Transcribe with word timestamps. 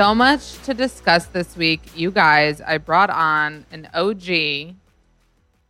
So 0.00 0.14
much 0.14 0.54
to 0.62 0.72
discuss 0.72 1.26
this 1.26 1.58
week. 1.58 1.82
You 1.94 2.10
guys, 2.10 2.62
I 2.62 2.78
brought 2.78 3.10
on 3.10 3.66
an 3.70 3.86
OG 3.92 4.76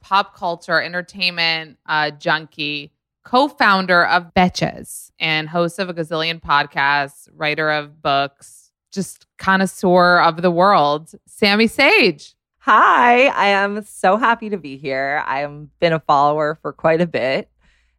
pop 0.01 0.37
culture 0.37 0.81
entertainment 0.81 1.79
uh, 1.87 2.13
junkie, 2.13 2.93
co 3.25 3.49
founder 3.49 4.07
of 4.07 4.33
Betches, 4.33 5.11
and 5.19 5.49
host 5.49 5.81
of 5.81 5.89
a 5.89 5.95
gazillion 5.95 6.41
podcasts, 6.41 7.29
writer 7.35 7.73
of 7.73 8.01
books, 8.03 8.71
just 8.93 9.27
connoisseur 9.37 10.21
of 10.21 10.43
the 10.43 10.51
world, 10.53 11.11
Sami 11.27 11.67
Sage. 11.67 12.37
Hi, 12.59 13.27
I 13.27 13.47
am 13.47 13.83
so 13.83 14.17
happy 14.17 14.49
to 14.51 14.59
be 14.59 14.77
here. 14.77 15.25
I've 15.27 15.77
been 15.81 15.93
a 15.93 15.99
follower 15.99 16.57
for 16.63 16.73
quite 16.73 17.01
a 17.01 17.07
bit, 17.09 17.51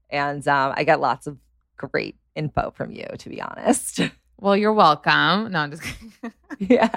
and 0.09 0.48
um, 0.48 0.76
I 0.78 0.86
get 0.86 1.02
lots 1.02 1.28
of 1.28 1.38
great 1.76 2.16
info 2.36 2.72
from 2.74 2.94
you, 2.94 3.08
to 3.18 3.28
be 3.28 3.42
honest. 3.42 4.00
Well, 4.41 4.57
you're 4.57 4.74
welcome. 4.74 5.52
No, 5.52 5.59
I'm 5.59 5.69
just 5.69 5.84
kidding. 5.84 6.34
yeah. 6.57 6.90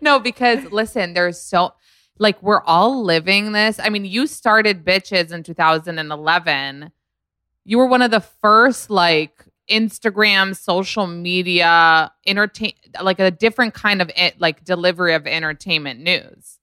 no, 0.00 0.20
because 0.20 0.64
listen, 0.70 1.14
there's 1.14 1.40
so 1.40 1.74
like 2.16 2.40
we're 2.40 2.62
all 2.62 3.02
living 3.02 3.50
this. 3.50 3.80
I 3.80 3.88
mean, 3.88 4.04
you 4.04 4.28
started 4.28 4.84
Betches 4.84 5.32
in 5.32 5.42
2011. 5.42 6.92
You 7.64 7.78
were 7.78 7.86
one 7.86 8.02
of 8.02 8.12
the 8.12 8.20
first 8.20 8.88
like 8.88 9.44
Instagram, 9.68 10.56
social 10.56 11.08
media, 11.08 12.12
entertain 12.24 12.74
like 13.02 13.18
a 13.18 13.32
different 13.32 13.74
kind 13.74 14.00
of 14.00 14.08
it, 14.16 14.40
like 14.40 14.62
delivery 14.62 15.14
of 15.14 15.26
entertainment 15.26 15.98
news. 15.98 16.60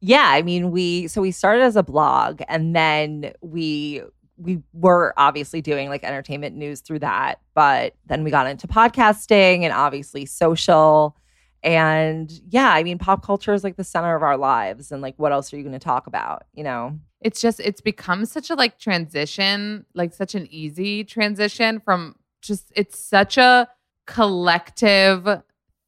Yeah, 0.00 0.26
I 0.28 0.42
mean, 0.42 0.70
we 0.70 1.08
so 1.08 1.22
we 1.22 1.30
started 1.30 1.62
as 1.62 1.76
a 1.76 1.82
blog 1.82 2.42
and 2.46 2.76
then 2.76 3.32
we 3.40 4.02
we 4.42 4.62
were 4.72 5.14
obviously 5.16 5.60
doing 5.60 5.88
like 5.88 6.04
entertainment 6.04 6.56
news 6.56 6.80
through 6.80 6.98
that, 7.00 7.40
but 7.54 7.94
then 8.06 8.24
we 8.24 8.30
got 8.30 8.46
into 8.46 8.66
podcasting 8.66 9.62
and 9.62 9.72
obviously 9.72 10.26
social. 10.26 11.16
And 11.62 12.32
yeah, 12.48 12.70
I 12.70 12.82
mean, 12.82 12.98
pop 12.98 13.24
culture 13.24 13.54
is 13.54 13.62
like 13.62 13.76
the 13.76 13.84
center 13.84 14.16
of 14.16 14.22
our 14.22 14.36
lives. 14.36 14.90
And 14.90 15.00
like, 15.00 15.14
what 15.16 15.32
else 15.32 15.52
are 15.52 15.56
you 15.56 15.62
going 15.62 15.72
to 15.72 15.78
talk 15.78 16.06
about? 16.06 16.44
You 16.52 16.64
know? 16.64 16.98
It's 17.20 17.40
just, 17.40 17.60
it's 17.60 17.80
become 17.80 18.26
such 18.26 18.50
a 18.50 18.54
like 18.54 18.78
transition, 18.78 19.86
like 19.94 20.12
such 20.12 20.34
an 20.34 20.48
easy 20.50 21.04
transition 21.04 21.78
from 21.78 22.16
just, 22.40 22.72
it's 22.74 22.98
such 22.98 23.38
a 23.38 23.68
collective 24.06 25.42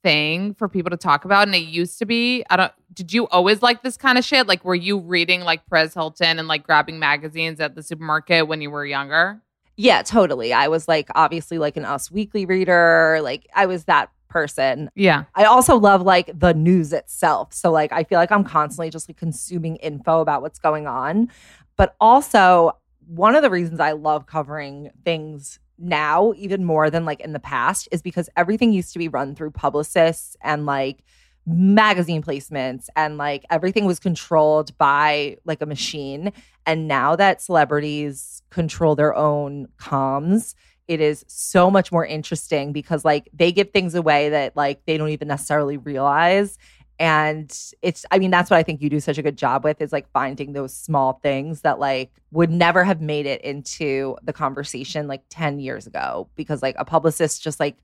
thing 0.04 0.54
for 0.54 0.68
people 0.68 0.90
to 0.90 0.96
talk 0.96 1.24
about 1.24 1.48
and 1.48 1.54
it 1.56 1.66
used 1.66 1.98
to 1.98 2.06
be 2.06 2.44
i 2.50 2.56
don't 2.56 2.72
did 2.94 3.12
you 3.12 3.26
always 3.28 3.60
like 3.60 3.82
this 3.82 3.96
kind 3.96 4.16
of 4.16 4.24
shit? 4.24 4.46
Like 4.46 4.64
were 4.64 4.74
you 4.74 4.98
reading 4.98 5.42
like 5.42 5.66
Perez 5.66 5.94
Hilton 5.94 6.38
and 6.38 6.48
like 6.48 6.64
grabbing 6.64 6.98
magazines 6.98 7.60
at 7.60 7.74
the 7.74 7.82
supermarket 7.82 8.48
when 8.48 8.60
you 8.60 8.70
were 8.70 8.86
younger? 8.86 9.40
Yeah 9.76 10.02
totally. 10.02 10.52
I 10.52 10.68
was 10.68 10.86
like 10.88 11.08
obviously 11.14 11.58
like 11.58 11.76
an 11.76 11.84
us 11.84 12.10
weekly 12.10 12.46
reader. 12.46 13.18
Like 13.22 13.46
i 13.54 13.66
was 13.66 13.84
that 13.84 14.10
person. 14.28 14.90
Yeah. 14.94 15.24
I 15.34 15.44
also 15.44 15.76
love 15.76 16.02
like 16.02 16.38
the 16.38 16.54
news 16.54 16.92
itself. 16.92 17.52
So 17.52 17.70
like 17.70 17.92
i 17.92 18.04
feel 18.04 18.18
like 18.18 18.32
i'm 18.32 18.44
constantly 18.44 18.90
just 18.90 19.08
like 19.08 19.16
consuming 19.16 19.76
info 19.76 20.20
about 20.20 20.42
what's 20.42 20.58
going 20.58 20.86
on. 20.86 21.30
But 21.76 21.96
also 22.00 22.78
one 23.06 23.34
of 23.34 23.42
the 23.42 23.50
reasons 23.50 23.80
i 23.80 23.92
love 23.92 24.26
covering 24.26 24.90
things 25.04 25.58
now 25.78 26.32
even 26.36 26.64
more 26.64 26.90
than 26.90 27.04
like 27.04 27.20
in 27.20 27.32
the 27.32 27.40
past 27.40 27.88
is 27.92 28.02
because 28.02 28.28
everything 28.36 28.72
used 28.72 28.92
to 28.92 28.98
be 28.98 29.08
run 29.08 29.34
through 29.34 29.50
publicists 29.50 30.36
and 30.42 30.66
like 30.66 31.04
magazine 31.46 32.22
placements 32.22 32.86
and 32.96 33.18
like 33.18 33.44
everything 33.50 33.84
was 33.84 33.98
controlled 33.98 34.76
by 34.78 35.36
like 35.44 35.60
a 35.60 35.66
machine. 35.66 36.32
And 36.64 36.88
now 36.88 37.16
that 37.16 37.42
celebrities 37.42 38.42
control 38.50 38.94
their 38.94 39.14
own 39.14 39.68
comms 39.78 40.54
it 40.86 41.00
is 41.00 41.24
so 41.28 41.70
much 41.70 41.90
more 41.90 42.04
interesting 42.04 42.72
because 42.72 43.04
like 43.04 43.28
they 43.32 43.52
give 43.52 43.70
things 43.70 43.94
away 43.94 44.28
that 44.28 44.56
like 44.56 44.84
they 44.86 44.96
don't 44.96 45.08
even 45.08 45.28
necessarily 45.28 45.76
realize 45.76 46.58
and 46.98 47.72
it's 47.82 48.06
i 48.10 48.18
mean 48.18 48.30
that's 48.30 48.50
what 48.50 48.56
i 48.56 48.62
think 48.62 48.80
you 48.80 48.88
do 48.88 49.00
such 49.00 49.18
a 49.18 49.22
good 49.22 49.36
job 49.36 49.64
with 49.64 49.80
is 49.80 49.92
like 49.92 50.08
finding 50.12 50.52
those 50.52 50.74
small 50.74 51.14
things 51.22 51.62
that 51.62 51.78
like 51.78 52.10
would 52.30 52.50
never 52.50 52.84
have 52.84 53.00
made 53.00 53.26
it 53.26 53.40
into 53.42 54.16
the 54.22 54.32
conversation 54.32 55.08
like 55.08 55.22
10 55.30 55.58
years 55.58 55.86
ago 55.86 56.28
because 56.36 56.62
like 56.62 56.76
a 56.78 56.84
publicist 56.84 57.42
just 57.42 57.58
like 57.58 57.76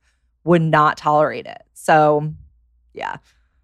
would 0.44 0.62
not 0.62 0.96
tolerate 0.96 1.46
it 1.46 1.62
so 1.74 2.32
yeah 2.94 3.16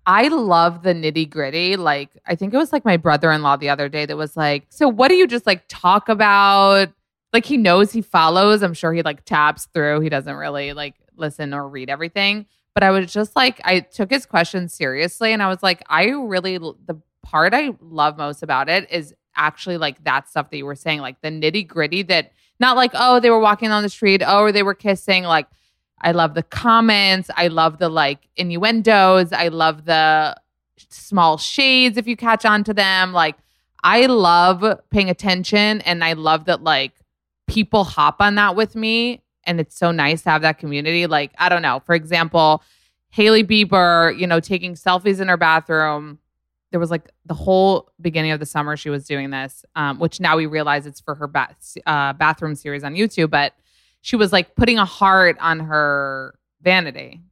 I 0.09 0.29
love 0.29 0.84
the 0.84 0.95
nitty 0.95 1.29
gritty. 1.29 1.75
Like, 1.75 2.11
I 2.27 2.37
think 2.37 2.55
it 2.55 2.57
was 2.57 2.73
like 2.73 2.84
my 2.84 2.97
brother 2.97 3.33
in 3.33 3.43
law 3.43 3.57
the 3.57 3.71
other 3.71 3.89
day 3.89 4.07
that 4.07 4.17
was 4.17 4.37
like, 4.37 4.65
So, 4.69 4.89
what 4.89 5.09
do 5.09 5.17
you 5.17 5.27
just 5.27 5.47
like 5.47 5.65
talk 5.69 6.09
about? 6.09 6.91
Like, 7.33 7.45
he 7.45 7.57
knows 7.57 7.91
he 7.93 8.03
follows. 8.03 8.63
I'm 8.63 8.73
sure 8.73 8.93
he 8.93 9.03
like 9.03 9.25
taps 9.25 9.67
through. 9.75 10.01
He 10.01 10.09
doesn't 10.09 10.37
really 10.37 10.75
like 10.75 10.95
listen 11.17 11.53
or 11.53 11.69
read 11.69 11.91
everything. 11.91 12.47
But 12.77 12.83
I 12.83 12.91
was 12.91 13.11
just 13.11 13.35
like, 13.35 13.59
I 13.65 13.81
took 13.81 14.11
his 14.11 14.27
question 14.27 14.69
seriously. 14.69 15.33
And 15.33 15.43
I 15.43 15.49
was 15.49 15.63
like, 15.63 15.83
I 15.89 16.09
really, 16.09 16.59
the 16.59 17.01
part 17.23 17.55
I 17.55 17.75
love 17.81 18.19
most 18.19 18.43
about 18.43 18.69
it 18.69 18.87
is 18.91 19.15
actually 19.34 19.78
like 19.78 20.05
that 20.05 20.28
stuff 20.28 20.51
that 20.51 20.59
you 20.59 20.67
were 20.67 20.75
saying, 20.75 21.01
like 21.01 21.23
the 21.23 21.31
nitty 21.31 21.67
gritty 21.67 22.03
that 22.03 22.33
not 22.61 22.77
like, 22.77 22.91
oh, 22.93 23.19
they 23.19 23.31
were 23.31 23.41
walking 23.41 23.71
on 23.71 23.83
the 23.83 23.89
street, 23.89 24.23
oh, 24.23 24.41
or 24.41 24.53
they 24.53 24.63
were 24.63 24.75
kissing. 24.75 25.25
Like, 25.25 25.47
I 26.03 26.13
love 26.13 26.34
the 26.34 26.43
comments. 26.43 27.31
I 27.34 27.49
love 27.49 27.78
the 27.78 27.89
like 27.89 28.28
innuendos. 28.37 29.33
I 29.33 29.49
love 29.49 29.87
the 29.87 30.37
small 30.91 31.39
shades 31.39 31.97
if 31.97 32.07
you 32.07 32.15
catch 32.15 32.45
on 32.45 32.63
to 32.65 32.75
them. 32.75 33.15
Like, 33.15 33.37
I 33.84 34.05
love 34.05 34.81
paying 34.91 35.09
attention 35.09 35.81
and 35.81 36.05
I 36.05 36.13
love 36.13 36.45
that 36.45 36.63
like 36.63 36.93
people 37.47 37.84
hop 37.84 38.17
on 38.21 38.34
that 38.34 38.55
with 38.55 38.77
me 38.77 39.22
and 39.47 39.60
it's 39.60 39.77
so 39.77 39.91
nice 39.93 40.22
to 40.22 40.31
have 40.31 40.43
that 40.43 40.59
community. 40.59 41.07
Like, 41.07 41.33
I 41.39 41.48
don't 41.48 41.63
know, 41.63 41.81
for 41.81 41.95
example, 41.95 42.63
Hailey 43.10 43.45
Bieber, 43.45 44.16
you 44.19 44.27
know, 44.27 44.41
taking 44.41 44.75
selfies 44.75 45.21
in 45.21 45.28
her 45.28 45.37
bathroom. 45.37 46.19
There 46.72 46.81
was 46.81 46.91
like 46.91 47.10
the 47.25 47.34
whole 47.34 47.91
beginning 48.01 48.33
of 48.33 48.41
the 48.41 48.47
summer 48.47 48.77
she 48.77 48.91
was 48.91 49.07
doing 49.07 49.31
this, 49.31 49.65
um, 49.77 49.98
which 49.98 50.21
now 50.21 50.37
we 50.37 50.47
realize 50.47 50.87
it's 50.87 51.01
for 51.01 51.15
her 51.15 51.27
ba- 51.27 51.57
uh, 51.87 52.13
bathroom 52.15 52.54
series 52.54 52.84
on 52.84 52.95
YouTube. 52.95 53.31
But 53.31 53.54
she 54.03 54.16
was 54.16 54.33
like 54.33 54.54
putting 54.57 54.78
a 54.78 54.84
heart 54.84 55.37
on 55.41 55.60
her 55.60 56.39
vanity 56.60 57.22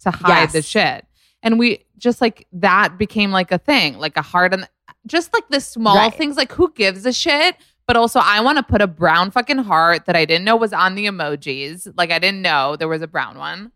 to 0.00 0.10
hide 0.10 0.42
yes. 0.42 0.52
the 0.52 0.62
shit. 0.62 1.06
And 1.42 1.58
we 1.58 1.84
just 1.96 2.20
like 2.20 2.46
that 2.52 2.98
became 2.98 3.30
like 3.30 3.52
a 3.52 3.58
thing, 3.58 3.98
like 3.98 4.16
a 4.16 4.22
heart 4.22 4.52
on. 4.52 4.60
The, 4.60 4.68
just 5.06 5.32
like 5.32 5.48
the 5.48 5.60
small 5.60 5.96
Right. 5.96 6.14
things, 6.14 6.36
like 6.36 6.52
who 6.52 6.72
gives 6.72 7.06
a 7.06 7.12
shit? 7.12 7.56
But 7.92 7.98
also, 7.98 8.20
I 8.20 8.40
want 8.40 8.56
to 8.56 8.62
put 8.62 8.80
a 8.80 8.86
brown 8.86 9.30
fucking 9.30 9.58
heart 9.58 10.06
that 10.06 10.16
I 10.16 10.24
didn't 10.24 10.46
know 10.46 10.56
was 10.56 10.72
on 10.72 10.94
the 10.94 11.04
emojis. 11.04 11.92
Like 11.94 12.10
I 12.10 12.18
didn't 12.18 12.40
know 12.40 12.74
there 12.74 12.88
was 12.88 13.02
a 13.02 13.06
brown 13.06 13.36
one. 13.36 13.70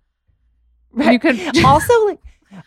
Right. 0.91 1.13
You 1.13 1.19
could 1.19 1.39
also 1.67 1.93
like 2.07 2.19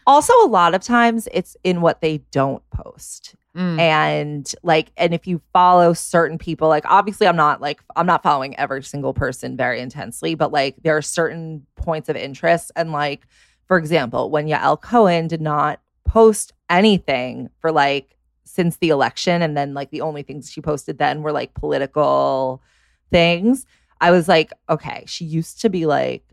also 0.06 0.31
a 0.44 0.46
lot 0.46 0.75
of 0.75 0.84
times 0.84 1.28
it's 1.34 1.57
in 1.63 1.81
what 1.81 2.01
they 2.01 2.19
don't 2.30 2.62
post. 2.69 3.36
Mm. 3.56 3.80
and 3.80 4.54
like 4.62 4.92
and 4.96 5.12
if 5.12 5.25
you 5.25 5.42
follow 5.51 5.94
certain 5.94 6.38
people 6.38 6.68
like 6.68 6.86
obviously 6.86 7.25
i'm 7.25 7.36
not 7.36 7.60
like 7.60 7.81
i'm 7.95 8.06
not 8.06 8.22
following 8.22 8.56
every 8.60 8.84
single 8.84 9.12
person 9.12 9.57
very 9.57 9.80
intensely 9.80 10.36
but 10.36 10.52
like 10.52 10.75
there 10.84 10.95
are 10.95 11.02
certain 11.02 11.66
points 11.75 12.10
of 12.10 12.16
interest 12.16 12.72
and 12.75 12.92
like 12.92 13.25
for 13.68 13.80
example 13.80 14.30
when 14.30 14.45
yael 14.45 14.80
cohen 14.80 15.28
did 15.28 15.42
not 15.42 15.81
post 16.06 16.54
anything 16.69 17.50
for 17.60 17.72
like 17.72 18.16
since 18.59 18.77
the 18.77 18.89
election 18.89 19.41
and 19.41 19.56
then 19.56 19.73
like 19.73 19.89
the 19.89 20.01
only 20.01 20.23
things 20.23 20.51
she 20.51 20.61
posted 20.61 20.97
then 20.97 21.21
were 21.23 21.31
like 21.31 21.53
political 21.53 22.61
things 23.09 23.65
i 24.01 24.11
was 24.11 24.27
like 24.27 24.51
okay 24.69 25.03
she 25.07 25.23
used 25.23 25.61
to 25.61 25.69
be 25.69 25.85
like 25.85 26.23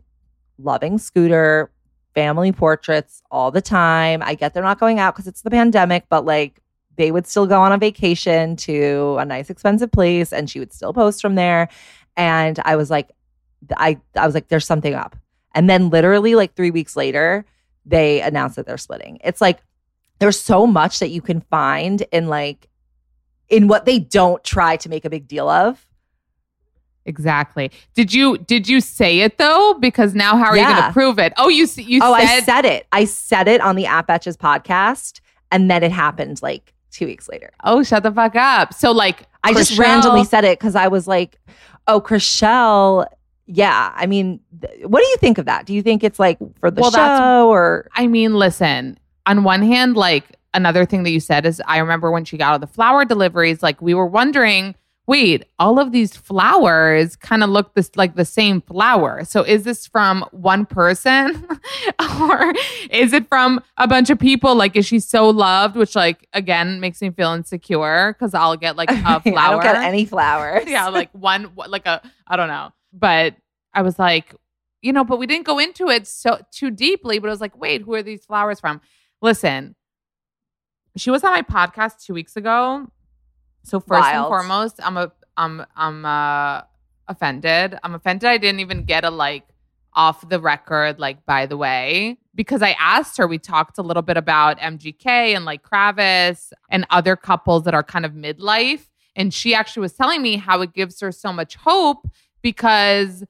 loving 0.57 0.97
scooter 0.97 1.71
family 2.17 2.51
portraits 2.51 3.21
all 3.29 3.51
the 3.51 3.61
time. 3.61 4.23
I 4.23 4.33
get 4.33 4.55
they're 4.55 4.63
not 4.63 4.79
going 4.79 4.97
out 4.97 5.13
because 5.13 5.27
it's 5.27 5.43
the 5.43 5.51
pandemic 5.51 6.05
but 6.09 6.25
like 6.25 6.63
they 6.95 7.11
would 7.11 7.27
still 7.27 7.45
go 7.45 7.61
on 7.61 7.71
a 7.71 7.77
vacation 7.77 8.55
to 8.55 9.17
a 9.19 9.25
nice 9.25 9.51
expensive 9.51 9.91
place 9.91 10.33
and 10.33 10.49
she 10.49 10.57
would 10.57 10.73
still 10.73 10.93
post 10.93 11.21
from 11.21 11.35
there. 11.35 11.69
And 12.15 12.59
i 12.65 12.75
was 12.75 12.89
like 12.89 13.11
i 13.77 13.99
i 14.15 14.25
was 14.25 14.33
like 14.33 14.47
there's 14.47 14.65
something 14.65 14.95
up. 14.95 15.15
And 15.53 15.69
then 15.69 15.91
literally 15.91 16.33
like 16.33 16.55
3 16.55 16.71
weeks 16.71 16.95
later 16.95 17.45
they 17.85 18.21
announced 18.21 18.55
that 18.55 18.65
they're 18.65 18.79
splitting. 18.79 19.19
It's 19.23 19.39
like 19.39 19.59
there's 20.19 20.39
so 20.39 20.65
much 20.67 20.99
that 20.99 21.09
you 21.09 21.21
can 21.21 21.41
find 21.41 22.01
in 22.11 22.27
like 22.27 22.67
in 23.49 23.67
what 23.67 23.85
they 23.85 23.99
don't 23.99 24.43
try 24.43 24.75
to 24.77 24.89
make 24.89 25.05
a 25.05 25.09
big 25.09 25.27
deal 25.27 25.49
of 25.49 25.83
Exactly. 27.05 27.71
Did 27.93 28.13
you 28.13 28.37
did 28.37 28.67
you 28.67 28.81
say 28.81 29.21
it 29.21 29.37
though? 29.37 29.75
Because 29.79 30.13
now 30.13 30.35
how 30.35 30.47
are 30.47 30.57
you 30.57 30.65
going 30.65 30.75
to 30.83 30.91
prove 30.91 31.17
it? 31.19 31.31
Oh, 31.37 31.47
you 31.47 31.65
you 31.77 32.01
oh 32.03 32.13
said 32.19 32.27
i 32.27 32.39
said 32.41 32.65
it 32.65 32.85
i 32.91 33.05
said 33.05 33.47
it 33.47 33.61
on 33.61 33.77
the 33.77 33.85
app 33.85 34.09
Betches 34.09 34.35
podcast 34.35 35.21
and 35.49 35.71
then 35.71 35.83
it 35.83 35.93
happened 35.93 36.41
like 36.41 36.73
2 36.91 37.05
weeks 37.05 37.29
later 37.29 37.51
Oh, 37.63 37.81
shut 37.81 38.03
the 38.03 38.11
fuck 38.11 38.35
up. 38.35 38.73
So 38.73 38.91
like 38.91 39.25
I 39.41 39.53
just 39.53 39.79
randomly 39.79 40.25
said 40.25 40.43
it 40.43 40.59
because 40.59 40.75
I 40.75 40.89
was 40.89 41.07
like, 41.07 41.39
oh, 41.87 42.01
Chrishell. 42.01 43.07
Yeah. 43.45 43.93
I 43.95 44.05
mean, 44.07 44.41
th- 44.59 44.85
what 44.85 44.99
do 44.99 45.07
you 45.07 45.15
think 45.17 45.37
of 45.37 45.45
that? 45.45 45.65
Do 45.65 45.73
you 45.73 45.81
think 45.81 46.03
it's 46.03 46.19
like 46.19 46.37
for 46.59 46.69
the 46.69 46.81
Well, 46.81 46.91
show 46.91 47.49
or? 47.49 47.87
I 47.93 48.07
mean, 48.07 48.33
listen, 48.35 48.99
on 49.27 49.43
one 49.43 49.61
hand, 49.61 49.95
like 49.95 50.23
another 50.53 50.85
thing 50.85 51.03
that 51.03 51.11
you 51.11 51.19
said 51.19 51.45
is 51.45 51.61
I 51.67 51.77
remember 51.77 52.09
when 52.09 52.25
she 52.25 52.37
got 52.37 52.53
all 52.53 52.59
the 52.59 52.65
flower 52.65 53.05
deliveries, 53.05 53.61
like 53.61 53.81
we 53.81 53.93
were 53.93 54.07
wondering, 54.07 54.73
wait, 55.05 55.45
all 55.59 55.79
of 55.79 55.91
these 55.91 56.15
flowers 56.15 57.15
kind 57.15 57.43
of 57.43 57.49
look 57.49 57.73
this 57.75 57.91
like 57.95 58.15
the 58.15 58.25
same 58.25 58.61
flower. 58.61 59.23
So 59.23 59.43
is 59.43 59.63
this 59.63 59.85
from 59.85 60.25
one 60.31 60.65
person 60.65 61.47
or 62.19 62.53
is 62.89 63.13
it 63.13 63.27
from 63.27 63.61
a 63.77 63.87
bunch 63.87 64.09
of 64.09 64.17
people? 64.17 64.55
Like, 64.55 64.75
is 64.75 64.85
she 64.85 64.99
so 64.99 65.29
loved? 65.29 65.75
Which 65.75 65.95
like 65.95 66.27
again 66.33 66.79
makes 66.79 67.01
me 67.01 67.09
feel 67.09 67.31
insecure 67.33 68.13
because 68.13 68.33
I'll 68.33 68.57
get 68.57 68.75
like 68.75 68.89
a 68.91 68.95
flower. 69.21 69.37
I 69.37 69.51
don't 69.51 69.61
get 69.61 69.75
any 69.75 70.05
flowers. 70.05 70.63
yeah, 70.67 70.87
like 70.87 71.09
one, 71.11 71.51
like 71.67 71.85
a, 71.85 72.01
I 72.27 72.35
don't 72.35 72.49
know. 72.49 72.71
But 72.93 73.35
I 73.73 73.81
was 73.81 73.99
like, 73.99 74.33
you 74.81 74.93
know, 74.93 75.03
but 75.03 75.19
we 75.19 75.27
didn't 75.27 75.45
go 75.45 75.59
into 75.59 75.89
it 75.89 76.07
so 76.07 76.39
too 76.51 76.71
deeply. 76.71 77.19
But 77.19 77.27
I 77.27 77.31
was 77.31 77.41
like, 77.41 77.57
wait, 77.57 77.81
who 77.81 77.93
are 77.93 78.03
these 78.03 78.25
flowers 78.25 78.59
from? 78.59 78.81
Listen, 79.21 79.75
she 80.95 81.11
was 81.11 81.23
on 81.23 81.31
my 81.31 81.41
podcast 81.41 82.05
two 82.05 82.13
weeks 82.13 82.35
ago. 82.35 82.87
So 83.63 83.79
first 83.79 84.07
and 84.07 84.25
foremost, 84.25 84.79
I'm 84.81 84.97
a, 84.97 85.11
I'm, 85.35 85.65
I'm 85.75 86.05
uh, 86.05 86.61
offended. 87.07 87.77
I'm 87.83 87.95
offended. 87.95 88.29
I 88.29 88.37
didn't 88.37 88.59
even 88.59 88.85
get 88.85 89.03
a 89.03 89.09
like 89.09 89.43
off 89.93 90.27
the 90.29 90.39
record, 90.39 90.99
like 90.99 91.25
by 91.25 91.45
the 91.45 91.57
way, 91.57 92.17
because 92.35 92.61
I 92.61 92.75
asked 92.79 93.17
her. 93.17 93.27
We 93.27 93.39
talked 93.39 93.77
a 93.77 93.81
little 93.81 94.03
bit 94.03 94.15
about 94.15 94.59
MGK 94.59 95.35
and 95.35 95.43
like 95.43 95.63
Kravis 95.63 96.53
and 96.69 96.85
other 96.91 97.15
couples 97.15 97.63
that 97.63 97.73
are 97.73 97.83
kind 97.83 98.05
of 98.05 98.13
midlife, 98.13 98.87
and 99.15 99.33
she 99.33 99.55
actually 99.55 99.81
was 99.81 99.93
telling 99.93 100.21
me 100.21 100.37
how 100.37 100.61
it 100.61 100.73
gives 100.73 100.99
her 101.01 101.11
so 101.11 101.33
much 101.33 101.55
hope 101.55 102.07
because 102.41 103.23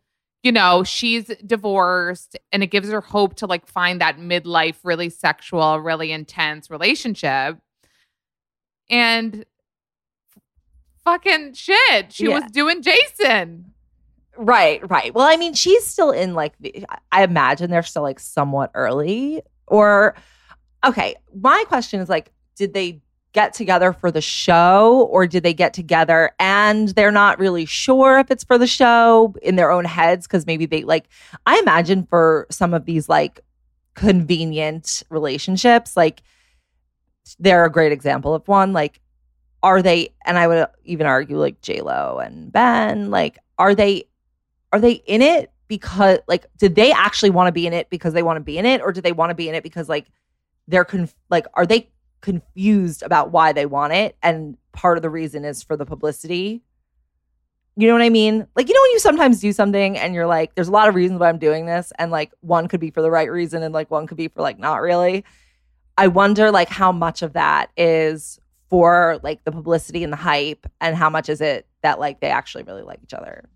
you 0.44 0.52
know 0.52 0.84
she's 0.84 1.26
divorced 1.46 2.38
and 2.52 2.64
it 2.64 2.68
gives 2.68 2.90
her 2.90 3.02
hope 3.02 3.36
to 3.36 3.46
like 3.46 3.68
find 3.68 4.00
that 4.02 4.18
midlife 4.18 4.78
really 4.84 5.10
sexual 5.10 5.80
really 5.80 6.12
intense 6.12 6.70
relationship 6.70 7.58
and 8.90 9.46
fucking 11.04 11.54
shit 11.54 12.12
she 12.14 12.26
Yeah. 12.26 12.40
was 12.40 12.52
doing 12.52 12.82
jason 12.82 13.74
Right. 14.40 14.88
Right. 14.88 15.16
Well, 15.16 15.28
I 15.28 15.36
mean, 15.36 15.56
she's 15.56 15.84
still 15.84 16.12
in 16.12 16.36
like, 16.36 16.54
the, 16.60 16.86
I 17.12 17.24
imagine 17.24 17.72
they're 17.72 17.82
still 17.82 18.04
like 18.04 18.20
somewhat 18.20 18.70
early 18.76 19.42
or, 19.66 20.14
okay. 20.86 21.16
My 21.36 21.64
question 21.68 22.02
is 22.02 22.08
like, 22.08 22.32
did 22.56 22.72
they 22.72 23.02
get 23.38 23.54
together 23.54 23.94
for 23.94 24.10
the 24.10 24.20
show 24.20 25.08
or 25.12 25.28
did 25.28 25.44
they 25.44 25.54
get 25.54 25.72
together 25.72 26.32
and 26.40 26.90
they're 26.90 27.12
not 27.12 27.38
really 27.38 27.68
sure 27.68 28.18
if 28.18 28.32
it's 28.32 28.44
for 28.44 28.58
the 28.58 28.66
show 28.66 29.36
in 29.44 29.58
their 29.58 29.70
own 29.70 29.86
heads? 29.86 30.26
Cause 30.26 30.48
maybe 30.48 30.66
they 30.66 30.84
like, 30.84 31.08
I 31.46 31.60
imagine 31.60 32.08
for 32.10 32.48
some 32.50 32.74
of 32.74 32.86
these 32.86 33.08
like 33.08 33.42
convenient 33.94 35.04
relationships, 35.12 35.96
like 35.96 36.24
they're 37.38 37.64
a 37.64 37.72
great 37.72 37.92
example 37.92 38.34
of 38.34 38.48
one. 38.48 38.74
Like, 38.74 39.02
are 39.62 39.84
they, 39.84 40.16
and 40.26 40.40
I 40.40 40.48
would 40.48 40.66
even 40.84 41.06
argue 41.06 41.38
like 41.38 41.62
J 41.62 41.82
Lo 41.82 42.18
and 42.18 42.52
Ben, 42.52 43.12
like, 43.12 43.38
are 43.60 43.76
they, 43.76 44.06
are 44.74 44.80
they 44.80 44.94
in 44.94 45.22
it 45.22 45.52
because 45.68 46.18
like 46.28 46.48
did 46.58 46.74
they 46.74 46.92
actually 46.92 47.30
want 47.30 47.50
to 47.50 47.52
be 47.52 47.68
in 47.68 47.74
it 47.74 47.88
because 47.92 48.14
they 48.14 48.24
want 48.24 48.38
to 48.38 48.44
be 48.44 48.58
in 48.58 48.66
it 48.66 48.82
or 48.82 48.92
do 48.92 49.00
they 49.00 49.12
want 49.12 49.30
to 49.30 49.36
be 49.36 49.48
in 49.48 49.54
it 49.54 49.62
because 49.62 49.88
like 49.88 50.08
they're 50.68 50.86
conf- 50.86 51.16
like 51.30 51.46
are 51.54 51.68
they 51.68 51.90
confused 52.28 53.04
about 53.04 53.32
why 53.32 53.54
they 53.54 53.66
want 53.66 53.94
it 53.94 54.18
and 54.22 54.58
part 54.74 54.98
of 54.98 55.02
the 55.02 55.10
reason 55.10 55.46
is 55.46 55.64
for 55.64 55.78
the 55.78 55.86
publicity. 55.86 56.62
You 57.78 57.88
know 57.88 57.94
what 57.94 58.02
i 58.02 58.10
mean? 58.10 58.46
Like 58.54 58.68
you 58.68 58.74
know 58.74 58.82
when 58.82 58.92
you 58.92 59.00
sometimes 59.00 59.40
do 59.40 59.54
something 59.54 59.98
and 59.98 60.14
you're 60.14 60.28
like 60.28 60.54
there's 60.54 60.68
a 60.68 60.74
lot 60.74 60.90
of 60.90 60.96
reasons 60.96 61.22
why 61.22 61.30
i'm 61.30 61.40
doing 61.40 61.68
this 61.68 61.94
and 61.98 62.12
like 62.12 62.34
one 62.42 62.68
could 62.68 62.82
be 62.82 62.92
for 62.92 63.02
the 63.02 63.10
right 63.10 63.32
reason 63.32 63.64
and 63.64 63.74
like 63.74 63.90
one 63.90 64.08
could 64.08 64.18
be 64.18 64.28
for 64.28 64.42
like 64.42 64.60
not 64.60 64.82
really. 64.82 65.24
I 65.98 66.10
wonder 66.10 66.52
like 66.52 66.68
how 66.68 66.92
much 66.92 67.22
of 67.22 67.32
that 67.32 67.72
is 67.78 68.40
for 68.70 69.22
like 69.24 69.46
the 69.46 69.54
publicity 69.54 70.04
and 70.04 70.12
the 70.12 70.18
hype 70.18 70.68
and 70.82 70.98
how 70.98 71.10
much 71.10 71.30
is 71.30 71.40
it 71.40 71.66
that 71.82 71.98
like 71.98 72.20
they 72.20 72.30
actually 72.30 72.66
really 72.66 72.84
like 72.84 73.00
each 73.04 73.14
other 73.14 73.48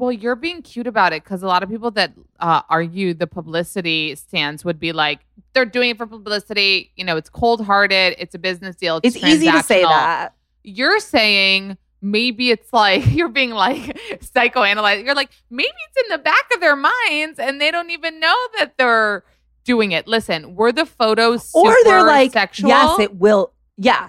Well, 0.00 0.12
you're 0.12 0.34
being 0.34 0.62
cute 0.62 0.86
about 0.86 1.12
it 1.12 1.22
because 1.22 1.42
a 1.42 1.46
lot 1.46 1.62
of 1.62 1.68
people 1.68 1.90
that 1.90 2.14
uh, 2.40 2.62
argue 2.70 3.12
the 3.12 3.26
publicity 3.26 4.14
stance 4.14 4.64
would 4.64 4.80
be 4.80 4.92
like, 4.92 5.20
they're 5.52 5.66
doing 5.66 5.90
it 5.90 5.98
for 5.98 6.06
publicity. 6.06 6.90
You 6.96 7.04
know, 7.04 7.18
it's 7.18 7.28
cold 7.28 7.62
hearted. 7.62 8.14
It's 8.18 8.34
a 8.34 8.38
business 8.38 8.76
deal. 8.76 9.00
It's, 9.02 9.14
it's 9.14 9.24
easy 9.24 9.50
to 9.50 9.62
say 9.62 9.82
that 9.82 10.32
You're 10.64 11.00
saying 11.00 11.76
maybe 12.00 12.50
it's 12.50 12.72
like 12.72 13.04
you're 13.10 13.28
being 13.28 13.50
like 13.50 13.98
psychoanalyzed. 14.20 15.04
You're 15.04 15.14
like 15.14 15.32
maybe 15.50 15.68
it's 15.68 16.08
in 16.08 16.16
the 16.16 16.22
back 16.22 16.48
of 16.54 16.62
their 16.62 16.76
minds 16.76 17.38
and 17.38 17.60
they 17.60 17.70
don't 17.70 17.90
even 17.90 18.20
know 18.20 18.36
that 18.56 18.78
they're 18.78 19.22
doing 19.64 19.92
it. 19.92 20.08
Listen, 20.08 20.54
were 20.54 20.72
the 20.72 20.86
photos 20.86 21.50
or 21.52 21.76
they're 21.84 22.04
like 22.04 22.32
sexual? 22.32 22.70
yes 22.70 22.98
it 23.00 23.16
will 23.16 23.52
yeah 23.76 24.08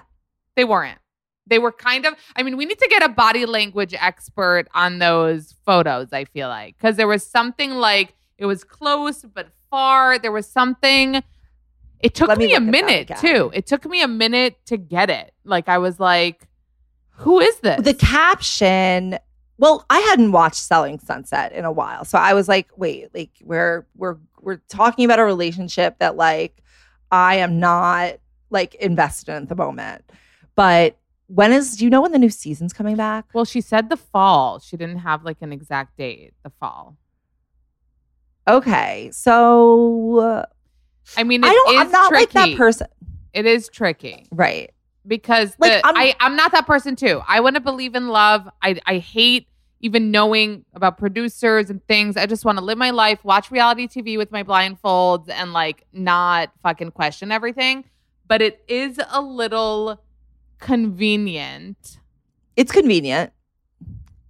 They 0.56 0.64
weren't. 0.64 0.98
They 1.46 1.58
were 1.58 1.72
kind 1.72 2.06
of, 2.06 2.14
I 2.36 2.42
mean, 2.42 2.56
we 2.56 2.64
need 2.64 2.78
to 2.78 2.88
get 2.88 3.02
a 3.02 3.08
body 3.08 3.46
language 3.46 3.94
expert 3.98 4.66
on 4.74 4.98
those 5.00 5.54
photos, 5.66 6.12
I 6.12 6.24
feel 6.24 6.48
like. 6.48 6.76
Because 6.78 6.96
there 6.96 7.08
was 7.08 7.26
something 7.26 7.72
like 7.72 8.14
it 8.38 8.46
was 8.46 8.64
close 8.64 9.22
but 9.22 9.48
far. 9.70 10.18
There 10.18 10.32
was 10.32 10.46
something. 10.46 11.22
It 12.00 12.14
took 12.14 12.28
Let 12.28 12.38
me 12.38 12.48
me, 12.48 12.54
a 12.54 12.60
look 12.60 12.68
at 12.68 12.72
that 12.72 12.86
minute 12.86 13.08
too. 13.20 13.50
It 13.54 13.66
took 13.66 13.84
me 13.86 14.02
a 14.02 14.08
minute 14.08 14.56
to 14.66 14.76
get 14.76 15.10
it. 15.10 15.32
Like 15.44 15.68
I 15.68 15.78
was 15.78 16.00
like, 16.00 16.48
who 17.16 17.40
is 17.40 17.56
this? 17.60 17.82
the 17.82 17.94
caption 17.94 19.18
well 19.58 19.84
i 19.90 19.98
hadn't 20.00 20.32
watched 20.32 20.56
selling 20.56 20.98
sunset 20.98 21.52
in 21.52 21.64
a 21.64 21.70
while 21.70 22.04
so 22.04 22.18
i 22.18 22.34
was 22.34 22.48
like 22.48 22.68
wait 22.76 23.08
like 23.14 23.30
we're 23.42 23.86
we're 23.96 24.16
we're 24.40 24.60
talking 24.68 25.04
about 25.04 25.18
a 25.18 25.24
relationship 25.24 25.98
that 25.98 26.16
like 26.16 26.62
i 27.10 27.36
am 27.36 27.60
not 27.60 28.14
like 28.50 28.74
invested 28.76 29.28
in 29.28 29.42
at 29.42 29.48
the 29.48 29.54
moment 29.54 30.02
but 30.56 30.96
when 31.34 31.50
is 31.52 31.76
do 31.76 31.84
you 31.84 31.90
know 31.90 32.02
when 32.02 32.12
the 32.12 32.18
new 32.18 32.30
season's 32.30 32.72
coming 32.72 32.96
back 32.96 33.26
well, 33.34 33.44
she 33.44 33.60
said 33.60 33.88
the 33.88 33.96
fall. 33.96 34.58
She 34.58 34.76
didn't 34.76 34.98
have 34.98 35.24
like 35.24 35.38
an 35.40 35.52
exact 35.52 35.96
date, 35.96 36.34
the 36.42 36.50
fall. 36.60 36.96
okay 38.48 39.10
so 39.12 40.18
uh, 40.18 40.46
I 41.16 41.24
mean, 41.24 41.42
it 41.44 41.48
i 41.48 41.52
don't 41.52 41.78
i'm 41.78 41.90
not 41.90 42.08
tricky. 42.08 42.22
like 42.24 42.32
that 42.32 42.56
person 42.56 42.86
It 43.32 43.46
is 43.46 43.68
tricky. 43.68 44.26
right 44.30 44.70
because 45.06 45.56
Like, 45.58 45.80
the, 45.82 45.86
I'm- 45.86 45.96
I, 45.96 46.14
I'm 46.20 46.36
not 46.36 46.52
that 46.52 46.64
person 46.66 46.94
too. 46.94 47.20
I 47.26 47.40
want 47.40 47.56
to 47.56 47.60
believe 47.60 47.96
in 47.96 48.06
love. 48.08 48.48
I, 48.62 48.80
I 48.86 48.98
hate 48.98 49.48
even 49.80 50.12
knowing 50.12 50.64
about 50.74 50.96
producers 50.96 51.70
and 51.70 51.84
things. 51.88 52.16
I 52.16 52.26
just 52.26 52.44
want 52.44 52.58
to 52.58 52.64
live 52.64 52.78
my 52.78 52.90
life, 52.90 53.24
watch 53.24 53.50
reality 53.50 53.88
TV 53.88 54.16
with 54.16 54.30
my 54.30 54.44
blindfolds, 54.44 55.28
and 55.28 55.52
like 55.52 55.84
not 55.92 56.52
fucking 56.62 56.92
question 56.92 57.32
everything. 57.32 57.84
But 58.28 58.42
it 58.42 58.62
is 58.68 59.00
a 59.10 59.20
little 59.20 60.00
convenient. 60.62 61.98
It's 62.56 62.72
convenient. 62.72 63.32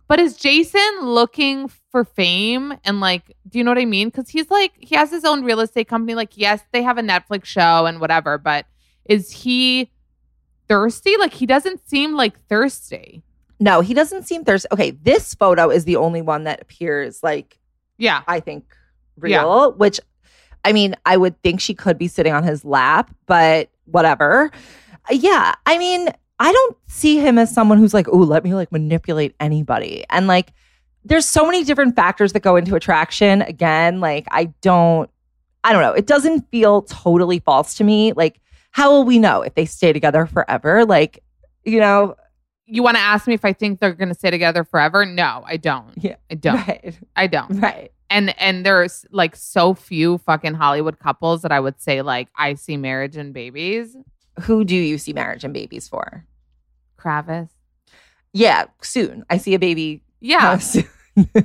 But 0.09 0.19
is 0.19 0.37
Jason 0.37 1.01
looking 1.03 1.69
for 1.91 2.05
fame 2.05 2.75
and 2.85 3.01
like, 3.01 3.35
do 3.49 3.59
you 3.59 3.65
know 3.65 3.71
what 3.71 3.79
I 3.79 3.85
mean? 3.87 4.09
Because 4.09 4.29
he's 4.29 4.51
like, 4.51 4.73
he 4.77 4.95
has 4.97 5.11
his 5.11 5.25
own 5.25 5.45
real 5.45 5.61
estate 5.61 5.89
company. 5.89 6.15
Like, 6.15 6.37
yes, 6.37 6.61
they 6.73 6.83
have 6.83 6.99
a 6.99 7.03
Netflix 7.03 7.45
show 7.47 7.87
and 7.87 8.01
whatever, 8.01 8.37
but 8.37 8.67
is 9.05 9.31
he 9.31 9.91
thirsty? 10.69 11.17
Like, 11.19 11.33
he 11.33 11.47
doesn't 11.47 11.89
seem 11.89 12.15
like 12.15 12.39
thirsty. 12.49 13.23
No, 13.59 13.81
he 13.81 13.95
doesn't 13.95 14.25
seem 14.25 14.45
thirsty. 14.45 14.69
Okay, 14.73 14.91
this 14.91 15.35
photo 15.35 15.71
is 15.71 15.85
the 15.85 15.97
only 15.97 16.21
one 16.21 16.45
that 16.45 16.61
appears 16.61 17.23
like 17.23 17.59
Yeah. 17.97 18.23
I 18.27 18.41
think 18.41 18.65
real, 19.17 19.73
which 19.73 20.01
I 20.65 20.73
mean, 20.73 20.95
I 21.07 21.17
would 21.17 21.41
think 21.43 21.61
she 21.61 21.75
could 21.75 21.97
be 21.97 22.09
sitting 22.09 22.33
on 22.33 22.43
his 22.45 22.65
lap, 22.65 23.15
but 23.27 23.71
whatever. 23.87 24.51
Uh, 25.11 25.15
Yeah, 25.15 25.55
I 25.65 25.79
mean, 25.79 26.09
I 26.42 26.50
don't 26.52 26.76
see 26.88 27.18
him 27.18 27.38
as 27.38 27.54
someone 27.54 27.78
who's 27.78 27.94
like, 27.94 28.08
"Oh, 28.08 28.16
let 28.18 28.42
me 28.42 28.52
like 28.52 28.72
manipulate 28.72 29.34
anybody." 29.38 30.04
And 30.11 30.26
like 30.26 30.52
there's 31.04 31.26
so 31.28 31.46
many 31.46 31.62
different 31.62 31.94
factors 31.94 32.32
that 32.32 32.40
go 32.40 32.56
into 32.56 32.75
attraction. 32.75 33.42
Again, 33.42 34.00
like 34.00 34.26
I 34.30 34.46
don't 34.61 35.08
I 35.62 35.72
don't 35.72 35.82
know. 35.82 35.92
It 35.92 36.06
doesn't 36.06 36.50
feel 36.50 36.82
totally 36.82 37.38
false 37.38 37.75
to 37.76 37.84
me. 37.84 38.12
Like 38.12 38.40
how 38.72 38.90
will 38.90 39.04
we 39.04 39.18
know 39.18 39.42
if 39.42 39.54
they 39.54 39.66
stay 39.66 39.92
together 39.92 40.26
forever? 40.26 40.84
Like, 40.84 41.22
you 41.64 41.78
know, 41.78 42.16
You 42.66 42.82
want 42.82 42.96
to 42.96 43.02
ask 43.02 43.26
me 43.28 43.34
if 43.34 43.44
I 43.44 43.52
think 43.52 43.78
they're 43.80 43.92
going 43.92 44.08
to 44.08 44.14
stay 44.14 44.30
together 44.30 44.64
forever? 44.64 45.04
No, 45.04 45.44
I 45.46 45.58
don't. 45.58 45.92
Yeah. 45.96 46.16
I 46.30 46.34
don't. 46.34 46.56
right. 46.68 46.99
I 47.14 47.26
don't. 47.28 47.61
Right. 47.61 47.92
And 48.11 48.34
and 48.40 48.66
there's 48.66 49.06
like 49.12 49.37
so 49.37 49.75
few 49.75 50.18
fucking 50.18 50.54
Hollywood 50.54 50.99
couples 50.99 51.42
that 51.42 51.52
I 51.52 51.61
would 51.61 51.80
say 51.80 52.02
like 52.02 52.28
I 52.37 52.54
see 52.54 52.76
marriage 52.76 53.16
and 53.16 53.32
babies. 53.32 53.96
Who 54.40 54.64
do 54.64 54.75
you 54.75 54.99
see 54.99 55.12
marriage 55.12 55.44
and 55.44 55.54
babies 55.54 55.87
for? 55.87 56.25
Kravis. 57.02 57.49
Yeah, 58.32 58.66
soon. 58.80 59.25
I 59.28 59.38
see 59.38 59.54
a 59.54 59.59
baby. 59.59 60.02
Yeah. 60.21 60.59
uh. 61.16 61.23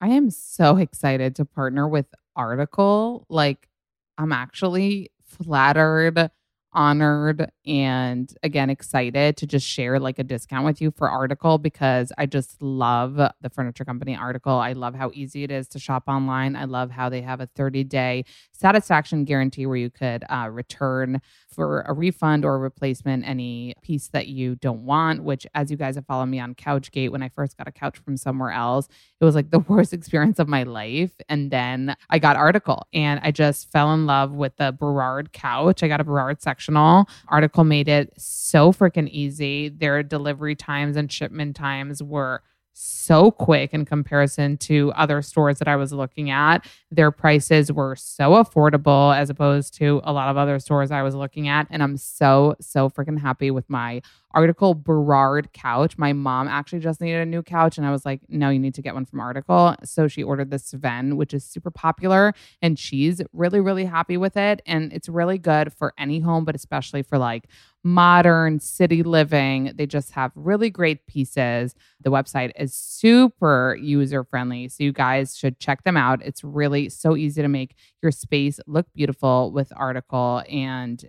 I 0.00 0.08
am 0.08 0.30
so 0.30 0.76
excited 0.76 1.36
to 1.36 1.44
partner 1.44 1.86
with 1.86 2.06
Article. 2.34 3.26
Like, 3.28 3.68
I'm 4.16 4.32
actually 4.32 5.10
flattered, 5.26 6.30
honored, 6.72 7.50
and 7.66 8.32
again, 8.42 8.70
excited 8.70 9.36
to 9.36 9.46
just 9.46 9.66
share 9.66 9.98
like 9.98 10.18
a 10.18 10.24
discount 10.24 10.64
with 10.64 10.80
you 10.80 10.90
for 10.90 11.10
Article 11.10 11.58
because 11.58 12.12
I 12.16 12.24
just 12.24 12.62
love 12.62 13.16
the 13.16 13.50
furniture 13.50 13.84
company 13.84 14.16
Article. 14.16 14.54
I 14.54 14.72
love 14.72 14.94
how 14.94 15.10
easy 15.12 15.44
it 15.44 15.50
is 15.50 15.68
to 15.68 15.78
shop 15.78 16.04
online. 16.06 16.56
I 16.56 16.64
love 16.64 16.90
how 16.90 17.10
they 17.10 17.20
have 17.20 17.40
a 17.40 17.46
30 17.54 17.84
day 17.84 18.24
satisfaction 18.52 19.24
guarantee 19.24 19.66
where 19.66 19.76
you 19.76 19.90
could 19.90 20.24
uh, 20.30 20.48
return 20.50 21.20
for 21.52 21.82
a 21.82 21.92
refund 21.92 22.44
or 22.44 22.54
a 22.54 22.58
replacement 22.58 23.26
any 23.26 23.74
piece 23.82 24.08
that 24.08 24.28
you 24.28 24.56
don't 24.56 24.84
want, 24.84 25.22
which, 25.24 25.46
as 25.54 25.70
you 25.70 25.76
guys 25.76 25.96
have 25.96 26.06
followed 26.06 26.26
me 26.26 26.38
on 26.38 26.54
Couchgate, 26.54 27.10
when 27.10 27.22
I 27.22 27.28
first 27.28 27.56
got 27.56 27.68
a 27.68 27.72
couch 27.72 27.98
from 27.98 28.16
somewhere 28.16 28.50
else, 28.50 28.88
it 29.20 29.24
was 29.24 29.34
like 29.34 29.50
the 29.50 29.58
worst 29.68 29.92
experience 29.92 30.38
of 30.38 30.48
my 30.48 30.62
life. 30.62 31.12
And 31.28 31.50
then 31.50 31.96
I 32.08 32.18
got 32.18 32.36
Article 32.36 32.86
and 32.92 33.20
I 33.22 33.30
just 33.30 33.70
fell 33.70 33.92
in 33.92 34.06
love 34.06 34.32
with 34.32 34.56
the 34.56 34.72
Burrard 34.72 35.32
couch. 35.32 35.82
I 35.82 35.88
got 35.88 36.00
a 36.00 36.04
Burrard 36.04 36.40
sectional. 36.42 37.08
Article 37.28 37.64
made 37.64 37.88
it 37.88 38.12
so 38.16 38.72
freaking 38.72 39.08
easy. 39.08 39.68
Their 39.68 40.02
delivery 40.02 40.54
times 40.54 40.96
and 40.96 41.10
shipment 41.10 41.56
times 41.56 42.02
were 42.02 42.42
so 42.72 43.30
quick 43.30 43.74
in 43.74 43.84
comparison 43.84 44.56
to 44.56 44.92
other 44.92 45.22
stores 45.22 45.58
that 45.58 45.68
I 45.68 45.76
was 45.76 45.92
looking 45.92 46.30
at. 46.30 46.66
Their 46.90 47.10
prices 47.10 47.72
were 47.72 47.96
so 47.96 48.42
affordable 48.42 49.16
as 49.16 49.30
opposed 49.30 49.74
to 49.74 50.00
a 50.04 50.12
lot 50.12 50.28
of 50.28 50.36
other 50.36 50.58
stores 50.58 50.90
I 50.90 51.02
was 51.02 51.14
looking 51.14 51.48
at. 51.48 51.66
And 51.70 51.82
I'm 51.82 51.96
so, 51.96 52.54
so 52.60 52.88
freaking 52.88 53.18
happy 53.18 53.50
with 53.50 53.68
my 53.68 54.02
Article 54.32 54.74
Burrard 54.74 55.52
couch. 55.52 55.98
My 55.98 56.12
mom 56.12 56.46
actually 56.46 56.78
just 56.78 57.00
needed 57.00 57.20
a 57.20 57.26
new 57.26 57.42
couch, 57.42 57.78
and 57.78 57.86
I 57.86 57.90
was 57.90 58.06
like, 58.06 58.20
no, 58.28 58.48
you 58.50 58.60
need 58.60 58.74
to 58.74 58.82
get 58.82 58.94
one 58.94 59.04
from 59.04 59.20
Article. 59.20 59.74
So 59.82 60.06
she 60.06 60.22
ordered 60.22 60.50
the 60.50 60.58
Sven, 60.58 61.16
which 61.16 61.34
is 61.34 61.44
super 61.44 61.70
popular, 61.70 62.32
and 62.62 62.78
she's 62.78 63.20
really, 63.32 63.60
really 63.60 63.84
happy 63.84 64.16
with 64.16 64.36
it. 64.36 64.62
And 64.66 64.92
it's 64.92 65.08
really 65.08 65.38
good 65.38 65.72
for 65.72 65.92
any 65.98 66.20
home, 66.20 66.44
but 66.44 66.54
especially 66.54 67.02
for 67.02 67.18
like 67.18 67.48
modern 67.82 68.60
city 68.60 69.02
living. 69.02 69.72
They 69.74 69.86
just 69.86 70.12
have 70.12 70.32
really 70.34 70.70
great 70.70 71.06
pieces. 71.06 71.74
The 72.02 72.10
website 72.10 72.52
is 72.58 72.74
super 72.74 73.76
user 73.80 74.24
friendly. 74.24 74.68
So 74.68 74.84
you 74.84 74.92
guys 74.92 75.36
should 75.36 75.58
check 75.60 75.84
them 75.84 75.96
out. 75.96 76.20
It's 76.22 76.44
really 76.44 76.88
so 76.88 77.16
easy 77.16 77.42
to 77.42 77.48
make 77.48 77.74
your 78.02 78.12
space 78.12 78.60
look 78.66 78.86
beautiful 78.94 79.52
with 79.52 79.72
Article. 79.76 80.42
And 80.50 81.02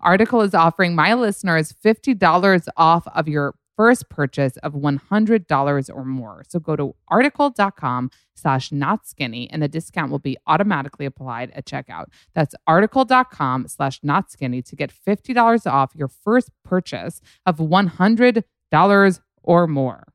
Article 0.00 0.42
is 0.42 0.54
offering 0.54 0.94
my 0.94 1.14
listeners 1.14 1.74
$50 1.84 2.68
off 2.76 3.06
of 3.08 3.28
your 3.28 3.54
first 3.78 4.08
purchase 4.08 4.56
of 4.58 4.72
$100 4.72 5.94
or 5.94 6.04
more. 6.04 6.42
So 6.48 6.58
go 6.58 6.74
to 6.74 6.96
article.com 7.06 8.10
slash 8.34 8.72
not 8.72 9.06
skinny 9.06 9.48
and 9.50 9.62
the 9.62 9.68
discount 9.68 10.10
will 10.10 10.18
be 10.18 10.36
automatically 10.48 11.06
applied 11.06 11.52
at 11.52 11.64
checkout. 11.64 12.06
That's 12.34 12.56
article.com 12.66 13.68
slash 13.68 14.00
not 14.02 14.32
skinny 14.32 14.62
to 14.62 14.74
get 14.74 14.92
$50 14.92 15.70
off 15.70 15.94
your 15.94 16.08
first 16.08 16.50
purchase 16.64 17.20
of 17.46 17.58
$100 17.58 19.20
or 19.44 19.66
more. 19.68 20.08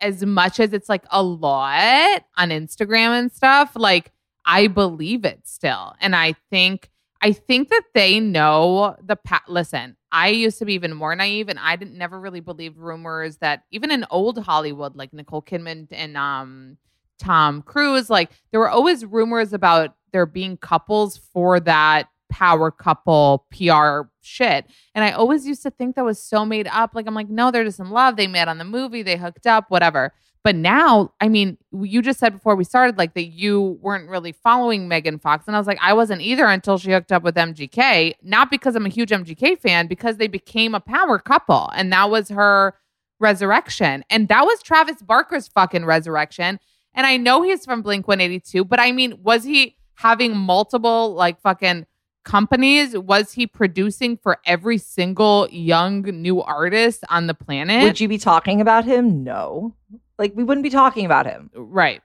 As 0.00 0.24
much 0.24 0.58
as 0.58 0.72
it's 0.72 0.88
like 0.88 1.04
a 1.10 1.22
lot 1.22 2.24
on 2.38 2.48
Instagram 2.48 3.18
and 3.18 3.30
stuff, 3.30 3.72
like 3.76 4.12
I 4.46 4.66
believe 4.66 5.26
it 5.26 5.40
still. 5.44 5.94
And 6.00 6.16
I 6.16 6.36
think 6.50 6.90
I 7.24 7.32
think 7.32 7.70
that 7.70 7.84
they 7.94 8.20
know 8.20 8.96
the 9.02 9.16
pat. 9.16 9.44
listen, 9.48 9.96
I 10.12 10.28
used 10.28 10.58
to 10.58 10.66
be 10.66 10.74
even 10.74 10.92
more 10.92 11.16
naive 11.16 11.48
and 11.48 11.58
I 11.58 11.74
didn't 11.74 11.96
never 11.96 12.20
really 12.20 12.40
believe 12.40 12.76
rumors 12.76 13.38
that 13.38 13.62
even 13.70 13.90
in 13.90 14.04
old 14.10 14.36
Hollywood 14.36 14.94
like 14.94 15.14
Nicole 15.14 15.40
Kidman 15.40 15.88
and 15.90 16.18
um 16.18 16.76
Tom 17.18 17.62
Cruise 17.62 18.10
like 18.10 18.30
there 18.50 18.60
were 18.60 18.68
always 18.68 19.06
rumors 19.06 19.54
about 19.54 19.94
there 20.12 20.26
being 20.26 20.58
couples 20.58 21.16
for 21.16 21.60
that 21.60 22.08
power 22.28 22.70
couple 22.70 23.46
PR 23.50 24.02
shit. 24.20 24.66
And 24.94 25.02
I 25.02 25.12
always 25.12 25.46
used 25.46 25.62
to 25.62 25.70
think 25.70 25.96
that 25.96 26.04
was 26.04 26.22
so 26.22 26.44
made 26.44 26.68
up. 26.70 26.90
Like 26.94 27.06
I'm 27.06 27.14
like 27.14 27.30
no, 27.30 27.50
they're 27.50 27.64
just 27.64 27.80
in 27.80 27.88
love. 27.88 28.16
They 28.16 28.26
met 28.26 28.48
on 28.48 28.58
the 28.58 28.64
movie, 28.64 29.02
they 29.02 29.16
hooked 29.16 29.46
up, 29.46 29.70
whatever. 29.70 30.12
But 30.44 30.56
now, 30.56 31.10
I 31.22 31.28
mean, 31.28 31.56
you 31.72 32.02
just 32.02 32.20
said 32.20 32.34
before 32.34 32.54
we 32.54 32.64
started, 32.64 32.98
like 32.98 33.14
that 33.14 33.28
you 33.28 33.78
weren't 33.80 34.10
really 34.10 34.32
following 34.32 34.88
Megan 34.88 35.18
Fox. 35.18 35.46
And 35.46 35.56
I 35.56 35.58
was 35.58 35.66
like, 35.66 35.78
I 35.80 35.94
wasn't 35.94 36.20
either 36.20 36.44
until 36.44 36.76
she 36.76 36.92
hooked 36.92 37.12
up 37.12 37.22
with 37.22 37.34
MGK. 37.34 38.12
Not 38.22 38.50
because 38.50 38.76
I'm 38.76 38.84
a 38.84 38.90
huge 38.90 39.08
MGK 39.08 39.58
fan, 39.58 39.86
because 39.86 40.18
they 40.18 40.28
became 40.28 40.74
a 40.74 40.80
power 40.80 41.18
couple. 41.18 41.70
And 41.74 41.90
that 41.94 42.10
was 42.10 42.28
her 42.28 42.74
resurrection. 43.20 44.04
And 44.10 44.28
that 44.28 44.44
was 44.44 44.62
Travis 44.62 45.00
Barker's 45.00 45.48
fucking 45.48 45.86
resurrection. 45.86 46.60
And 46.92 47.06
I 47.06 47.16
know 47.16 47.40
he's 47.40 47.64
from 47.64 47.80
Blink 47.80 48.06
182, 48.06 48.66
but 48.66 48.78
I 48.78 48.92
mean, 48.92 49.18
was 49.22 49.44
he 49.44 49.76
having 49.94 50.36
multiple 50.36 51.14
like 51.14 51.40
fucking 51.40 51.86
companies? 52.24 52.96
Was 52.98 53.32
he 53.32 53.46
producing 53.46 54.18
for 54.18 54.38
every 54.44 54.76
single 54.76 55.48
young 55.50 56.02
new 56.02 56.42
artist 56.42 57.02
on 57.08 57.28
the 57.28 57.34
planet? 57.34 57.82
Would 57.82 58.00
you 58.00 58.08
be 58.08 58.18
talking 58.18 58.60
about 58.60 58.84
him? 58.84 59.24
No. 59.24 59.74
Like 60.18 60.32
we 60.34 60.44
wouldn't 60.44 60.62
be 60.64 60.70
talking 60.70 61.06
about 61.06 61.26
him. 61.26 61.50
Right. 61.54 62.02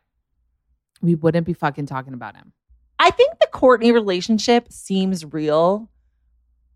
We 1.01 1.15
wouldn't 1.15 1.45
be 1.45 1.53
fucking 1.53 1.85
talking 1.85 2.13
about 2.13 2.35
him. 2.35 2.51
I 2.97 3.11
think 3.11 3.39
the 3.39 3.47
Kourtney 3.53 3.93
relationship 3.93 4.71
seems 4.71 5.23
real. 5.25 5.89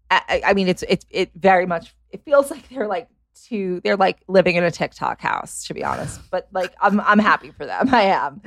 I, 0.09 0.21
I- 0.29 0.41
I 0.47 0.53
mean, 0.53 0.67
it's 0.67 0.83
it's 0.87 1.05
it 1.09 1.31
very 1.35 1.65
much. 1.65 1.95
It 2.11 2.23
feels 2.23 2.49
like 2.51 2.69
they're 2.69 2.87
like 2.87 3.07
two. 3.47 3.81
They're 3.83 3.97
like 3.97 4.19
living 4.27 4.55
in 4.55 4.63
a 4.63 4.71
TikTok 4.71 5.19
house, 5.19 5.65
to 5.65 5.73
be 5.73 5.83
honest. 5.83 6.21
But 6.31 6.47
like, 6.53 6.73
I'm 6.81 7.01
I'm 7.01 7.19
happy 7.19 7.51
for 7.51 7.65
them. 7.65 7.89
I 7.93 8.03
am. 8.03 8.41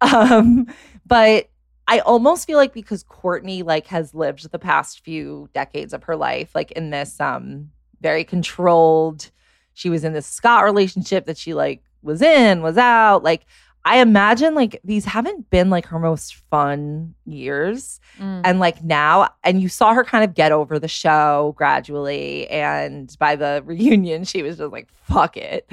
Um, 0.00 0.66
but 1.06 1.50
I 1.86 1.98
almost 2.00 2.46
feel 2.46 2.56
like 2.56 2.72
because 2.72 3.04
Kourtney 3.04 3.64
like 3.64 3.86
has 3.88 4.14
lived 4.14 4.50
the 4.50 4.58
past 4.58 5.00
few 5.04 5.48
decades 5.52 5.92
of 5.92 6.04
her 6.04 6.16
life 6.16 6.54
like 6.54 6.70
in 6.72 6.90
this 6.90 7.20
um 7.20 7.70
very 8.00 8.24
controlled. 8.24 9.30
She 9.74 9.90
was 9.90 10.04
in 10.04 10.12
this 10.14 10.26
Scott 10.26 10.64
relationship 10.64 11.26
that 11.26 11.36
she 11.38 11.52
like 11.54 11.82
was 12.02 12.22
in, 12.22 12.62
was 12.62 12.78
out. 12.78 13.22
Like 13.22 13.46
I 13.84 14.00
imagine 14.00 14.54
like 14.54 14.78
these 14.84 15.06
haven't 15.06 15.48
been 15.48 15.70
like 15.70 15.86
her 15.86 15.98
most 15.98 16.34
fun 16.50 17.14
years. 17.24 17.98
Mm. 18.18 18.42
And 18.44 18.60
like 18.60 18.82
now, 18.84 19.30
and 19.42 19.62
you 19.62 19.68
saw 19.68 19.94
her 19.94 20.04
kind 20.04 20.22
of 20.22 20.34
get 20.34 20.52
over 20.52 20.78
the 20.78 20.88
show 20.88 21.54
gradually. 21.56 22.48
And 22.48 23.14
by 23.18 23.36
the 23.36 23.62
reunion, 23.66 24.24
she 24.24 24.42
was 24.42 24.58
just 24.58 24.72
like, 24.72 24.88
fuck 24.92 25.36
it. 25.36 25.70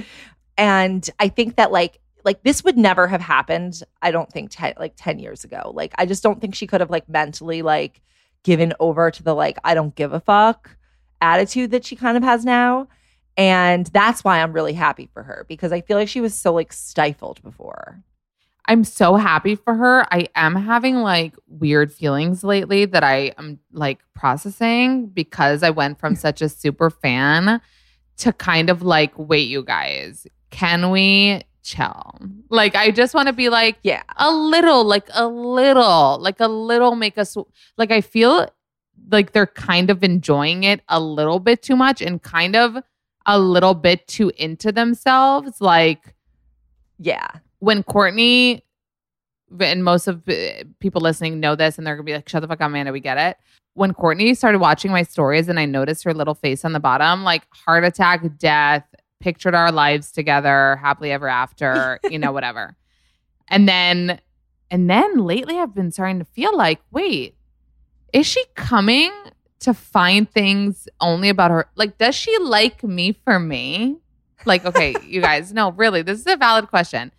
And 0.57 1.07
I 1.19 1.27
think 1.27 1.57
that 1.57 1.71
like, 1.71 1.99
like 2.23 2.43
this 2.43 2.63
would 2.63 2.77
never 2.77 3.07
have 3.07 3.21
happened, 3.21 3.83
I 4.01 4.11
don't 4.11 4.31
think, 4.31 4.51
ten, 4.51 4.73
like 4.77 4.93
10 4.97 5.19
years 5.19 5.43
ago. 5.43 5.71
Like, 5.73 5.93
I 5.97 6.05
just 6.05 6.23
don't 6.23 6.41
think 6.41 6.55
she 6.55 6.67
could 6.67 6.81
have 6.81 6.89
like 6.89 7.07
mentally 7.07 7.61
like 7.61 8.01
given 8.43 8.73
over 8.79 9.11
to 9.11 9.23
the 9.23 9.33
like, 9.33 9.57
I 9.63 9.73
don't 9.73 9.95
give 9.95 10.13
a 10.13 10.19
fuck 10.19 10.77
attitude 11.21 11.71
that 11.71 11.85
she 11.85 11.95
kind 11.95 12.15
of 12.15 12.23
has 12.23 12.45
now. 12.45 12.87
And 13.37 13.85
that's 13.87 14.23
why 14.23 14.41
I'm 14.41 14.51
really 14.51 14.73
happy 14.73 15.09
for 15.13 15.21
her 15.23 15.45
because 15.47 15.71
I 15.71 15.81
feel 15.81 15.95
like 15.97 16.09
she 16.09 16.21
was 16.21 16.33
so 16.33 16.53
like 16.53 16.73
stifled 16.73 17.41
before. 17.43 18.03
I'm 18.69 18.83
so 18.83 19.15
happy 19.15 19.55
for 19.55 19.75
her. 19.75 20.05
I 20.13 20.27
am 20.35 20.55
having 20.55 20.97
like 20.97 21.35
weird 21.47 21.93
feelings 21.93 22.43
lately 22.43 22.85
that 22.85 23.03
I 23.03 23.31
am 23.37 23.59
like 23.71 23.99
processing 24.13 25.07
because 25.07 25.63
I 25.63 25.69
went 25.69 25.99
from 25.99 26.15
such 26.27 26.41
a 26.41 26.49
super 26.49 26.89
fan 26.89 27.61
to 28.17 28.33
kind 28.33 28.69
of 28.69 28.81
like, 28.81 29.13
wait, 29.15 29.47
you 29.47 29.63
guys, 29.63 30.25
can 30.49 30.89
we 30.89 31.43
chill? 31.63 32.19
Like, 32.49 32.75
I 32.75 32.89
just 32.89 33.13
want 33.13 33.27
to 33.27 33.33
be 33.33 33.49
like, 33.49 33.77
Yeah. 33.83 34.01
a 34.17 34.31
little, 34.31 34.83
like 34.83 35.07
a 35.13 35.27
little, 35.27 36.17
like 36.19 36.39
a 36.39 36.47
little 36.47 36.95
make 36.95 37.17
us 37.19 37.37
like 37.77 37.91
I 37.91 38.01
feel 38.01 38.49
like 39.11 39.31
they're 39.31 39.45
kind 39.45 39.89
of 39.91 40.03
enjoying 40.03 40.63
it 40.63 40.81
a 40.89 40.99
little 40.99 41.39
bit 41.39 41.61
too 41.61 41.75
much 41.75 42.01
and 42.01 42.21
kind 42.21 42.55
of 42.55 42.77
a 43.27 43.37
little 43.39 43.73
bit 43.73 44.07
too 44.07 44.31
into 44.37 44.71
themselves. 44.71 45.61
Like 45.61 46.15
Yeah. 46.97 47.27
when 47.59 47.83
Kourtney 47.83 48.61
and 49.59 49.83
most 49.83 50.07
of 50.07 50.23
people 50.79 51.01
listening 51.01 51.39
know 51.39 51.55
this 51.55 51.77
and 51.77 51.85
they're 51.85 51.95
gonna 51.95 52.03
be 52.05 52.13
like, 52.13 52.27
shut 52.27 52.41
the 52.41 52.47
fuck 52.47 52.61
up, 52.61 52.67
Amanda, 52.67 52.91
we 52.91 52.99
get 52.99 53.17
it. 53.17 53.37
When 53.75 53.93
Kourtney 53.93 54.35
started 54.35 54.59
watching 54.59 54.91
my 54.91 55.03
stories 55.03 55.47
and 55.49 55.59
I 55.59 55.65
noticed 55.65 56.03
her 56.03 56.13
little 56.13 56.33
face 56.33 56.65
on 56.65 56.73
the 56.73 56.79
bottom, 56.79 57.23
like 57.23 57.43
heart 57.53 57.83
attack, 57.83 58.21
death, 58.39 58.83
pictured 59.19 59.53
our 59.55 59.71
lives 59.71 60.11
together, 60.11 60.77
happily 60.77 61.11
ever 61.11 61.27
after, 61.27 61.99
you 62.09 62.17
know, 62.19 62.31
whatever. 62.31 62.75
And 63.49 63.67
then 63.67 64.19
and 64.71 64.89
then 64.89 65.19
lately 65.19 65.57
I've 65.57 65.73
been 65.75 65.91
starting 65.91 66.19
to 66.19 66.25
feel 66.25 66.55
like, 66.57 66.81
wait, 66.91 67.35
is 68.13 68.25
she 68.25 68.43
coming 68.55 69.11
to 69.59 69.73
find 69.73 70.29
things 70.29 70.87
only 71.01 71.29
about 71.29 71.51
her? 71.51 71.69
Like, 71.75 71.97
does 71.97 72.15
she 72.15 72.37
like 72.39 72.83
me 72.83 73.13
for 73.23 73.39
me? 73.39 73.97
Like, 74.45 74.65
okay, 74.65 74.95
you 75.05 75.21
guys, 75.21 75.51
no, 75.53 75.71
really, 75.71 76.01
this 76.01 76.19
is 76.19 76.27
a 76.27 76.37
valid 76.37 76.67
question 76.67 77.11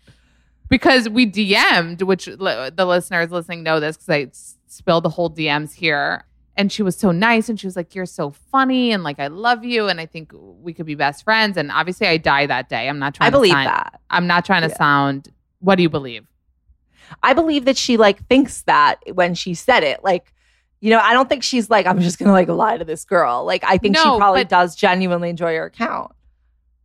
because 0.69 1.09
we 1.09 1.25
DM'd, 1.29 2.01
which 2.03 2.27
li- 2.27 2.69
the 2.69 2.85
listeners 2.85 3.31
listening 3.31 3.63
know 3.63 3.79
this 3.79 3.97
because 3.97 4.09
I 4.09 4.21
s- 4.23 4.55
spilled 4.67 5.03
the 5.03 5.09
whole 5.09 5.29
DMs 5.29 5.73
here. 5.73 6.25
And 6.55 6.69
she 6.73 6.83
was 6.83 6.97
so 6.97 7.11
nice 7.11 7.47
and 7.47 7.57
she 7.57 7.67
was 7.67 7.77
like, 7.77 7.95
You're 7.95 8.05
so 8.05 8.31
funny 8.31 8.91
and 8.91 9.01
like, 9.01 9.17
I 9.17 9.27
love 9.27 9.63
you. 9.63 9.87
And 9.87 10.01
I 10.01 10.05
think 10.05 10.33
we 10.33 10.73
could 10.73 10.85
be 10.85 10.93
best 10.95 11.23
friends. 11.23 11.55
And 11.55 11.71
obviously, 11.71 12.05
I 12.07 12.17
die 12.17 12.47
that 12.47 12.67
day. 12.67 12.89
I'm 12.89 12.99
not 12.99 13.15
trying 13.15 13.27
I 13.27 13.29
to 13.29 13.37
believe 13.37 13.51
sound- 13.53 13.67
that. 13.67 14.01
I'm 14.09 14.27
not 14.27 14.43
trying 14.43 14.63
to 14.63 14.67
Yeah. 14.67 14.75
sound, 14.77 15.29
what 15.59 15.75
do 15.75 15.83
you 15.83 15.89
believe? 15.89 16.27
I 17.23 17.31
believe 17.33 17.63
that 17.65 17.77
she 17.77 17.95
like 17.95 18.27
thinks 18.27 18.61
that 18.63 18.99
when 19.13 19.35
she 19.35 19.53
said 19.53 19.83
it. 19.83 20.03
Like, 20.03 20.33
you 20.81 20.89
know, 20.91 20.99
I 20.99 21.13
don't 21.13 21.27
think 21.27 21.43
she's 21.43 21.69
like, 21.69 21.85
I'm 21.85 21.99
just 22.01 22.19
gonna 22.19 22.31
like 22.31 22.47
lie 22.47 22.77
to 22.77 22.85
this 22.85 23.03
girl. 23.05 23.45
Like, 23.45 23.63
I 23.65 23.77
think 23.77 23.97
she 23.97 24.03
probably 24.03 24.41
but- 24.43 24.49
does 24.49 24.75
genuinely 24.75 25.29
enjoy 25.29 25.53
your 25.53 25.65
account. 25.65 26.11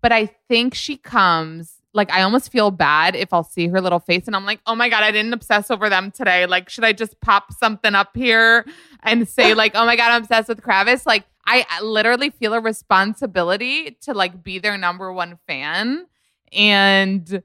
but 0.00 0.12
I 0.12 0.26
think 0.48 0.74
she 0.74 0.96
comes 0.96 1.74
like 1.96 2.10
I 2.10 2.22
almost 2.22 2.50
feel 2.50 2.72
bad 2.72 3.14
if 3.14 3.32
I'll 3.32 3.44
see 3.44 3.68
her 3.68 3.80
little 3.80 4.00
face 4.00 4.26
and 4.26 4.34
I'm 4.34 4.44
like, 4.44 4.58
oh 4.66 4.74
my 4.74 4.88
God, 4.88 5.04
I 5.04 5.12
didn't 5.12 5.32
obsess 5.32 5.70
over 5.70 5.88
them 5.88 6.10
today. 6.10 6.44
Like, 6.44 6.68
should 6.68 6.82
I 6.82 6.92
just 6.92 7.20
pop 7.20 7.52
something 7.52 7.94
up 7.94 8.16
here 8.16 8.66
and 9.04 9.28
say, 9.28 9.54
like, 9.62 9.72
oh 9.76 9.86
my 9.86 9.94
God, 9.94 10.10
I'm 10.10 10.22
obsessed 10.22 10.48
with 10.48 10.60
Kravis? 10.60 11.06
Like, 11.06 11.24
I 11.46 11.64
literally 11.82 12.30
feel 12.30 12.52
a 12.52 12.60
responsibility 12.60 13.92
to 14.02 14.12
like 14.12 14.42
be 14.42 14.58
their 14.58 14.76
number 14.76 15.12
one 15.12 15.38
fan. 15.46 16.06
And 16.52 17.42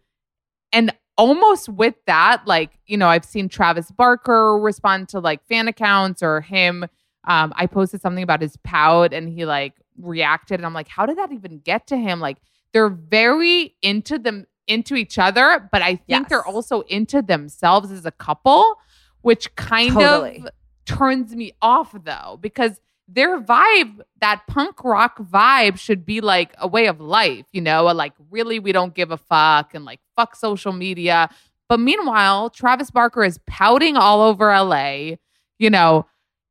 and 0.71 0.93
almost 1.19 1.67
with 1.67 1.95
that, 2.07 2.43
like, 2.47 2.79
you 2.87 2.95
know, 2.97 3.09
I've 3.09 3.25
seen 3.25 3.49
Travis 3.49 3.91
Barker 3.91 4.57
respond 4.57 5.09
to 5.09 5.19
like 5.19 5.45
fan 5.47 5.67
accounts 5.67 6.23
or 6.23 6.39
him. 6.39 6.85
Um, 7.27 7.51
I 7.57 7.67
posted 7.67 8.01
something 8.01 8.23
about 8.23 8.41
his 8.41 8.55
pout 8.63 9.13
and 9.13 9.27
he 9.27 9.45
like 9.45 9.73
reacted 9.97 10.59
and 10.61 10.65
I'm 10.65 10.73
like, 10.73 10.87
how 10.87 11.05
did 11.05 11.17
that 11.17 11.33
even 11.33 11.59
get 11.59 11.87
to 11.87 11.97
him? 11.97 12.21
Like 12.21 12.37
they're 12.71 12.87
very 12.89 13.75
into 13.81 14.17
them 14.17 14.45
into 14.65 14.95
each 14.95 15.17
other, 15.19 15.67
but 15.71 15.81
I 15.81 15.95
think 15.95 16.03
Yes. 16.07 16.25
they're 16.29 16.45
also 16.45 16.81
into 16.81 17.21
themselves 17.21 17.91
as 17.91 18.05
a 18.05 18.11
couple, 18.11 18.75
which 19.21 19.53
kind 19.55 19.93
Totally. 19.93 20.37
of 20.45 20.49
turns 20.85 21.35
me 21.35 21.51
off 21.61 21.93
though, 22.05 22.37
because 22.39 22.79
their 23.11 23.41
vibe, 23.41 24.01
that 24.21 24.43
punk 24.47 24.83
rock 24.83 25.17
vibe, 25.19 25.79
should 25.79 26.05
be 26.05 26.21
like 26.21 26.53
a 26.59 26.67
way 26.67 26.85
of 26.85 27.01
life, 27.01 27.45
you 27.51 27.61
know, 27.61 27.89
a 27.89 27.93
like 27.93 28.13
really 28.29 28.59
we 28.59 28.71
don't 28.71 28.93
give 28.93 29.09
a 29.11 29.17
fuck 29.17 29.73
and 29.73 29.83
like 29.85 29.99
fuck 30.15 30.35
social 30.35 30.71
media. 30.73 31.29
But 31.67 31.79
meanwhile, 31.79 32.49
Travis 32.49 32.91
Barker 32.91 33.23
is 33.23 33.39
pouting 33.47 33.95
all 33.97 34.21
over 34.21 34.45
LA, 34.55 35.15
you 35.57 35.69
know, 35.69 36.05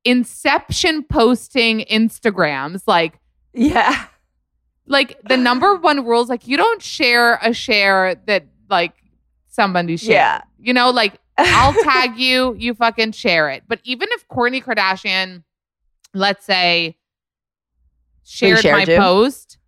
inception 0.05 1.03
posting 1.05 1.81
Instagrams, 1.91 2.83
like 2.87 3.19
Yeah. 3.53 4.07
like 4.87 5.21
the 5.29 5.37
number 5.37 5.75
one 5.91 6.05
rule 6.05 6.23
is 6.23 6.29
like 6.29 6.47
you 6.49 6.57
don't 6.57 6.83
share 6.83 7.39
a 7.43 7.53
share 7.53 8.15
that 8.27 8.47
like 8.71 8.95
somebody 9.49 9.97
shared. 9.97 10.13
Yeah. 10.13 10.43
You 10.59 10.73
know, 10.73 10.91
like 10.91 11.15
I'll 11.37 11.73
tag 11.85 12.17
you, 12.17 12.55
you 12.59 12.75
fucking 12.75 13.13
share 13.13 13.49
it. 13.51 13.63
But 13.69 13.81
even 13.85 14.09
if 14.13 14.27
Kourtney 14.29 14.63
Kardashian, 14.63 15.43
let's 16.19 16.45
say, 16.45 16.99
shared 18.25 18.65
my 18.65 18.85
Reshared 18.85 18.89
you? 18.89 18.99
post, 18.99 19.59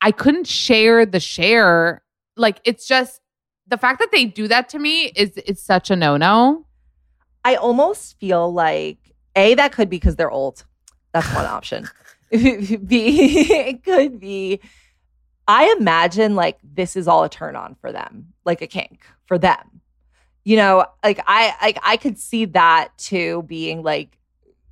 I 0.00 0.12
couldn't 0.12 0.46
share 0.46 1.04
the 1.04 1.20
share. 1.20 2.02
Like 2.36 2.60
it's 2.64 2.86
just 2.86 3.20
the 3.66 3.76
fact 3.76 3.98
that 4.00 4.10
they 4.12 4.24
do 4.24 4.48
that 4.48 4.68
to 4.70 4.78
me 4.78 5.06
is 5.06 5.36
is 5.38 5.60
such 5.60 5.90
a 5.90 5.96
no 5.96 6.16
no. 6.16 6.66
I 7.44 7.56
almost 7.56 8.18
feel 8.18 8.52
like 8.52 8.98
A, 9.36 9.54
that 9.54 9.72
could 9.72 9.88
be 9.88 9.96
because 9.96 10.16
they're 10.16 10.30
old. 10.30 10.64
That's 11.12 11.32
one 11.34 11.46
option. 11.46 11.88
B, 12.30 13.50
it 13.50 13.84
could 13.84 14.20
be. 14.20 14.60
I 15.46 15.74
imagine 15.80 16.34
like 16.34 16.58
this 16.62 16.94
is 16.94 17.08
all 17.08 17.24
a 17.24 17.28
turn 17.30 17.56
on 17.56 17.74
for 17.80 17.90
them, 17.90 18.34
like 18.44 18.60
a 18.60 18.66
kink 18.66 19.06
for 19.24 19.38
them. 19.38 19.80
You 20.44 20.56
know, 20.56 20.84
like 21.02 21.20
I 21.26 21.54
like 21.62 21.78
I 21.82 21.96
could 21.96 22.18
see 22.18 22.44
that 22.46 22.90
too 22.98 23.44
being 23.46 23.82
like 23.82 24.17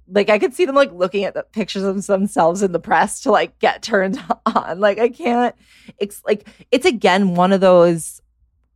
like 0.08 0.30
I 0.30 0.38
could 0.38 0.54
see 0.54 0.64
them 0.64 0.74
like 0.74 0.92
looking 0.92 1.24
at 1.24 1.34
the 1.34 1.42
pictures 1.42 1.82
of 1.82 2.02
themselves 2.06 2.62
in 2.62 2.72
the 2.72 2.78
press 2.78 3.20
to 3.22 3.30
like 3.30 3.58
get 3.58 3.82
turned 3.82 4.22
on. 4.46 4.80
Like 4.80 4.98
I 4.98 5.08
can't 5.08 5.54
it's 5.98 6.22
like 6.24 6.48
it's 6.70 6.86
again 6.86 7.34
one 7.34 7.52
of 7.52 7.60
those 7.60 8.20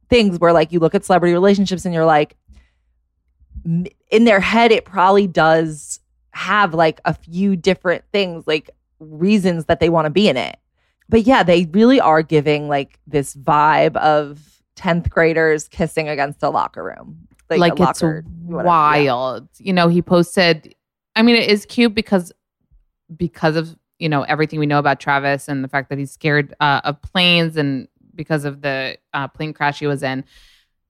things 0.09 0.39
where 0.39 0.53
like 0.53 0.73
you 0.73 0.81
look 0.81 0.95
at 0.95 1.05
celebrity 1.05 1.33
relationships 1.33 1.85
and 1.85 1.95
you're 1.95 2.05
like 2.05 2.37
in 4.11 4.25
their 4.25 4.41
head 4.41 4.73
it 4.73 4.85
probably 4.85 5.27
does 5.27 6.01
have 6.33 6.75
like 6.75 7.01
a 7.05 7.15
few 7.15 7.57
different 7.57 8.05
things 8.13 8.45
like 8.47 8.71
reasons 8.99 9.67
that 9.67 9.81
they 9.81 9.89
want 9.89 10.07
to 10.07 10.11
be 10.11 10.29
in 10.29 10.37
it 10.37 10.57
but 11.09 11.23
yeah 11.23 11.43
they 11.43 11.67
really 11.73 12.01
are 12.01 12.23
giving 12.23 12.69
like 12.69 12.99
this 13.07 13.35
vibe 13.37 13.97
of 13.97 14.63
10th 14.77 15.11
graders 15.11 15.69
kissing 15.69 16.09
against 16.09 16.43
a 16.43 16.49
locker 16.49 16.83
room 16.83 17.29
like, 17.59 17.73
a 17.73 17.75
it's 17.75 18.03
locker, 18.03 18.25
whatever. 18.45 18.67
Yeah. 18.67 18.69
wild. 18.69 19.49
You 19.59 19.73
know, 19.73 19.89
he 19.89 20.03
posted. 20.03 20.75
I 21.17 21.23
mean, 21.23 21.37
it 21.37 21.49
is 21.51 21.67
cute 21.67 21.95
because 21.95 22.33
because 23.17 23.57
of 23.57 23.77
you 23.99 24.09
know 24.09 24.23
everything 24.23 24.59
we 24.59 24.67
know 24.67 24.79
about 24.79 25.01
Travis 25.01 25.49
and 25.49 25.63
the 25.65 25.69
fact 25.69 25.91
that 25.91 25.99
he's 25.99 26.11
scared 26.11 26.55
uh, 26.61 26.81
of 26.85 27.01
planes 27.03 27.57
and 27.57 27.89
because 28.15 28.45
of 28.45 28.63
the 28.63 28.99
uh, 29.15 29.29
plane 29.29 29.53
crash 29.53 29.79
he 29.79 29.87
was 29.87 30.03
in. 30.03 30.25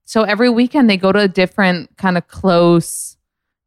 So 0.04 0.22
every 0.22 0.50
weekend 0.50 0.90
they 0.90 0.96
go 0.96 1.12
to 1.12 1.20
a 1.20 1.28
different 1.28 1.96
kind 1.96 2.18
of 2.18 2.26
close. 2.26 3.16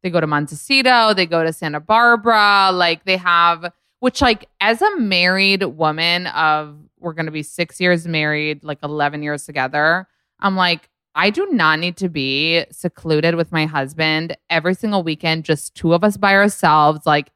They 0.02 0.10
go 0.10 0.20
to 0.20 0.26
Montecito. 0.26 1.14
They 1.14 1.26
go 1.26 1.42
to 1.42 1.52
Santa 1.52 1.80
Barbara. 1.80 2.70
Like 2.72 3.04
they 3.04 3.16
have, 3.16 3.72
which 4.00 4.20
like 4.20 4.48
as 4.60 4.82
a 4.82 4.96
married 4.96 5.62
woman 5.62 6.26
of 6.28 6.76
we're 6.98 7.14
going 7.14 7.26
to 7.26 7.32
be 7.32 7.42
six 7.42 7.80
years 7.80 8.06
married, 8.06 8.64
like 8.64 8.78
eleven 8.82 9.22
years 9.22 9.44
together. 9.44 10.06
I'm 10.40 10.56
like, 10.56 10.90
I 11.14 11.30
do 11.30 11.46
not 11.50 11.78
need 11.78 11.96
to 11.98 12.08
be 12.08 12.64
secluded 12.70 13.34
with 13.36 13.52
my 13.52 13.66
husband 13.66 14.36
every 14.50 14.74
single 14.74 15.02
weekend, 15.02 15.44
just 15.44 15.74
two 15.74 15.94
of 15.94 16.02
us 16.02 16.16
by 16.16 16.34
ourselves. 16.34 17.06
Like, 17.06 17.30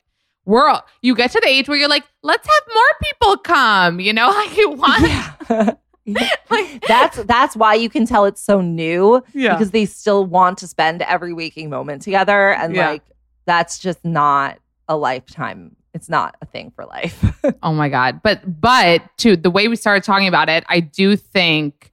we're 0.45 0.81
you 1.03 1.15
get 1.15 1.31
to 1.33 1.41
the 1.41 1.47
age 1.49 1.69
where 1.69 1.77
you're 1.77 1.89
like, 1.89 2.05
let's 2.23 2.47
have 2.47 2.75
more 2.75 2.85
people 3.03 3.37
come, 3.39 4.01
you 4.01 4.13
know, 4.13 4.29
like 4.35 4.57
you 4.57 4.71
want 4.71 5.03
Yeah. 5.03 5.75
like 6.51 6.81
that's 6.89 7.23
that's 7.25 7.55
why 7.55 7.75
you 7.75 7.89
can 7.91 8.07
tell 8.07 8.25
it's 8.25 8.43
so 8.43 8.61
new 8.63 9.23
yeah. 9.35 9.53
because 9.55 9.73
they 9.73 9.85
still 9.85 10.25
want 10.25 10.57
to 10.59 10.67
spend 10.67 11.03
every 11.03 11.35
waking 11.35 11.69
moment 11.69 12.01
together 12.03 12.55
and 12.55 12.75
Yeah. 12.75 12.91
like 12.91 13.03
that's 13.45 13.79
just 13.79 14.03
not 14.05 14.59
a 14.89 14.97
lifetime 14.97 15.77
it's 15.93 16.09
not 16.09 16.35
a 16.41 16.47
thing 16.47 16.71
for 16.75 16.87
life 16.87 17.23
oh 17.63 17.73
my 17.75 17.89
God. 17.91 18.21
But 18.23 18.61
but 18.61 19.03
to 19.19 19.37
the 19.37 19.51
way 19.51 19.69
we 19.69 19.77
started 19.77 20.03
talking 20.03 20.29
about 20.29 20.49
it, 20.49 20.65
I 20.69 20.81
do 20.81 21.15
think 21.17 21.88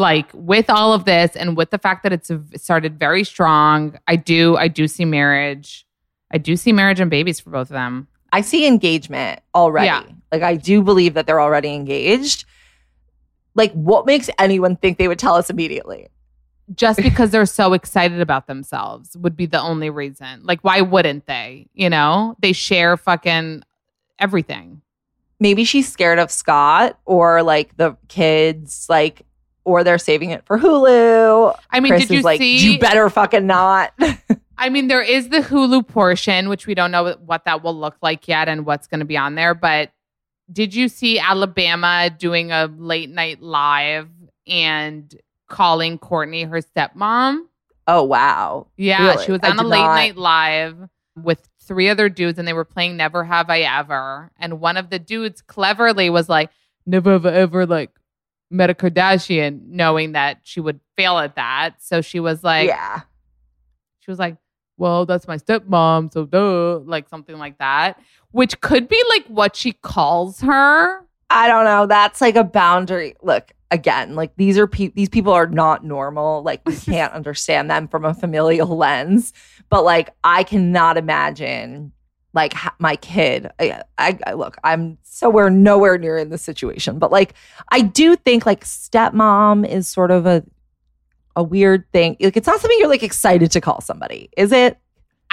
like 0.00 0.26
with 0.34 0.68
all 0.68 0.92
of 0.92 1.04
this 1.04 1.36
and 1.36 1.56
with 1.56 1.70
the 1.70 1.78
fact 1.78 2.02
that 2.02 2.12
it's 2.12 2.30
started 2.56 2.98
very 2.98 3.22
strong, 3.22 3.96
I 4.08 4.16
do 4.16 4.56
I 4.56 4.66
do 4.68 4.88
see 4.88 5.04
marriage. 5.04 5.86
I 6.32 6.38
do 6.38 6.56
see 6.56 6.72
marriage 6.72 6.98
and 7.00 7.10
babies 7.10 7.38
for 7.40 7.50
both 7.50 7.68
of 7.70 7.74
them. 7.74 8.08
i 8.32 8.40
see 8.40 8.66
engagement 8.66 9.40
already 9.54 9.86
Yeah. 9.86 10.02
like 10.32 10.42
i 10.42 10.54
do 10.56 10.80
believe 10.82 11.14
that 11.14 11.26
they're 11.26 11.40
already 11.40 11.74
engaged 11.74 12.44
like 13.56 13.72
what 13.72 14.06
makes 14.06 14.30
anyone 14.38 14.76
think 14.76 14.96
they 14.98 15.08
would 15.08 15.18
tell 15.18 15.34
us 15.34 15.50
immediately 15.50 16.06
just 16.72 17.02
because 17.08 17.30
they're 17.32 17.46
so 17.46 17.72
excited 17.72 18.20
about 18.20 18.46
themselves 18.46 19.16
would 19.16 19.34
be 19.36 19.46
the 19.46 19.60
only 19.60 19.90
reason. 19.90 20.40
Like, 20.44 20.60
why 20.62 20.80
wouldn't 20.82 21.26
they? 21.26 21.66
You 21.74 21.90
know, 21.90 22.36
they 22.40 22.52
share 22.52 22.96
fucking 22.96 23.64
everything. 24.20 24.82
maybe 25.40 25.64
she's 25.64 25.90
scared 25.90 26.20
of 26.20 26.30
scott 26.30 26.96
or 27.06 27.42
like 27.42 27.76
the 27.76 27.96
kids 28.06 28.86
like 28.88 29.22
or 29.70 29.84
they're 29.84 29.98
saving 29.98 30.30
it 30.30 30.44
for 30.44 30.58
hulu 30.58 31.54
I 31.70 31.80
mean, 31.80 31.92
Chris 31.92 32.06
did 32.06 32.16
you 32.16 32.22
like 32.22 32.38
see? 32.38 32.58
you 32.72 32.78
better 32.78 33.08
fucking 33.10 33.46
not 33.46 33.92
I 34.62 34.68
mean, 34.68 34.88
there 34.88 35.00
is 35.00 35.30
the 35.30 35.38
Hulu 35.38 35.88
portion, 35.88 36.50
which 36.50 36.66
we 36.66 36.74
don't 36.74 36.90
know 36.90 37.16
what 37.24 37.46
that 37.46 37.64
will 37.64 37.74
look 37.74 37.96
like 38.02 38.28
yet 38.28 38.46
and 38.46 38.66
what's 38.66 38.86
going 38.86 38.98
to 39.00 39.06
be 39.06 39.16
on 39.16 39.34
there. 39.34 39.54
But 39.54 39.90
did 40.52 40.74
you 40.74 40.88
see 40.88 41.18
Alabama 41.18 42.10
doing 42.10 42.52
a 42.52 42.66
late 42.66 43.08
night 43.08 43.40
live 43.40 44.10
and 44.46 45.18
calling 45.48 45.98
Kourtney 45.98 46.46
her 46.46 46.60
stepmom? 46.60 47.44
Oh 47.86 48.02
wow. 48.02 48.66
Yeah, 48.76 49.02
Really? 49.12 49.24
she 49.24 49.32
was 49.32 49.40
on 49.44 49.58
a 49.58 49.62
did 49.62 49.66
late 49.66 49.78
not- 49.78 49.94
night 49.94 50.16
live 50.18 50.76
with 51.16 51.48
three 51.62 51.88
other 51.88 52.10
dudes 52.10 52.38
and 52.38 52.46
they 52.46 52.52
were 52.52 52.66
playing 52.66 52.98
Never 52.98 53.24
Have 53.24 53.48
I 53.48 53.60
Ever. 53.60 54.30
And 54.38 54.60
one 54.60 54.76
of 54.76 54.90
the 54.90 54.98
dudes 54.98 55.40
cleverly 55.40 56.10
was 56.10 56.28
like, 56.28 56.50
Never 56.84 57.12
have 57.12 57.24
I 57.24 57.32
ever 57.32 57.64
like 57.64 57.92
met 58.50 58.70
a 58.70 58.74
Kardashian, 58.74 59.60
knowing 59.68 60.12
that 60.12 60.40
she 60.42 60.60
would 60.60 60.80
fail 60.96 61.18
at 61.18 61.36
that. 61.36 61.76
So 61.78 62.00
she 62.00 62.20
was 62.20 62.42
like, 62.42 62.68
yeah. 62.68 63.02
she 64.00 64.10
was 64.10 64.18
like, 64.18 64.36
well, 64.76 65.06
that's 65.06 65.28
my 65.28 65.36
stepmom. 65.36 66.12
So 66.12 66.24
duh, 66.24 66.78
like 66.78 67.08
something 67.08 67.38
like 67.38 67.58
that, 67.58 68.00
which 68.32 68.60
could 68.60 68.88
be 68.88 69.02
like 69.10 69.26
what 69.26 69.54
she 69.54 69.72
calls 69.72 70.40
her. 70.40 71.06
I 71.28 71.46
don't 71.46 71.64
know. 71.64 71.86
That's 71.86 72.20
like 72.20 72.34
a 72.34 72.42
boundary. 72.42 73.14
Look, 73.22 73.52
again, 73.70 74.16
like 74.16 74.34
these 74.36 74.58
are 74.58 74.66
pe- 74.66 74.88
these 74.88 75.08
people 75.08 75.32
are 75.32 75.46
not 75.46 75.84
normal. 75.84 76.42
Like 76.42 76.62
we 76.66 76.74
can't 76.76 77.12
understand 77.12 77.70
them 77.70 77.88
from 77.88 78.04
a 78.04 78.14
familial 78.14 78.66
lens. 78.76 79.32
But 79.68 79.84
like 79.84 80.10
I 80.24 80.42
cannot 80.42 80.96
imagine 80.96 81.92
like 82.32 82.52
ha- 82.52 82.74
my 82.78 82.96
kid. 82.96 83.50
I, 83.58 83.82
I, 83.98 84.18
I 84.26 84.32
look. 84.34 84.56
I'm 84.64 84.98
so 85.02 85.28
we're 85.30 85.50
nowhere 85.50 85.98
near 85.98 86.16
in 86.16 86.30
this 86.30 86.42
situation. 86.42 86.98
But 86.98 87.10
like 87.10 87.34
I 87.70 87.80
do 87.82 88.16
think 88.16 88.46
like 88.46 88.64
stepmom 88.64 89.66
is 89.68 89.88
sort 89.88 90.10
of 90.10 90.26
a 90.26 90.44
a 91.36 91.42
weird 91.42 91.90
thing. 91.92 92.16
Like 92.20 92.36
it's 92.36 92.46
not 92.46 92.60
something 92.60 92.78
you're 92.80 92.88
like 92.88 93.02
excited 93.02 93.50
to 93.52 93.60
call 93.60 93.80
somebody, 93.80 94.28
is 94.36 94.52
it? 94.52 94.78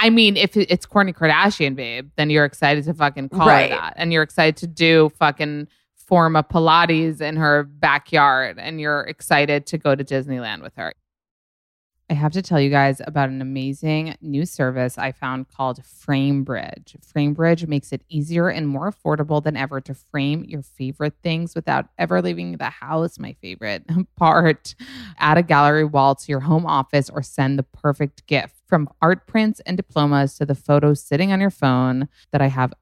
I 0.00 0.10
mean, 0.10 0.36
if 0.36 0.56
it's 0.56 0.86
Kourtney 0.86 1.12
Kardashian, 1.12 1.74
babe, 1.74 2.08
then 2.16 2.30
you're 2.30 2.44
excited 2.44 2.84
to 2.84 2.94
fucking 2.94 3.30
call 3.30 3.48
Right. 3.48 3.70
her 3.72 3.76
that. 3.76 3.94
And 3.96 4.12
you're 4.12 4.22
excited 4.22 4.56
to 4.58 4.68
do 4.68 5.10
fucking 5.18 5.66
form 5.96 6.36
a 6.36 6.44
Pilates 6.44 7.20
in 7.20 7.34
her 7.36 7.64
backyard. 7.64 8.58
And 8.60 8.80
you're 8.80 9.00
excited 9.02 9.66
to 9.66 9.76
go 9.78 9.96
to 9.96 10.04
Disneyland 10.04 10.62
with 10.62 10.74
her. 10.76 10.92
I 12.10 12.14
have 12.14 12.32
to 12.32 12.42
tell 12.42 12.58
you 12.58 12.70
guys 12.70 13.02
about 13.06 13.28
an 13.28 13.42
amazing 13.42 14.16
new 14.22 14.46
service 14.46 14.96
I 14.96 15.12
found 15.12 15.48
called 15.50 15.82
FrameBridge. 15.82 16.96
FrameBridge 17.06 17.68
makes 17.68 17.92
it 17.92 18.02
easier 18.08 18.48
and 18.48 18.66
more 18.66 18.90
affordable 18.90 19.42
than 19.42 19.58
ever 19.58 19.82
to 19.82 19.92
frame 19.92 20.42
your 20.44 20.62
favorite 20.62 21.16
things 21.22 21.54
without 21.54 21.88
ever 21.98 22.22
leaving 22.22 22.56
the 22.56 22.70
house. 22.70 23.18
My 23.18 23.34
favorite 23.42 23.84
part. 24.16 24.74
Add 25.18 25.36
a 25.36 25.42
gallery 25.42 25.84
wall 25.84 26.14
to 26.14 26.32
your 26.32 26.40
home 26.40 26.64
office 26.64 27.10
or 27.10 27.22
send 27.22 27.58
the 27.58 27.62
perfect 27.62 28.26
gift. 28.26 28.54
From 28.66 28.88
art 29.02 29.26
prints 29.26 29.60
and 29.66 29.76
diplomas 29.76 30.34
to 30.36 30.46
the 30.46 30.54
photos 30.54 31.02
sitting 31.02 31.30
on 31.30 31.40
your 31.40 31.50
phone 31.50 32.08
that 32.32 32.40
I 32.40 32.46
have 32.46 32.72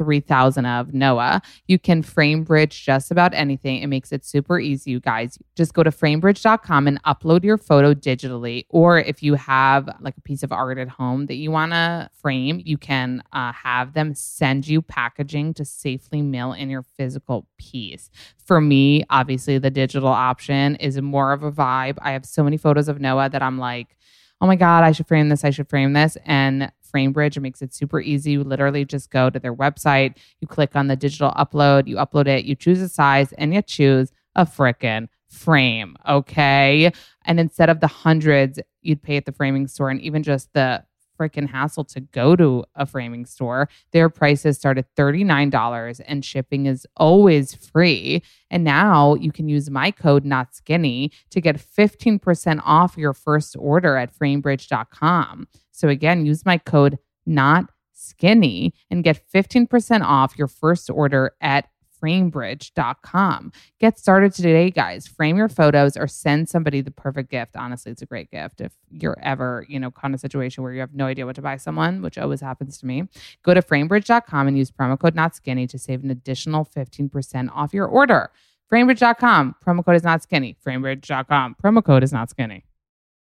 3,000 0.00 0.64
of 0.64 0.94
Noah. 0.94 1.42
You 1.68 1.78
can 1.78 2.00
frame 2.00 2.42
bridge 2.42 2.86
just 2.86 3.10
about 3.10 3.34
anything. 3.34 3.82
It 3.82 3.88
makes 3.88 4.12
it 4.12 4.24
super 4.24 4.58
easy, 4.58 4.92
you 4.92 4.98
guys. 4.98 5.38
Just 5.56 5.74
go 5.74 5.82
to 5.82 5.90
framebridge.com 5.90 6.88
and 6.88 7.02
upload 7.02 7.44
your 7.44 7.58
photo 7.58 7.92
digitally. 7.92 8.64
Or 8.70 8.98
if 8.98 9.22
you 9.22 9.34
have 9.34 9.90
like 10.00 10.16
a 10.16 10.22
piece 10.22 10.42
of 10.42 10.52
art 10.52 10.78
at 10.78 10.88
home 10.88 11.26
that 11.26 11.34
you 11.34 11.50
want 11.50 11.72
to 11.72 12.08
frame, 12.14 12.62
you 12.64 12.78
can 12.78 13.22
uh, 13.34 13.52
have 13.52 13.92
them 13.92 14.14
send 14.14 14.66
you 14.66 14.80
packaging 14.80 15.52
to 15.52 15.66
safely 15.66 16.22
mail 16.22 16.54
in 16.54 16.70
your 16.70 16.82
physical 16.82 17.46
piece. 17.58 18.08
For 18.38 18.58
me, 18.58 19.04
obviously, 19.10 19.58
the 19.58 19.70
digital 19.70 20.08
option 20.08 20.76
is 20.76 20.98
more 20.98 21.34
of 21.34 21.42
a 21.42 21.52
vibe. 21.52 21.98
I 22.00 22.12
have 22.12 22.24
so 22.24 22.42
many 22.42 22.56
photos 22.56 22.88
of 22.88 23.02
Noah 23.02 23.28
that 23.28 23.42
I'm 23.42 23.58
like, 23.58 23.98
oh 24.40 24.46
my 24.46 24.56
God, 24.56 24.82
I 24.82 24.92
should 24.92 25.06
frame 25.06 25.28
this, 25.28 25.44
I 25.44 25.50
should 25.50 25.68
frame 25.68 25.92
this. 25.92 26.16
And 26.24 26.72
FrameBridge 26.90 27.36
it 27.36 27.40
makes 27.40 27.62
it 27.62 27.74
super 27.74 28.00
easy. 28.00 28.32
You 28.32 28.44
literally 28.44 28.84
just 28.84 29.10
go 29.10 29.30
to 29.30 29.38
their 29.38 29.54
website, 29.54 30.16
you 30.40 30.48
click 30.48 30.76
on 30.76 30.88
the 30.88 30.96
digital 30.96 31.32
upload, 31.32 31.86
you 31.86 31.96
upload 31.96 32.26
it, 32.26 32.44
you 32.44 32.54
choose 32.54 32.80
a 32.80 32.88
size, 32.88 33.32
and 33.34 33.54
you 33.54 33.62
choose 33.62 34.12
a 34.34 34.44
frickin' 34.44 35.08
frame. 35.28 35.96
Okay. 36.08 36.92
And 37.24 37.40
instead 37.40 37.70
of 37.70 37.80
the 37.80 37.86
hundreds 37.86 38.58
you'd 38.82 39.02
pay 39.02 39.16
at 39.16 39.26
the 39.26 39.32
framing 39.32 39.68
store 39.68 39.90
and 39.90 40.00
even 40.00 40.22
just 40.22 40.52
the 40.52 40.84
freaking 41.20 41.48
hassle 41.48 41.84
to 41.84 42.00
go 42.00 42.34
to 42.34 42.64
a 42.74 42.86
framing 42.86 43.26
store, 43.26 43.68
their 43.92 44.08
prices 44.08 44.56
start 44.56 44.78
at 44.78 44.94
$39 44.96 46.00
and 46.06 46.24
shipping 46.24 46.66
is 46.66 46.86
always 46.96 47.54
free. 47.54 48.22
And 48.50 48.64
now 48.64 49.14
you 49.14 49.30
can 49.30 49.48
use 49.48 49.68
my 49.68 49.90
code 49.90 50.24
not 50.24 50.54
skinny 50.54 51.12
to 51.30 51.40
get 51.40 51.56
15% 51.56 52.60
off 52.64 52.96
your 52.96 53.12
first 53.12 53.54
order 53.58 53.96
at 53.96 54.16
framebridge.com. 54.16 55.46
So 55.80 55.88
again, 55.88 56.26
use 56.26 56.44
my 56.44 56.58
code 56.58 56.98
not 57.24 57.70
skinny 57.94 58.74
and 58.90 59.02
get 59.02 59.22
15% 59.32 60.02
off 60.02 60.36
your 60.36 60.46
first 60.46 60.90
order 60.90 61.32
at 61.40 61.68
framebridge.com. 62.02 63.52
Get 63.78 63.98
started 63.98 64.34
today, 64.34 64.70
guys. 64.70 65.06
Frame 65.06 65.38
your 65.38 65.48
photos 65.48 65.96
or 65.96 66.06
send 66.06 66.50
somebody 66.50 66.82
the 66.82 66.90
perfect 66.90 67.30
gift. 67.30 67.56
Honestly, 67.56 67.92
it's 67.92 68.02
a 68.02 68.06
great 68.06 68.30
gift 68.30 68.60
if 68.60 68.72
you're 68.90 69.18
ever, 69.22 69.64
you 69.68 69.80
know, 69.80 69.90
in 70.04 70.14
a 70.14 70.18
situation 70.18 70.62
where 70.62 70.72
you 70.72 70.80
have 70.80 70.94
no 70.94 71.06
idea 71.06 71.24
what 71.24 71.36
to 71.36 71.42
buy 71.42 71.56
someone, 71.56 72.02
which 72.02 72.18
always 72.18 72.42
happens 72.42 72.76
to 72.78 72.86
me. 72.86 73.04
Go 73.42 73.54
to 73.54 73.62
framebridge.com 73.62 74.48
and 74.48 74.58
use 74.58 74.70
promo 74.70 74.98
code 74.98 75.14
not 75.14 75.34
skinny 75.34 75.66
to 75.66 75.78
save 75.78 76.04
an 76.04 76.10
additional 76.10 76.64
15% 76.64 77.50
off 77.54 77.72
your 77.72 77.86
order. 77.86 78.30
Framebridge.com. 78.70 79.56
Promo 79.66 79.84
code 79.84 79.96
is 79.96 80.04
not 80.04 80.22
skinny. 80.22 80.56
Framebridge.com. 80.64 81.56
Promo 81.62 81.84
code 81.84 82.02
is 82.02 82.12
not 82.12 82.28
skinny. 82.28 82.64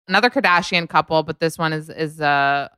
Another 0.08 0.30
Kardashian 0.30 0.88
couple, 0.88 1.22
but 1.22 1.40
this 1.40 1.56
one 1.58 1.72
is 1.72 1.88
is 1.88 2.20
a 2.20 2.70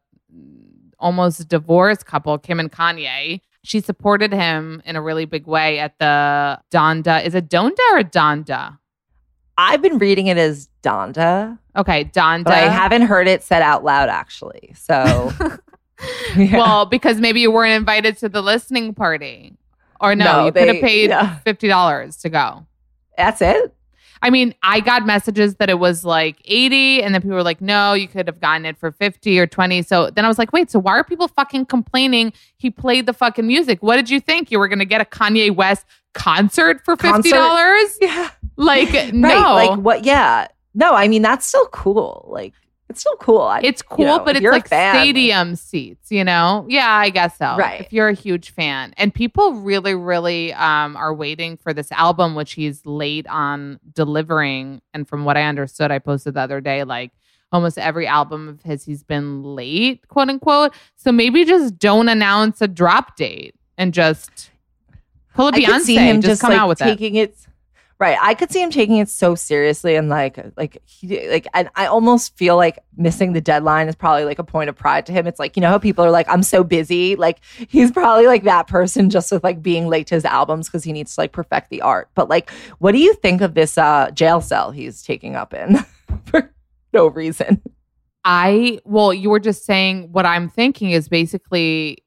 almost 0.99 1.49
divorced 1.49 2.07
couple, 2.07 2.39
Kim 2.39 2.61
and 2.61 2.71
Kanye. 2.73 3.41
She 3.63 3.81
supported 3.81 4.33
him 4.33 4.81
in 4.85 4.95
a 4.97 5.03
really 5.03 5.25
big 5.25 5.47
way 5.47 5.79
at 5.81 5.99
the 5.99 6.61
Donda. 6.71 7.25
Is 7.25 7.35
it 7.35 7.49
Donda 7.49 7.79
or 7.93 8.03
Donda? 8.03 8.79
I've 9.59 9.83
been 9.83 9.99
reading 9.99 10.27
it 10.29 10.37
as 10.39 10.69
Donda, 10.83 11.59
Okay, 11.77 12.05
Donda. 12.05 12.49
I 12.49 12.69
haven't 12.69 13.03
heard 13.03 13.27
it 13.29 13.43
said 13.43 13.63
out 13.63 13.83
loud 13.85 14.09
actually. 14.09 14.73
So 14.77 15.33
yeah. 16.37 16.57
Well, 16.59 16.87
because 16.87 17.21
maybe 17.21 17.41
you 17.41 17.51
weren't 17.51 17.73
invited 17.73 18.17
to 18.19 18.29
the 18.29 18.43
listening 18.43 18.95
party. 18.95 19.57
Or 20.01 20.15
no, 20.15 20.25
No, 20.25 20.47
you 20.47 20.53
could 20.53 20.69
have 20.69 20.83
paid 20.83 21.11
yeah. 21.11 21.39
$50 21.47 22.21
to 22.21 22.29
go. 22.29 22.67
that's 23.17 23.41
it. 23.43 23.75
I 24.23 24.31
mean, 24.31 24.55
I 24.63 24.81
got 24.81 25.07
messages 25.07 25.57
that 25.57 25.69
it 25.69 25.79
was 25.79 26.05
like 26.05 26.41
80 26.45 27.03
and 27.03 27.15
then 27.15 27.23
people 27.23 27.37
were 27.37 27.43
like, 27.43 27.61
"No, 27.61 27.93
you 27.93 28.09
could 28.09 28.27
have 28.27 28.41
gotten 28.41 28.65
it 28.65 28.79
for 28.79 28.93
50 28.93 29.39
or 29.39 29.47
20." 29.47 29.83
So 29.83 30.11
then 30.11 30.25
I 30.25 30.29
was 30.29 30.39
like, 30.39 30.53
"Wait, 30.53 30.71
so 30.71 30.79
why 30.79 30.93
are 30.93 31.05
people 31.05 31.29
fucking 31.29 31.67
complaining 31.67 32.33
he 32.57 32.71
played 32.71 33.07
the 33.07 33.13
fucking 33.13 33.47
music? 33.47 33.83
What 33.83 33.97
did 33.97 34.11
you 34.11 34.21
think? 34.21 34.51
You 34.51 34.59
were 34.59 34.69
going 34.69 34.79
to 34.79 34.85
get 34.85 35.01
a 35.01 35.05
Kanye 35.05 35.55
West 35.55 35.85
concert 36.15 36.85
for 36.85 36.97
$50?" 36.97 37.31
Concert? 37.31 37.99
Yeah. 38.01 38.31
Like, 38.57 39.13
no. 39.13 39.29
Like 39.29 39.79
what? 39.79 40.05
Yeah. 40.05 40.49
No, 40.75 40.95
I 40.95 41.09
mean 41.09 41.23
that's 41.23 41.47
still 41.47 41.67
cool. 41.69 42.27
Like 42.29 42.53
it's 42.89 43.01
still 43.01 43.17
cool. 43.17 43.43
I, 43.43 43.61
It's 43.65 43.83
cool, 43.83 43.99
you 43.99 44.05
know, 44.07 44.19
but 44.21 44.37
it's 44.37 44.45
like 44.45 44.69
fan, 44.69 44.95
like- 44.95 45.03
stadium 45.03 45.57
seats, 45.57 46.11
you 46.13 46.23
know? 46.23 46.65
Yeah, 46.69 46.89
I 46.89 47.11
guess 47.11 47.37
so. 47.37 47.57
Right. 47.57 47.81
If 47.81 47.93
you're 47.93 48.09
a 48.09 48.15
huge 48.15 48.51
fan. 48.51 48.95
And 48.97 49.13
people 49.13 49.55
really, 49.55 49.95
really 49.95 50.53
um, 50.53 50.97
are 50.97 51.13
waiting 51.13 51.57
for 51.57 51.75
this 51.75 51.91
album, 51.93 52.35
which 52.35 52.53
he's 52.53 52.87
late 52.87 53.27
on 53.27 53.81
delivering. 53.93 54.83
And 54.95 55.09
from 55.09 55.25
what 55.25 55.37
I 55.37 55.43
understood, 55.45 55.91
I 55.91 55.99
posted 55.99 56.35
the 56.35 56.41
other 56.41 56.61
day, 56.61 56.85
like 56.85 57.11
almost 57.51 57.77
every 57.77 58.07
album 58.07 58.49
of 58.49 58.63
his, 58.63 58.85
he's 58.85 59.03
been 59.03 59.43
late, 59.43 60.07
quote 60.09 60.29
unquote. 60.29 60.73
So 60.97 61.11
maybe 61.11 61.45
just 61.45 61.79
don't 61.79 62.09
announce 62.09 62.61
a 62.61 62.69
drop 62.69 63.17
date 63.17 63.55
and 63.77 63.93
just 63.93 64.51
pull 65.35 65.49
a 65.49 65.53
I 65.53 65.65
could 65.65 65.83
see 65.83 65.97
Beyonce, 65.97 66.01
him 66.01 66.17
just, 66.21 66.27
just 66.29 66.41
come 66.43 66.51
like 66.53 66.61
out 66.61 66.69
with 66.69 66.81
it. 66.81 66.85
taking 66.85 67.17
it. 67.17 67.37
Right. 67.99 68.19
I 68.21 68.35
could 68.35 68.53
see 68.53 68.61
him 68.61 68.71
taking 68.71 68.99
it 68.99 69.09
so 69.09 69.35
seriously 69.35 69.97
and 69.97 70.11
like 70.11 70.39
like 70.59 70.83
he 70.85 71.31
like 71.31 71.47
and 71.55 71.71
I 71.77 71.87
almost 71.87 72.37
feel 72.37 72.55
like 72.55 72.79
missing 72.95 73.33
the 73.33 73.41
deadline 73.41 73.89
is 73.89 73.97
probably 73.97 74.27
like 74.27 74.39
a 74.39 74.45
point 74.45 74.69
of 74.69 74.77
pride 74.77 75.07
to 75.07 75.13
him. 75.13 75.27
It's 75.27 75.39
like, 75.39 75.57
you 75.57 75.63
know 75.63 75.71
how 75.71 75.79
people 75.79 76.05
are 76.05 76.11
like, 76.11 76.29
I'm 76.29 76.43
so 76.43 76.63
busy. 76.63 77.17
Like 77.17 77.41
he's 77.69 77.91
probably 77.91 78.27
like 78.27 78.43
that 78.43 78.67
person 78.67 79.09
just 79.09 79.33
with 79.33 79.43
like 79.43 79.63
being 79.63 79.87
late 79.87 80.09
to 80.09 80.15
his 80.15 80.27
albums 80.27 80.69
because 80.69 80.85
he 80.85 80.93
needs 80.93 81.15
to 81.15 81.23
like 81.23 81.33
perfect 81.33 81.71
the 81.71 81.81
art. 81.81 82.11
But 82.15 82.29
like, 82.29 82.51
what 82.81 82.93
do 82.93 82.99
you 82.99 83.15
think 83.15 83.41
of 83.41 83.55
this 83.55 83.79
uh 83.79 84.11
jail 84.11 84.43
cell 84.43 84.73
he's 84.73 85.03
taking 85.03 85.35
up 85.35 85.55
in 85.55 85.79
for 86.27 86.53
no 86.93 87.07
reason? 87.07 87.63
I 88.27 88.81
well, 88.85 89.15
you 89.15 89.31
were 89.31 89.41
just 89.41 89.65
saying 89.65 90.13
what 90.13 90.27
I'm 90.27 90.51
thinking 90.51 90.91
is 90.91 91.09
basically 91.09 92.05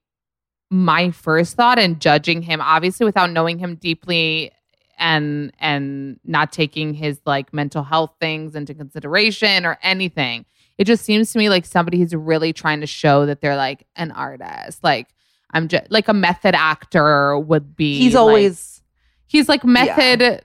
my 0.70 1.10
first 1.10 1.56
thought 1.56 1.80
and 1.80 2.00
judging 2.00 2.44
him 2.44 2.62
obviously 2.62 3.08
without 3.08 3.32
knowing 3.32 3.58
him 3.58 3.74
deeply 3.76 4.52
and 5.00 5.52
and 5.60 6.20
not 6.24 6.52
taking 6.52 6.94
his 6.94 7.20
like 7.26 7.54
mental 7.54 7.84
health 7.84 8.14
things 8.20 8.56
into 8.56 8.74
consideration 8.74 9.66
or 9.66 9.78
anything. 9.82 10.46
It 10.78 10.86
just 10.86 11.04
seems 11.04 11.32
to 11.34 11.40
me 11.40 11.50
like 11.50 11.66
somebody 11.66 11.98
who's 12.00 12.14
really 12.14 12.54
trying 12.54 12.82
to 12.82 12.88
show 12.88 13.26
that 13.26 13.42
they're 13.42 13.56
like 13.58 13.86
an 13.96 14.12
artist. 14.12 14.84
Like 14.84 15.08
I'm 15.52 15.68
just 15.68 15.90
like 15.90 16.08
a 16.08 16.14
method 16.14 16.54
actor 16.56 17.40
would 17.40 17.76
be. 17.76 17.98
He's 17.98 18.14
like- 18.14 18.20
always 18.22 18.82
he's 19.26 19.50
like 19.50 19.64
method 19.64 20.44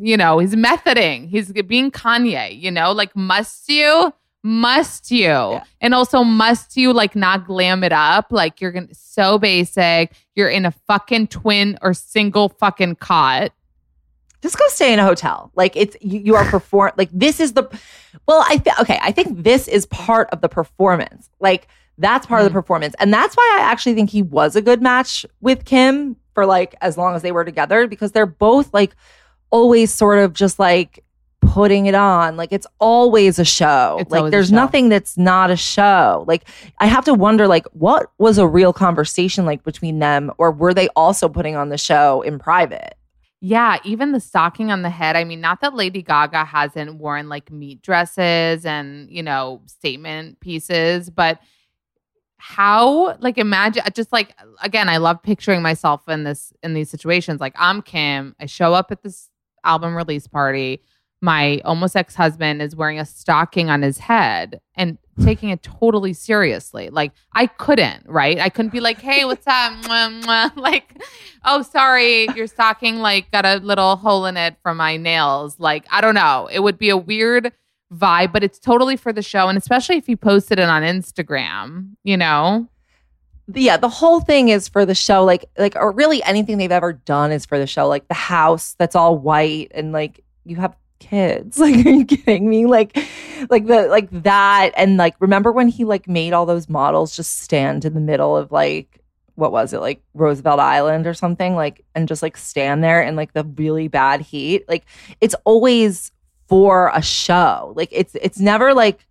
you 0.00 0.16
know 0.16 0.38
he's 0.40 0.56
methoding 0.56 1.28
he's 1.28 1.52
being 1.52 1.88
kanye 1.90 2.60
you 2.60 2.68
know 2.70 2.90
like 2.90 3.14
must 3.14 3.68
you 3.68 4.12
Must 4.42 5.10
you? 5.10 5.58
And 5.80 5.92
also, 5.92 6.22
must 6.22 6.76
you 6.76 6.92
like 6.92 7.16
not 7.16 7.48
glam 7.48 7.82
it 7.82 7.90
up? 7.90 8.26
Like 8.30 8.60
you're 8.60 8.70
gonna 8.70 8.94
so 8.94 9.38
basic. 9.38 10.12
You're 10.36 10.48
in 10.48 10.64
a 10.64 10.70
fucking 10.70 11.28
twin 11.28 11.76
or 11.82 11.92
single 11.94 12.50
fucking 12.50 12.96
cot. 12.96 13.50
Just 14.46 14.58
go 14.58 14.64
stay 14.68 14.92
in 14.92 14.98
a 14.98 15.04
hotel. 15.04 15.50
Like 15.54 15.76
it's 15.76 15.96
you, 16.00 16.20
you 16.20 16.34
are 16.36 16.44
perform 16.44 16.92
like 16.96 17.10
this 17.12 17.40
is 17.40 17.52
the 17.52 17.68
well, 18.26 18.44
I 18.48 18.56
th- 18.56 18.78
okay, 18.80 18.98
I 19.02 19.12
think 19.12 19.42
this 19.42 19.68
is 19.68 19.86
part 19.86 20.28
of 20.30 20.40
the 20.40 20.48
performance. 20.48 21.30
Like 21.40 21.68
that's 21.98 22.26
part 22.26 22.40
of 22.40 22.44
the 22.44 22.50
mm. 22.50 22.60
performance. 22.60 22.94
And 22.98 23.12
that's 23.12 23.34
why 23.34 23.58
I 23.58 23.62
actually 23.62 23.94
think 23.94 24.10
he 24.10 24.22
was 24.22 24.56
a 24.56 24.62
good 24.62 24.82
match 24.82 25.24
with 25.40 25.64
Kim 25.64 26.16
for 26.34 26.46
like 26.46 26.74
as 26.80 26.98
long 26.98 27.14
as 27.14 27.22
they 27.22 27.32
were 27.32 27.44
together 27.44 27.86
because 27.86 28.12
they're 28.12 28.26
both 28.26 28.72
like 28.74 28.94
always 29.50 29.92
sort 29.92 30.18
of 30.18 30.32
just 30.32 30.58
like 30.58 31.02
putting 31.40 31.86
it 31.86 31.94
on. 31.94 32.36
Like 32.36 32.52
it's 32.52 32.66
always 32.78 33.38
a 33.38 33.44
show. 33.44 33.96
It's 34.00 34.10
like 34.10 34.30
there's 34.30 34.48
show. 34.48 34.56
nothing 34.56 34.88
that's 34.88 35.16
not 35.16 35.50
a 35.50 35.56
show. 35.56 36.24
Like 36.28 36.48
I 36.78 36.86
have 36.86 37.04
to 37.06 37.14
wonder 37.14 37.48
like 37.48 37.66
what 37.72 38.10
was 38.18 38.38
a 38.38 38.46
real 38.46 38.72
conversation 38.72 39.46
like 39.46 39.62
between 39.62 39.98
them 39.98 40.30
or 40.38 40.50
were 40.50 40.74
they 40.74 40.88
also 40.88 41.28
putting 41.28 41.56
on 41.56 41.70
the 41.70 41.78
show 41.78 42.22
in 42.22 42.38
private? 42.38 42.94
Yeah, 43.40 43.78
even 43.84 44.12
the 44.12 44.20
stocking 44.20 44.70
on 44.70 44.82
the 44.82 44.90
head. 44.90 45.14
I 45.14 45.24
mean, 45.24 45.40
not 45.40 45.60
that 45.60 45.74
Lady 45.74 46.02
Gaga 46.02 46.44
hasn't 46.44 46.96
worn 46.96 47.28
like 47.28 47.50
meat 47.50 47.82
dresses 47.82 48.64
and, 48.64 49.10
you 49.10 49.22
know, 49.22 49.62
statement 49.66 50.40
pieces, 50.40 51.10
but 51.10 51.38
how 52.38 53.16
like 53.18 53.38
imagine 53.38 53.82
just 53.94 54.12
like 54.12 54.34
again, 54.62 54.88
I 54.88 54.98
love 54.98 55.22
picturing 55.22 55.62
myself 55.62 56.08
in 56.08 56.24
this 56.24 56.52
in 56.62 56.74
these 56.74 56.90
situations. 56.90 57.40
Like 57.40 57.54
I'm 57.56 57.82
Kim, 57.82 58.34
I 58.40 58.46
show 58.46 58.72
up 58.72 58.90
at 58.90 59.02
this 59.02 59.30
album 59.64 59.94
release 59.94 60.26
party. 60.26 60.82
My 61.20 61.60
almost 61.64 61.96
ex-husband 61.96 62.60
is 62.62 62.76
wearing 62.76 63.00
a 63.00 63.06
stocking 63.06 63.70
on 63.70 63.82
his 63.82 63.98
head 63.98 64.60
and 64.74 64.98
taking 65.22 65.50
it 65.50 65.62
totally 65.62 66.12
seriously. 66.12 66.90
Like 66.90 67.12
I 67.32 67.46
couldn't, 67.46 68.04
right? 68.06 68.38
I 68.38 68.48
couldn't 68.48 68.72
be 68.72 68.80
like, 68.80 69.00
"Hey, 69.00 69.24
what's 69.24 69.46
up?" 69.46 69.72
Mwah, 69.82 70.22
mwah. 70.22 70.56
Like, 70.56 71.02
"Oh, 71.44 71.62
sorry, 71.62 72.28
your 72.34 72.46
stocking 72.46 72.96
like 72.96 73.30
got 73.30 73.44
a 73.44 73.56
little 73.56 73.96
hole 73.96 74.26
in 74.26 74.36
it 74.36 74.56
from 74.62 74.76
my 74.76 74.96
nails." 74.96 75.58
Like, 75.58 75.86
I 75.90 76.00
don't 76.00 76.14
know. 76.14 76.48
It 76.52 76.60
would 76.60 76.78
be 76.78 76.90
a 76.90 76.96
weird 76.96 77.52
vibe, 77.94 78.32
but 78.32 78.42
it's 78.42 78.58
totally 78.58 78.96
for 78.96 79.12
the 79.12 79.22
show 79.22 79.48
and 79.48 79.56
especially 79.56 79.96
if 79.96 80.08
you 80.08 80.16
posted 80.16 80.58
it 80.58 80.68
on 80.68 80.82
Instagram, 80.82 81.90
you 82.02 82.16
know? 82.16 82.68
yeah 83.54 83.76
the 83.76 83.88
whole 83.88 84.20
thing 84.20 84.48
is 84.48 84.68
for 84.68 84.84
the 84.84 84.94
show 84.94 85.24
like 85.24 85.44
like 85.56 85.76
or 85.76 85.92
really 85.92 86.22
anything 86.24 86.58
they've 86.58 86.72
ever 86.72 86.92
done 86.92 87.30
is 87.30 87.46
for 87.46 87.58
the 87.58 87.66
show 87.66 87.86
like 87.86 88.08
the 88.08 88.14
house 88.14 88.74
that's 88.78 88.96
all 88.96 89.16
white 89.16 89.70
and 89.74 89.92
like 89.92 90.24
you 90.44 90.56
have 90.56 90.74
kids 90.98 91.58
like 91.60 91.84
are 91.84 91.90
you 91.90 92.04
kidding 92.04 92.48
me 92.48 92.66
like 92.66 92.96
like 93.50 93.66
the 93.66 93.86
like 93.88 94.08
that 94.10 94.72
and 94.76 94.96
like 94.96 95.14
remember 95.20 95.52
when 95.52 95.68
he 95.68 95.84
like 95.84 96.08
made 96.08 96.32
all 96.32 96.46
those 96.46 96.68
models 96.68 97.14
just 97.14 97.40
stand 97.40 97.84
in 97.84 97.94
the 97.94 98.00
middle 98.00 98.36
of 98.36 98.50
like 98.50 99.02
what 99.34 99.52
was 99.52 99.74
it 99.74 99.80
like 99.80 100.02
Roosevelt 100.14 100.58
Island 100.58 101.06
or 101.06 101.12
something 101.12 101.54
like 101.54 101.84
and 101.94 102.08
just 102.08 102.22
like 102.22 102.36
stand 102.36 102.82
there 102.82 103.02
in 103.02 103.16
like 103.16 103.34
the 103.34 103.44
really 103.44 103.88
bad 103.88 104.22
heat 104.22 104.66
like 104.68 104.86
it's 105.20 105.34
always 105.44 106.10
for 106.48 106.90
a 106.94 107.02
show 107.02 107.74
like 107.76 107.90
it's 107.92 108.16
it's 108.20 108.40
never 108.40 108.72
like 108.72 109.06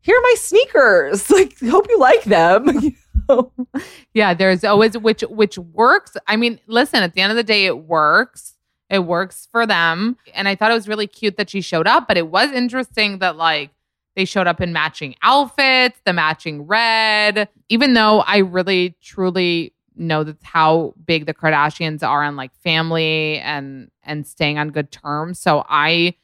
here 0.00 0.16
are 0.16 0.22
my 0.22 0.34
sneakers 0.38 1.30
like 1.30 1.58
hope 1.60 1.86
you 1.88 1.98
like 1.98 2.24
them? 2.24 2.96
Yeah, 4.14 4.32
there's 4.32 4.64
always 4.64 4.96
which 4.96 5.20
which 5.20 5.58
works. 5.58 6.16
I 6.26 6.36
mean, 6.36 6.58
listen, 6.66 7.02
at 7.02 7.12
the 7.12 7.20
end 7.20 7.30
of 7.30 7.36
the 7.36 7.44
day 7.44 7.66
it 7.66 7.80
works. 7.80 8.54
It 8.90 9.00
works 9.00 9.48
for 9.50 9.66
them. 9.66 10.16
And 10.34 10.48
I 10.48 10.54
thought 10.54 10.70
it 10.70 10.74
was 10.74 10.88
really 10.88 11.06
cute 11.06 11.36
that 11.36 11.50
she 11.50 11.60
showed 11.60 11.86
up, 11.86 12.08
but 12.08 12.16
it 12.16 12.28
was 12.28 12.50
interesting 12.52 13.18
that 13.18 13.36
like 13.36 13.70
they 14.16 14.24
showed 14.24 14.46
up 14.46 14.60
in 14.60 14.72
matching 14.72 15.14
outfits, 15.22 16.00
the 16.04 16.12
matching 16.12 16.62
red, 16.62 17.48
even 17.68 17.94
though 17.94 18.20
I 18.20 18.38
really 18.38 18.96
truly 19.00 19.74
know 19.94 20.24
that's 20.24 20.44
how 20.44 20.94
big 21.04 21.26
the 21.26 21.34
Kardashians 21.34 22.02
are 22.02 22.22
on 22.22 22.36
like 22.36 22.54
family 22.62 23.38
and 23.40 23.90
and 24.02 24.26
staying 24.26 24.58
on 24.58 24.70
good 24.70 24.90
terms. 24.90 25.38
So 25.38 25.64
I 25.68 26.14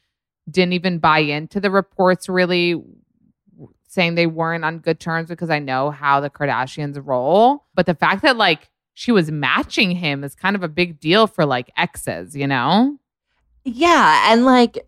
didn't 0.49 0.73
even 0.73 0.99
buy 0.99 1.19
into 1.19 1.59
the 1.59 1.71
reports 1.71 2.29
really 2.29 2.81
saying 3.87 4.15
they 4.15 4.27
weren't 4.27 4.65
on 4.65 4.79
good 4.79 4.99
terms 4.99 5.29
because 5.29 5.49
I 5.49 5.59
know 5.59 5.89
how 5.89 6.19
the 6.19 6.29
Kardashians 6.29 6.99
roll. 7.03 7.65
But 7.73 7.85
the 7.85 7.95
fact 7.95 8.21
that 8.23 8.37
like 8.37 8.69
she 8.95 9.11
was 9.11 9.29
matching 9.29 9.91
him 9.91 10.23
is 10.23 10.33
kind 10.33 10.55
of 10.55 10.63
a 10.63 10.67
big 10.67 10.99
deal 10.99 11.27
for 11.27 11.45
like 11.45 11.69
exes, 11.77 12.35
you 12.35 12.47
know? 12.47 12.97
Yeah, 13.65 14.31
and 14.31 14.45
like 14.45 14.87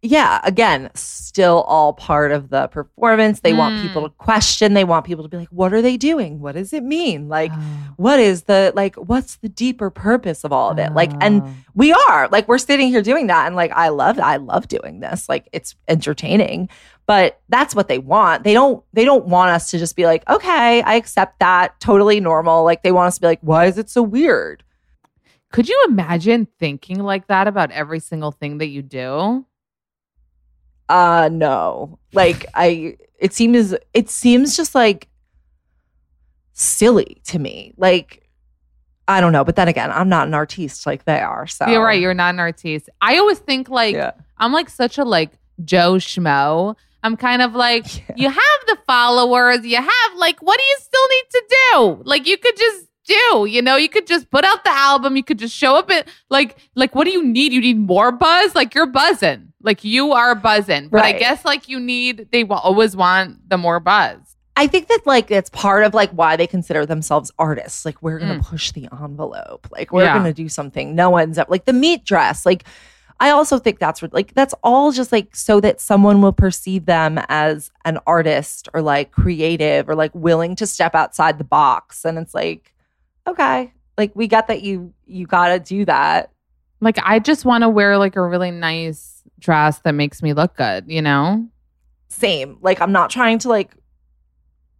yeah, 0.00 0.40
again, 0.44 0.90
still 0.94 1.62
all 1.62 1.92
part 1.92 2.30
of 2.30 2.50
the 2.50 2.68
performance. 2.68 3.40
They 3.40 3.52
want 3.52 3.82
people 3.82 4.02
mm. 4.02 4.06
to 4.06 4.10
question, 4.10 4.74
they 4.74 4.84
want 4.84 5.04
people 5.04 5.24
to 5.24 5.28
be 5.28 5.36
like, 5.36 5.48
what 5.48 5.72
are 5.74 5.82
they 5.82 5.96
doing? 5.96 6.38
What 6.38 6.54
does 6.54 6.72
it 6.72 6.84
mean? 6.84 7.28
Like 7.28 7.50
oh. 7.52 7.94
what 7.96 8.20
is 8.20 8.44
the 8.44 8.72
like 8.76 8.94
what's 8.96 9.36
the 9.36 9.48
deeper 9.48 9.90
purpose 9.90 10.44
of 10.44 10.52
all 10.52 10.70
of 10.70 10.78
it? 10.78 10.92
Like 10.92 11.10
and 11.20 11.42
Oh. 11.42 11.54
we 11.74 11.92
are 11.92 12.28
like 12.28 12.46
we're 12.46 12.58
sitting 12.58 12.88
here 12.88 13.02
doing 13.02 13.26
that 13.26 13.46
and 13.46 13.56
like 13.56 13.72
I 13.72 13.88
love 13.88 14.20
I 14.20 14.36
love 14.36 14.68
doing 14.68 15.00
this. 15.00 15.28
Like 15.28 15.48
it's 15.52 15.74
entertaining. 15.88 16.68
But 17.06 17.40
that's 17.48 17.74
what 17.74 17.88
they 17.88 17.98
want. 17.98 18.44
They 18.44 18.52
don't 18.54 18.84
they 18.92 19.04
don't 19.04 19.26
want 19.26 19.50
us 19.50 19.70
to 19.70 19.78
just 19.78 19.96
be 19.96 20.04
like, 20.04 20.28
"Okay, 20.28 20.82
I 20.82 20.94
accept 20.94 21.40
that. 21.40 21.80
Totally 21.80 22.20
normal." 22.20 22.64
Like 22.64 22.82
they 22.82 22.92
want 22.92 23.08
us 23.08 23.14
to 23.16 23.22
be 23.22 23.26
like, 23.26 23.40
"Why 23.40 23.64
is 23.64 23.78
it 23.78 23.88
so 23.88 24.02
weird?" 24.02 24.62
Could 25.50 25.68
you 25.68 25.86
imagine 25.88 26.46
thinking 26.58 27.02
like 27.02 27.26
that 27.28 27.48
about 27.48 27.70
every 27.70 28.00
single 28.00 28.30
thing 28.32 28.58
that 28.58 28.68
you 28.68 28.82
do? 28.82 29.46
Uh 30.88 31.28
no 31.32 31.98
like 32.12 32.46
i 32.54 32.96
it 33.18 33.32
seems 33.34 33.74
it 33.94 34.08
seems 34.08 34.56
just 34.56 34.74
like 34.74 35.08
silly 36.52 37.20
to 37.24 37.38
me 37.38 37.72
like 37.76 38.28
i 39.06 39.20
don't 39.20 39.32
know 39.32 39.44
but 39.44 39.54
then 39.56 39.68
again 39.68 39.90
i'm 39.92 40.08
not 40.08 40.26
an 40.26 40.34
artiste 40.34 40.86
like 40.86 41.04
they 41.04 41.20
are 41.20 41.46
so 41.46 41.66
You're 41.66 41.84
right, 41.84 42.00
you're 42.00 42.14
not 42.14 42.34
an 42.34 42.40
artiste. 42.40 42.88
I 43.00 43.18
always 43.18 43.38
think 43.38 43.68
like 43.68 43.94
yeah 43.94 44.12
I'm 44.38 44.52
like 44.52 44.68
such 44.68 44.98
a 44.98 45.04
like 45.04 45.30
Joe 45.64 45.94
Schmo. 45.94 46.76
I'm 47.02 47.16
kind 47.16 47.42
of 47.42 47.54
like, 47.54 47.86
Yeah. 48.08 48.14
you 48.16 48.28
have 48.28 48.60
the 48.66 48.76
followers, 48.86 49.64
you 49.64 49.76
have 49.76 50.14
like, 50.16 50.40
what 50.40 50.56
do 50.58 50.64
you 50.64 50.76
still 50.80 51.08
need 51.10 51.24
to 51.30 51.42
do? 51.72 52.02
Like, 52.04 52.26
you 52.26 52.36
could 52.38 52.56
just 52.56 52.86
do, 53.04 53.46
you 53.48 53.62
know, 53.62 53.76
you 53.76 53.88
could 53.88 54.06
just 54.06 54.30
put 54.30 54.44
out 54.44 54.62
the 54.64 54.70
album, 54.70 55.16
you 55.16 55.24
could 55.24 55.38
just 55.38 55.56
show 55.56 55.74
up 55.76 55.90
at 55.90 56.06
like, 56.30 56.56
like, 56.76 56.94
what 56.94 57.04
do 57.04 57.10
you 57.10 57.24
need? 57.24 57.52
You 57.52 57.60
need 57.60 57.78
more 57.78 58.12
buzz? 58.12 58.54
Like, 58.54 58.74
you're 58.74 58.86
buzzing, 58.86 59.47
like, 59.62 59.82
you 59.84 60.12
are 60.12 60.34
buzzing. 60.34 60.88
But 60.88 61.04
I 61.04 61.12
guess 61.12 61.44
like 61.44 61.68
you 61.68 61.80
need, 61.80 62.28
they 62.32 62.44
always 62.44 62.94
want 62.96 63.48
the 63.48 63.58
more 63.58 63.80
buzz. 63.80 64.18
i 64.56 64.66
think 64.66 64.88
that 64.88 65.00
like 65.06 65.30
it's 65.30 65.50
part 65.50 65.84
of 65.84 65.94
like 65.94 66.10
why 66.10 66.34
they 66.36 66.46
consider 66.46 66.84
themselves 66.84 67.30
artists 67.38 67.84
like 67.84 67.96
we're 68.02 68.18
gonna 68.18 68.40
Mm. 68.40 68.44
push 68.44 68.72
the 68.72 68.88
envelope 68.92 69.68
like 69.70 69.92
we're 69.92 70.02
Yeah. 70.04 70.16
gonna 70.18 70.32
do 70.32 70.48
something 70.48 70.96
no 70.96 71.10
one's 71.10 71.38
up. 71.38 71.48
like 71.48 71.64
the 71.64 71.72
meat 71.72 72.04
dress 72.04 72.44
like 72.44 72.64
I 73.20 73.30
also 73.30 73.58
think 73.58 73.78
that's 73.80 74.00
like 74.12 74.34
that's 74.34 74.54
all 74.64 74.90
just 74.92 75.10
like 75.12 75.34
so 75.36 75.60
that 75.60 75.80
someone 75.80 76.22
will 76.22 76.32
perceive 76.32 76.86
them 76.86 77.20
as 77.28 77.70
an 77.84 77.98
artist 78.06 78.68
or 78.74 78.80
like 78.82 79.10
creative 79.12 79.88
or 79.88 79.94
like 79.96 80.12
willing 80.14 80.54
to 80.56 80.66
step 80.66 80.94
outside 80.94 81.38
the 81.38 81.44
box 81.44 82.04
and 82.04 82.18
it's 82.18 82.34
like 82.34 82.74
okay 83.28 83.72
like 83.96 84.10
we 84.14 84.26
get 84.28 84.46
that 84.48 84.62
you 84.62 84.92
you 85.06 85.26
got 85.26 85.48
to 85.48 85.58
do 85.60 85.84
that 85.84 86.30
Like, 86.80 86.98
I 87.02 87.18
just 87.18 87.44
want 87.44 87.62
to 87.62 87.68
wear 87.68 87.98
like 87.98 88.16
a 88.16 88.22
really 88.22 88.50
nice 88.50 89.22
dress 89.38 89.80
that 89.80 89.92
makes 89.92 90.22
me 90.22 90.32
look 90.32 90.56
good, 90.56 90.84
you 90.88 91.02
know? 91.02 91.48
same 92.08 92.58
like 92.60 92.80
I'm 92.80 92.92
not 92.92 93.10
trying 93.10 93.38
to 93.40 93.48
like 93.48 93.74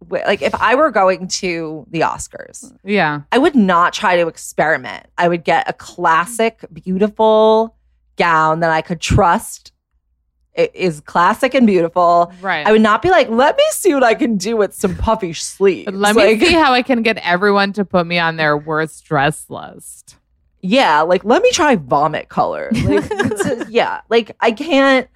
like 0.09 0.41
if 0.41 0.55
I 0.55 0.75
were 0.75 0.91
going 0.91 1.27
to 1.27 1.85
the 1.89 2.01
Oscars 2.01 2.75
Yeah. 2.83 3.21
I 3.31 3.37
would 3.37 3.55
not 3.55 3.93
try 3.93 4.15
to 4.17 4.27
experiment 4.27 5.07
I 5.17 5.27
would 5.27 5.43
get 5.43 5.69
a 5.69 5.73
classic 5.73 6.65
beautiful 6.71 7.75
gown 8.17 8.61
that 8.61 8.71
I 8.71 8.81
could 8.81 8.99
trust 8.99 9.73
it 10.53 10.71
is 10.73 11.01
classic 11.01 11.53
and 11.53 11.67
beautiful 11.67 12.33
Right. 12.41 12.65
I 12.65 12.71
would 12.71 12.81
not 12.81 13.01
be 13.01 13.09
like, 13.09 13.29
let 13.29 13.55
me 13.55 13.63
see 13.71 13.93
what 13.93 14.03
I 14.03 14.15
can 14.15 14.35
do 14.35 14.57
with 14.57 14.73
some 14.73 14.95
puffy 14.95 15.33
sleeves. 15.33 15.91
Let 15.93 16.15
me 16.15 16.39
see 16.39 16.53
how 16.53 16.73
I 16.73 16.81
can 16.81 17.03
get 17.03 17.17
everyone 17.17 17.73
to 17.73 17.85
put 17.85 18.07
me 18.07 18.17
on 18.19 18.37
their 18.37 18.57
worst 18.57 19.05
dress 19.05 19.45
list. 19.49 20.17
Yeah, 20.61 21.01
like 21.01 21.23
let 21.23 21.41
me 21.41 21.51
try 21.51 21.75
vomit 21.75 22.29
color. 22.29 22.71
Like, 22.83 23.67
yeah, 23.69 24.01
like 24.09 24.35
I 24.39 24.51
can't. 24.51 25.07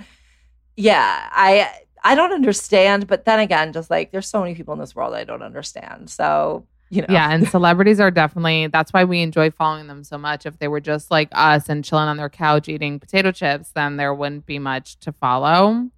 Yeah, 0.76 1.30
I 1.32 1.70
I 2.04 2.16
don't 2.16 2.34
understand, 2.34 3.08
but 3.08 3.26
then 3.26 3.40
again, 3.40 3.74
just 3.74 3.90
like 3.90 4.12
there's 4.12 4.28
so 4.28 4.42
many 4.42 4.56
people 4.56 4.74
in 4.74 4.80
this 4.80 4.96
world 4.96 5.14
I 5.14 5.24
don't 5.24 5.44
understand. 5.44 6.10
So 6.10 6.66
you 6.90 7.02
know, 7.02 7.08
Yeah, 7.10 7.32
and 7.32 7.48
celebrities 7.48 8.00
are 8.00 8.12
definitely 8.12 8.68
that's 8.68 8.92
why 8.94 9.04
we 9.04 9.22
enjoy 9.22 9.52
following 9.52 9.88
them 9.88 10.04
so 10.04 10.18
much. 10.18 10.46
If 10.46 10.60
they 10.60 10.68
were 10.68 10.80
just 10.82 11.10
like 11.12 11.30
us 11.32 11.70
and 11.70 11.84
chilling 11.84 12.08
on 12.08 12.18
their 12.18 12.30
couch 12.30 12.70
eating 12.70 13.00
potato 13.00 13.32
chips, 13.32 13.72
then 13.74 13.98
there 13.98 14.14
wouldn't 14.14 14.46
be 14.46 14.60
much 14.60 14.98
to 15.00 15.12
follow. 15.12 15.90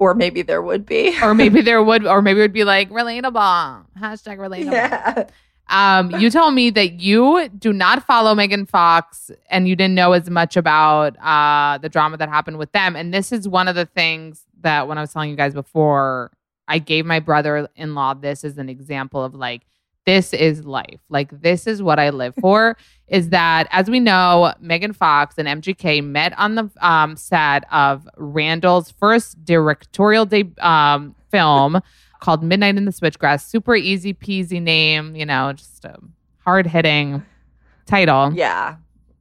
or 0.00 0.14
maybe 0.14 0.42
there 0.42 0.60
would 0.62 0.84
be. 0.86 1.16
Or 1.22 1.34
maybe 1.34 1.60
there 1.68 1.82
would 1.82 2.06
or 2.06 2.20
maybe 2.22 2.40
it 2.40 2.42
would 2.42 2.52
be 2.52 2.64
like 2.64 2.90
relatable. 2.90 3.86
Hashtag 3.98 4.38
relatable. 4.38 4.72
yeah. 4.72 5.24
Um, 5.74 6.12
you 6.12 6.30
told 6.30 6.54
me 6.54 6.70
that 6.70 7.00
you 7.00 7.48
do 7.48 7.72
not 7.72 8.06
follow 8.06 8.32
Megan 8.32 8.64
Fox 8.64 9.32
and 9.50 9.66
you 9.66 9.74
didn't 9.74 9.96
know 9.96 10.12
as 10.12 10.30
much 10.30 10.56
about 10.56 11.16
uh, 11.18 11.78
the 11.78 11.88
drama 11.88 12.16
that 12.18 12.28
happened 12.28 12.58
with 12.58 12.70
them. 12.70 12.94
And 12.94 13.12
this 13.12 13.32
is 13.32 13.48
one 13.48 13.66
of 13.66 13.74
the 13.74 13.84
things 13.84 14.44
that 14.60 14.86
when 14.86 14.98
I 14.98 15.00
was 15.00 15.12
telling 15.12 15.30
you 15.30 15.36
guys 15.36 15.52
before 15.52 16.30
I 16.68 16.78
gave 16.78 17.06
my 17.06 17.18
brother 17.18 17.68
in 17.74 17.96
law 17.96 18.14
this 18.14 18.44
as 18.44 18.56
an 18.56 18.68
example 18.68 19.24
of 19.24 19.34
like, 19.34 19.62
this 20.06 20.32
is 20.32 20.64
life. 20.64 21.00
Like, 21.08 21.40
this 21.40 21.66
is 21.66 21.82
what 21.82 21.98
I 21.98 22.10
live 22.10 22.34
for. 22.36 22.76
is 23.08 23.30
that, 23.30 23.66
as 23.70 23.90
we 23.90 24.00
know, 24.00 24.54
Megan 24.60 24.92
Fox 24.92 25.36
and 25.38 25.48
MGK 25.48 26.04
met 26.04 26.38
on 26.38 26.54
the 26.54 26.70
um, 26.80 27.16
set 27.16 27.64
of 27.72 28.08
Randall's 28.16 28.92
first 28.92 29.44
directorial 29.44 30.24
de- 30.24 30.52
um, 30.60 31.14
film 31.30 31.80
called 32.24 32.42
Midnight 32.42 32.78
in 32.78 32.86
the 32.86 32.90
Switchgrass. 32.90 33.46
Super 33.46 33.76
easy 33.76 34.14
peasy 34.14 34.60
name, 34.60 35.14
you 35.14 35.26
know, 35.26 35.52
just 35.52 35.84
a 35.84 35.98
hard 36.38 36.66
hitting 36.66 37.22
title. 37.84 38.32
Yeah. 38.32 38.76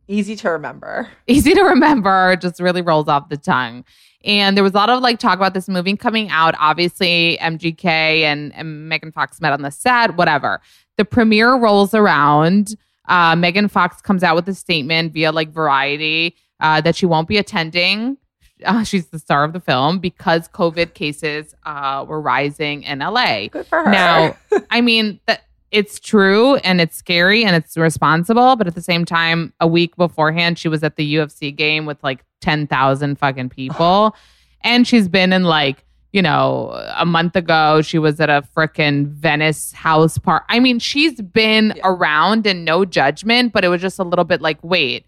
Easy 0.07 0.37
to 0.37 0.49
remember. 0.49 1.09
Easy 1.27 1.53
to 1.53 1.63
remember, 1.63 2.37
just 2.37 2.61
really 2.61 2.81
rolls 2.81 3.09
off 3.09 3.27
the 3.27 3.35
tongue. 3.35 3.83
And 4.23 4.55
there 4.55 4.63
was 4.63 4.71
a 4.71 4.77
lot 4.77 4.89
of 4.89 5.01
like 5.01 5.19
talk 5.19 5.35
about 5.35 5.53
this 5.53 5.67
movie 5.67 5.97
coming 5.97 6.29
out. 6.29 6.55
Obviously, 6.59 7.37
MGK 7.41 7.83
and, 7.83 8.55
and 8.55 8.87
Megan 8.87 9.11
Fox 9.11 9.41
met 9.41 9.51
on 9.51 9.63
the 9.63 9.71
set, 9.71 10.15
whatever. 10.15 10.61
The 10.95 11.03
premiere 11.03 11.55
rolls 11.55 11.93
around. 11.93 12.75
Uh, 13.09 13.35
Megan 13.35 13.67
Fox 13.67 14.01
comes 14.01 14.23
out 14.23 14.35
with 14.35 14.47
a 14.47 14.53
statement 14.53 15.11
via 15.11 15.33
like 15.33 15.51
Variety 15.51 16.37
uh, 16.61 16.79
that 16.79 16.95
she 16.95 17.05
won't 17.05 17.27
be 17.27 17.37
attending. 17.37 18.15
Uh, 18.63 18.83
she's 18.83 19.07
the 19.07 19.19
star 19.19 19.43
of 19.43 19.53
the 19.53 19.59
film 19.59 19.99
because 19.99 20.47
COVID 20.49 20.93
cases 20.93 21.55
uh, 21.65 22.05
were 22.07 22.21
rising 22.21 22.83
in 22.83 22.99
LA. 22.99 23.47
Good 23.47 23.67
for 23.67 23.83
her. 23.83 23.91
Now, 23.91 24.37
I 24.69 24.81
mean, 24.81 25.19
that 25.25 25.43
it's 25.71 25.99
true 25.99 26.55
and 26.57 26.79
it's 26.79 26.95
scary 26.95 27.43
and 27.43 27.55
it's 27.55 27.75
responsible, 27.75 28.55
but 28.55 28.67
at 28.67 28.75
the 28.75 28.81
same 28.81 29.05
time, 29.05 29.53
a 29.59 29.67
week 29.67 29.95
beforehand, 29.95 30.59
she 30.59 30.67
was 30.67 30.83
at 30.83 30.97
the 30.97 31.15
UFC 31.15 31.53
game 31.53 31.87
with 31.87 32.01
like 32.03 32.23
10,000 32.41 33.17
fucking 33.17 33.49
people. 33.49 34.15
and 34.61 34.87
she's 34.87 35.07
been 35.07 35.33
in 35.33 35.43
like, 35.43 35.83
you 36.11 36.21
know, 36.21 36.69
a 36.95 37.07
month 37.07 37.35
ago, 37.35 37.81
she 37.81 37.97
was 37.97 38.19
at 38.19 38.29
a 38.29 38.47
freaking 38.55 39.07
Venice 39.07 39.71
house 39.71 40.19
party. 40.19 40.45
I 40.47 40.59
mean, 40.59 40.77
she's 40.77 41.19
been 41.19 41.73
around 41.83 42.45
and 42.45 42.63
no 42.63 42.85
judgment, 42.85 43.51
but 43.51 43.65
it 43.65 43.69
was 43.69 43.81
just 43.81 43.97
a 43.97 44.03
little 44.03 44.25
bit 44.25 44.39
like, 44.39 44.59
wait, 44.61 45.07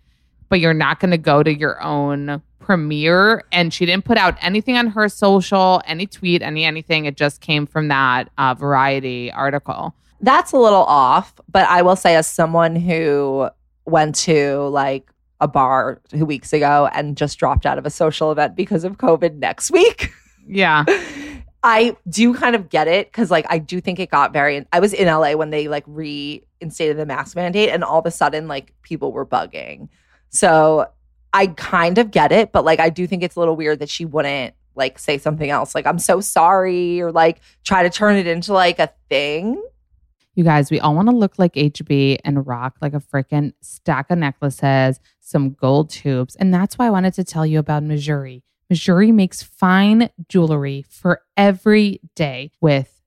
but 0.49 0.59
you're 0.59 0.73
not 0.73 0.99
going 0.99 1.11
to 1.11 1.17
go 1.17 1.43
to 1.43 1.53
your 1.53 1.81
own 1.81 2.41
premiere. 2.59 3.43
And 3.51 3.73
she 3.73 3.85
didn't 3.85 4.05
put 4.05 4.17
out 4.17 4.37
anything 4.41 4.77
on 4.77 4.87
her 4.87 5.07
social, 5.07 5.81
any 5.85 6.07
tweet, 6.07 6.41
any 6.41 6.65
anything. 6.65 7.05
It 7.05 7.15
just 7.15 7.41
came 7.41 7.65
from 7.65 7.89
that 7.89 8.29
uh, 8.37 8.53
Variety 8.55 9.31
article. 9.31 9.95
That's 10.21 10.51
a 10.51 10.57
little 10.57 10.83
off, 10.83 11.33
but 11.51 11.67
I 11.67 11.81
will 11.81 11.95
say, 11.95 12.15
as 12.15 12.25
someone 12.25 12.75
who 12.75 13.49
went 13.85 14.15
to 14.15 14.61
like 14.69 15.11
a 15.41 15.47
bar 15.47 16.01
two 16.09 16.25
weeks 16.25 16.53
ago 16.53 16.89
and 16.93 17.17
just 17.17 17.37
dropped 17.37 17.65
out 17.65 17.77
of 17.77 17.85
a 17.85 17.89
social 17.89 18.31
event 18.31 18.55
because 18.55 18.83
of 18.83 18.97
COVID 18.97 19.37
next 19.37 19.69
week. 19.71 20.11
Yeah. 20.47 20.85
I 21.63 21.97
do 22.07 22.35
kind 22.35 22.55
of 22.55 22.69
get 22.69 22.87
it 22.87 23.07
because, 23.07 23.31
like, 23.31 23.47
I 23.49 23.57
do 23.57 23.81
think 23.81 23.99
it 23.99 24.11
got 24.11 24.31
very. 24.31 24.65
I 24.71 24.79
was 24.79 24.93
in 24.93 25.07
LA 25.07 25.33
when 25.33 25.49
they 25.49 25.67
like 25.67 25.83
reinstated 25.87 26.97
the 26.97 27.07
mask 27.07 27.35
mandate, 27.35 27.69
and 27.69 27.83
all 27.83 27.99
of 27.99 28.05
a 28.05 28.11
sudden, 28.11 28.47
like, 28.47 28.71
people 28.83 29.11
were 29.11 29.25
bugging. 29.25 29.89
So 30.29 30.87
I 31.33 31.47
kind 31.47 31.97
of 31.97 32.11
get 32.11 32.31
it, 32.31 32.51
but 32.51 32.65
like, 32.65 32.79
I 32.79 32.89
do 32.89 33.07
think 33.07 33.23
it's 33.23 33.35
a 33.35 33.39
little 33.39 33.55
weird 33.55 33.79
that 33.79 33.89
she 33.89 34.05
wouldn't 34.05 34.53
like 34.75 34.99
say 34.99 35.17
something 35.17 35.49
else, 35.49 35.73
like, 35.73 35.87
I'm 35.87 35.99
so 35.99 36.19
sorry, 36.19 37.01
or 37.01 37.11
like 37.11 37.39
try 37.63 37.83
to 37.83 37.89
turn 37.89 38.17
it 38.17 38.27
into 38.27 38.53
like 38.53 38.79
a 38.79 38.91
thing. 39.09 39.61
You 40.35 40.43
guys, 40.43 40.69
we 40.69 40.81
all 40.81 40.93
want 40.93 41.07
to 41.07 41.15
look 41.15 41.39
like 41.39 41.53
HB 41.53 42.17
and 42.25 42.45
rock 42.45 42.75
like 42.81 42.93
a 42.93 42.99
freaking 42.99 43.53
stack 43.61 44.11
of 44.11 44.17
necklaces, 44.17 44.99
some 45.21 45.51
gold 45.51 45.89
tubes. 45.89 46.35
And 46.35 46.53
that's 46.53 46.77
why 46.77 46.87
I 46.87 46.89
wanted 46.89 47.13
to 47.13 47.23
tell 47.23 47.45
you 47.45 47.57
about 47.57 47.83
Mejuri. 47.83 48.41
Mejuri 48.71 49.13
makes 49.13 49.41
fine 49.41 50.09
jewelry 50.27 50.83
for 50.89 51.21
every 51.37 52.01
day 52.15 52.51
with 52.59 53.01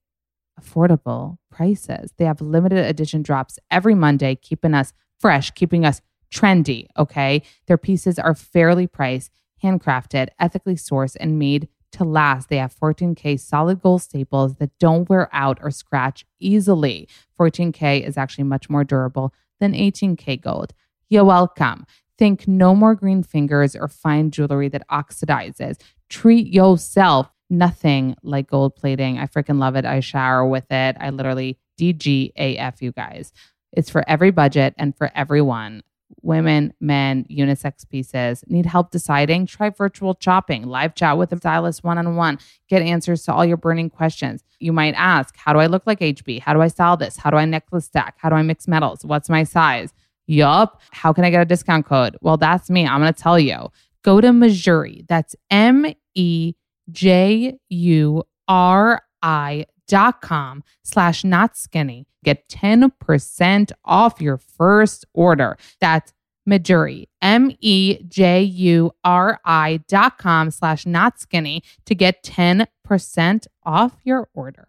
affordable 0.59 1.37
prices. 1.51 2.13
They 2.17 2.25
have 2.25 2.41
limited 2.41 2.85
edition 2.87 3.23
drops 3.23 3.59
every 3.71 3.95
Monday, 3.95 4.35
keeping 4.35 4.73
us 4.73 4.93
fresh, 5.21 5.51
keeping 5.51 5.85
us 5.85 6.01
trendy. 6.33 6.87
Okay. 6.97 7.43
Their 7.67 7.79
pieces 7.79 8.19
are 8.19 8.35
fairly 8.35 8.87
priced, 8.87 9.33
handcrafted, 9.63 10.29
ethically 10.39 10.77
sourced, 10.77 11.17
and 11.19 11.39
made 11.39 11.69
to 11.93 12.05
last. 12.05 12.49
They 12.49 12.59
have 12.59 12.75
14K 12.75 13.41
solid 13.41 13.81
gold 13.81 14.03
staples 14.03 14.57
that 14.57 14.79
don't 14.79 15.09
wear 15.09 15.29
out 15.33 15.59
or 15.63 15.71
scratch 15.71 16.27
easily. 16.39 17.09
14K 17.39 18.07
is 18.07 18.17
actually 18.17 18.45
much 18.45 18.69
more 18.69 18.85
durable 18.85 19.33
than 19.61 19.73
18K 19.73 20.41
gold. 20.41 20.75
You're 21.09 21.25
welcome. 21.25 21.87
Think 22.19 22.47
no 22.49 22.75
more 22.75 22.95
green 22.95 23.23
fingers 23.23 23.75
or 23.77 23.89
fine 23.89 24.31
jewelry 24.31 24.69
that 24.69 24.87
oxidizes. 24.89 25.81
Treat 26.09 26.53
yourself. 26.53 27.31
Nothing 27.51 28.15
like 28.23 28.51
gold 28.51 28.77
plating. 28.77 29.19
I 29.19 29.27
freaking 29.27 29.59
love 29.59 29.75
it. 29.75 29.87
I 29.87 30.01
shower 30.01 30.45
with 30.45 30.71
it. 30.71 30.97
I 31.01 31.09
literally 31.09 31.57
DGAF 31.81 32.83
you 32.83 32.93
guys. 32.93 33.33
It's 33.73 33.89
for 33.89 34.07
every 34.07 34.31
budget 34.31 34.75
and 34.77 34.95
for 34.95 35.11
everyone 35.15 35.83
women, 36.23 36.73
men, 36.81 37.25
unisex 37.31 37.89
pieces. 37.89 38.45
Need 38.49 38.67
help 38.67 38.91
deciding? 38.91 39.47
Try 39.47 39.71
virtual 39.71 40.17
shopping, 40.21 40.65
live 40.65 40.95
chat 40.95 41.19
with 41.19 41.33
a 41.33 41.37
stylist 41.37 41.85
one 41.85 41.99
on 41.99 42.17
one. 42.17 42.39
Get 42.69 42.83
answers 42.83 43.25
to 43.25 43.33
all 43.33 43.45
your 43.45 43.57
burning 43.57 43.91
questions. 43.91 44.43
You 44.59 44.73
might 44.73 44.95
ask, 44.95 45.37
How 45.37 45.53
do 45.53 45.59
I 45.59 45.67
look 45.67 45.87
like 45.87 46.01
HB? 46.01 46.41
How 46.41 46.55
do 46.55 46.61
I 46.61 46.69
style 46.69 46.97
this? 46.97 47.17
How 47.17 47.31
do 47.31 47.37
I 47.37 47.45
necklace 47.45 47.87
stack? 47.87 48.17
How 48.19 48.29
do 48.29 48.37
I 48.37 48.43
mix 48.43 48.69
metals? 48.69 49.05
What's 49.05 49.29
my 49.29 49.45
size? 49.45 49.93
Yup. 50.27 50.81
How 50.93 51.13
can 51.13 51.25
I 51.25 51.31
get 51.31 51.41
a 51.41 51.47
discount 51.47 51.87
code? 51.87 52.17
Well, 52.21 52.37
that's 52.37 52.69
me. 52.71 52.87
I'm 52.87 53.01
going 53.01 53.13
to 53.13 53.21
tell 53.21 53.39
you. 53.39 53.71
Go 54.03 54.21
to 54.21 54.29
Mejuri. 54.29 55.07
That's 55.09 55.35
M 55.51 55.87
E 56.15 56.55
J 56.91 57.59
U 57.69 58.23
R 58.47 59.03
I 59.23 59.67
dot 59.89 60.21
com 60.21 60.63
slash 60.85 61.25
not 61.25 61.57
skinny. 61.57 62.07
Get 62.25 62.49
10% 62.49 63.73
off 63.85 64.21
your 64.21 64.37
first 64.37 65.07
order. 65.15 65.57
That's 65.81 66.13
Mejuri, 66.49 67.05
M 67.21 67.53
E 67.61 67.99
J 68.09 68.43
U 68.43 68.93
R 69.05 69.41
I 69.45 69.81
dot 69.89 70.19
com 70.19 70.51
slash 70.51 70.87
not 70.87 71.21
skinny 71.21 71.63
to 71.85 71.95
get 71.95 72.23
10% 72.23 73.47
off 73.65 73.93
your 74.05 74.29
order. 74.35 74.69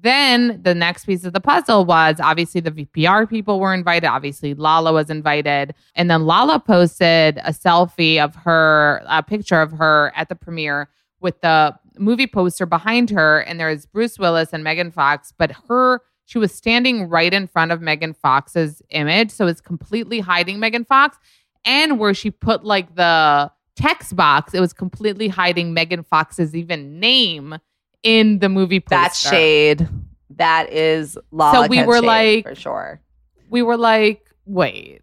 Then 0.00 0.60
the 0.62 0.74
next 0.74 1.06
piece 1.06 1.24
of 1.24 1.32
the 1.32 1.40
puzzle 1.40 1.84
was 1.84 2.20
obviously 2.20 2.60
the 2.60 2.70
VPR 2.70 3.28
people 3.28 3.58
were 3.58 3.74
invited. 3.74 4.06
Obviously, 4.06 4.54
Lala 4.54 4.92
was 4.92 5.10
invited. 5.10 5.74
And 5.94 6.10
then 6.10 6.24
Lala 6.24 6.60
posted 6.60 7.38
a 7.38 7.50
selfie 7.50 8.22
of 8.22 8.34
her, 8.36 9.02
a 9.08 9.22
picture 9.22 9.60
of 9.60 9.72
her 9.72 10.12
at 10.14 10.28
the 10.28 10.36
premiere 10.36 10.88
with 11.20 11.40
the 11.40 11.74
movie 11.98 12.26
poster 12.26 12.66
behind 12.66 13.10
her. 13.10 13.40
And 13.40 13.58
there's 13.58 13.86
Bruce 13.86 14.18
Willis 14.18 14.52
and 14.52 14.62
Megan 14.62 14.90
Fox, 14.90 15.32
but 15.36 15.52
her, 15.68 16.00
she 16.26 16.38
was 16.38 16.52
standing 16.54 17.08
right 17.08 17.32
in 17.32 17.46
front 17.46 17.72
of 17.72 17.80
Megan 17.80 18.14
Fox's 18.14 18.82
image. 18.90 19.30
So 19.30 19.46
it's 19.46 19.60
completely 19.60 20.20
hiding 20.20 20.60
Megan 20.60 20.84
Fox. 20.84 21.16
And 21.64 21.98
where 21.98 22.14
she 22.14 22.30
put 22.30 22.64
like 22.64 22.94
the 22.94 23.50
text 23.76 24.14
box, 24.16 24.54
it 24.54 24.60
was 24.60 24.72
completely 24.72 25.28
hiding 25.28 25.74
Megan 25.74 26.02
Fox's 26.04 26.54
even 26.54 27.00
name 27.00 27.56
in 28.02 28.38
the 28.38 28.48
movie 28.48 28.80
poster. 28.80 29.02
That's 29.02 29.18
shade. 29.28 29.88
That 30.36 30.72
is 30.72 31.18
Lala. 31.32 31.64
So 31.64 31.68
we 31.68 31.82
were 31.84 32.00
like- 32.00 32.44
for 32.46 32.54
sure. 32.54 33.00
we 33.50 33.62
were 33.62 33.76
like, 33.76 34.30
wait, 34.46 35.02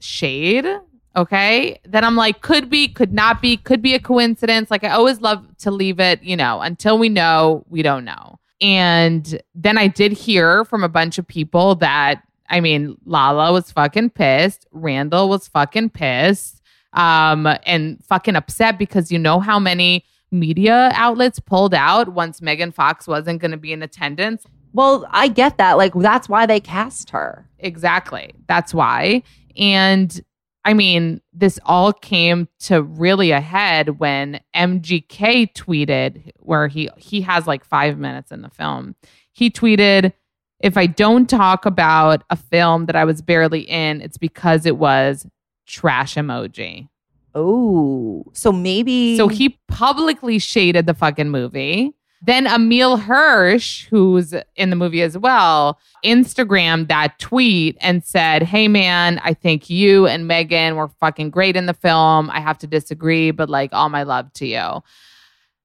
shade? 0.00 0.66
Okay. 1.14 1.78
Then 1.84 2.04
I'm 2.04 2.16
like, 2.16 2.40
could 2.40 2.70
be, 2.70 2.88
could 2.88 3.12
not 3.12 3.42
be, 3.42 3.56
could 3.56 3.82
be 3.82 3.94
a 3.94 4.00
coincidence. 4.00 4.70
Like 4.70 4.84
I 4.84 4.90
always 4.90 5.20
love 5.20 5.46
to 5.58 5.70
leave 5.70 6.00
it, 6.00 6.22
you 6.22 6.36
know, 6.36 6.60
until 6.60 6.98
we 6.98 7.08
know, 7.08 7.64
we 7.68 7.82
don't 7.82 8.04
know. 8.04 8.38
And 8.60 9.40
then 9.54 9.76
I 9.76 9.88
did 9.88 10.12
hear 10.12 10.64
from 10.64 10.84
a 10.84 10.88
bunch 10.88 11.18
of 11.18 11.26
people 11.26 11.74
that, 11.76 12.22
I 12.48 12.60
mean, 12.60 12.96
Lala 13.04 13.52
was 13.52 13.70
fucking 13.72 14.10
pissed. 14.10 14.66
Randall 14.70 15.28
was 15.28 15.48
fucking 15.48 15.90
pissed 15.90 16.62
um, 16.92 17.48
and 17.66 18.02
fucking 18.04 18.36
upset 18.36 18.78
because 18.78 19.10
you 19.10 19.18
know 19.18 19.40
how 19.40 19.58
many 19.58 20.04
media 20.30 20.90
outlets 20.94 21.38
pulled 21.38 21.74
out 21.74 22.10
once 22.10 22.40
Megan 22.40 22.72
Fox 22.72 23.06
wasn't 23.06 23.40
going 23.40 23.50
to 23.50 23.56
be 23.56 23.72
in 23.72 23.82
attendance. 23.82 24.46
Well, 24.72 25.06
I 25.10 25.28
get 25.28 25.58
that. 25.58 25.76
Like 25.76 25.92
that's 25.94 26.28
why 26.28 26.46
they 26.46 26.60
cast 26.60 27.10
her. 27.10 27.46
Exactly. 27.58 28.32
That's 28.46 28.72
why. 28.72 29.22
And 29.56 30.22
I 30.64 30.74
mean, 30.74 31.20
this 31.32 31.58
all 31.64 31.92
came 31.92 32.48
to 32.60 32.82
really 32.82 33.32
a 33.32 33.40
head 33.40 33.98
when 33.98 34.40
MGK 34.54 35.52
tweeted 35.54 36.30
where 36.38 36.68
he 36.68 36.88
he 36.96 37.20
has 37.22 37.46
like 37.46 37.64
5 37.64 37.98
minutes 37.98 38.30
in 38.30 38.42
the 38.42 38.50
film. 38.50 38.94
He 39.32 39.50
tweeted 39.50 40.12
if 40.60 40.76
I 40.76 40.86
don't 40.86 41.28
talk 41.28 41.66
about 41.66 42.22
a 42.30 42.36
film 42.36 42.86
that 42.86 42.94
I 42.94 43.04
was 43.04 43.20
barely 43.20 43.62
in, 43.62 44.00
it's 44.00 44.18
because 44.18 44.64
it 44.64 44.76
was 44.76 45.26
trash 45.66 46.14
emoji. 46.14 46.88
Oh, 47.34 48.24
so 48.32 48.52
maybe 48.52 49.16
So 49.16 49.26
he 49.26 49.58
publicly 49.66 50.38
shaded 50.38 50.86
the 50.86 50.94
fucking 50.94 51.30
movie. 51.30 51.94
Then 52.24 52.46
Emile 52.46 52.98
Hirsch, 52.98 53.86
who's 53.88 54.32
in 54.54 54.70
the 54.70 54.76
movie 54.76 55.02
as 55.02 55.18
well, 55.18 55.80
Instagrammed 56.04 56.86
that 56.88 57.18
tweet 57.18 57.76
and 57.80 58.04
said, 58.04 58.44
Hey 58.44 58.68
man, 58.68 59.20
I 59.24 59.34
think 59.34 59.68
you 59.68 60.06
and 60.06 60.28
Megan 60.28 60.76
were 60.76 60.88
fucking 60.88 61.30
great 61.30 61.56
in 61.56 61.66
the 61.66 61.74
film. 61.74 62.30
I 62.30 62.40
have 62.40 62.58
to 62.58 62.68
disagree, 62.68 63.32
but 63.32 63.50
like 63.50 63.72
all 63.72 63.88
my 63.88 64.04
love 64.04 64.32
to 64.34 64.46
you. 64.46 64.82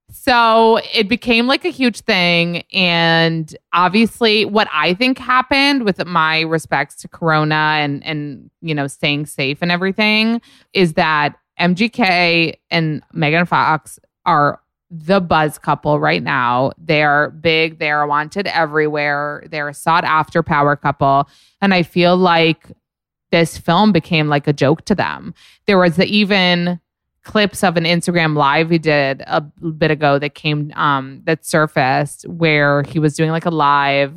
So 0.10 0.80
it 0.94 1.10
became 1.10 1.48
like 1.48 1.66
a 1.66 1.70
huge 1.70 2.00
thing. 2.02 2.64
And 2.74 3.56
obviously, 3.74 4.46
what 4.46 4.68
I 4.72 4.94
think 4.94 5.18
happened 5.18 5.84
with 5.84 6.04
my 6.06 6.42
respects 6.42 6.96
to 7.02 7.08
Corona 7.08 7.78
and, 7.80 8.04
and, 8.06 8.50
you 8.62 8.74
know, 8.74 8.88
staying 8.88 9.26
safe 9.26 9.60
and 9.62 9.72
everything 9.72 10.42
is 10.74 10.94
that 10.94 11.36
MGK 11.60 12.56
and 12.72 13.04
Megan 13.12 13.46
Fox 13.46 14.00
are 14.26 14.62
the 14.90 15.20
buzz 15.20 15.58
couple 15.58 16.00
right 16.00 16.24
now. 16.24 16.72
They 16.78 17.04
are 17.04 17.32
big, 17.32 17.80
they 17.80 17.92
are 17.92 18.08
wanted 18.08 18.48
everywhere, 18.48 19.44
they're 19.50 19.70
a 19.70 19.74
sought 19.74 20.04
after 20.04 20.42
power 20.42 20.76
couple. 20.76 21.28
And 21.62 21.74
I 21.74 21.84
feel 21.84 22.16
like 22.16 22.72
this 23.32 23.58
film 23.58 23.92
became 23.92 24.28
like 24.28 24.48
a 24.48 24.54
joke 24.54 24.86
to 24.86 24.96
them. 24.96 25.34
There 25.66 25.78
was 25.78 25.98
the 25.98 26.06
even 26.06 26.80
clips 27.24 27.62
of 27.62 27.76
an 27.76 27.84
Instagram 27.84 28.38
live 28.38 28.70
he 28.70 28.78
did 28.78 29.22
a 29.28 29.42
bit 29.42 29.92
ago 29.92 30.18
that 30.18 30.34
came 30.34 30.72
um 30.78 31.22
that 31.26 31.46
surfaced 31.46 32.26
where 32.30 32.84
he 32.84 33.00
was 33.00 33.16
doing 33.16 33.32
like 33.32 33.46
a 33.46 33.50
live 33.50 34.14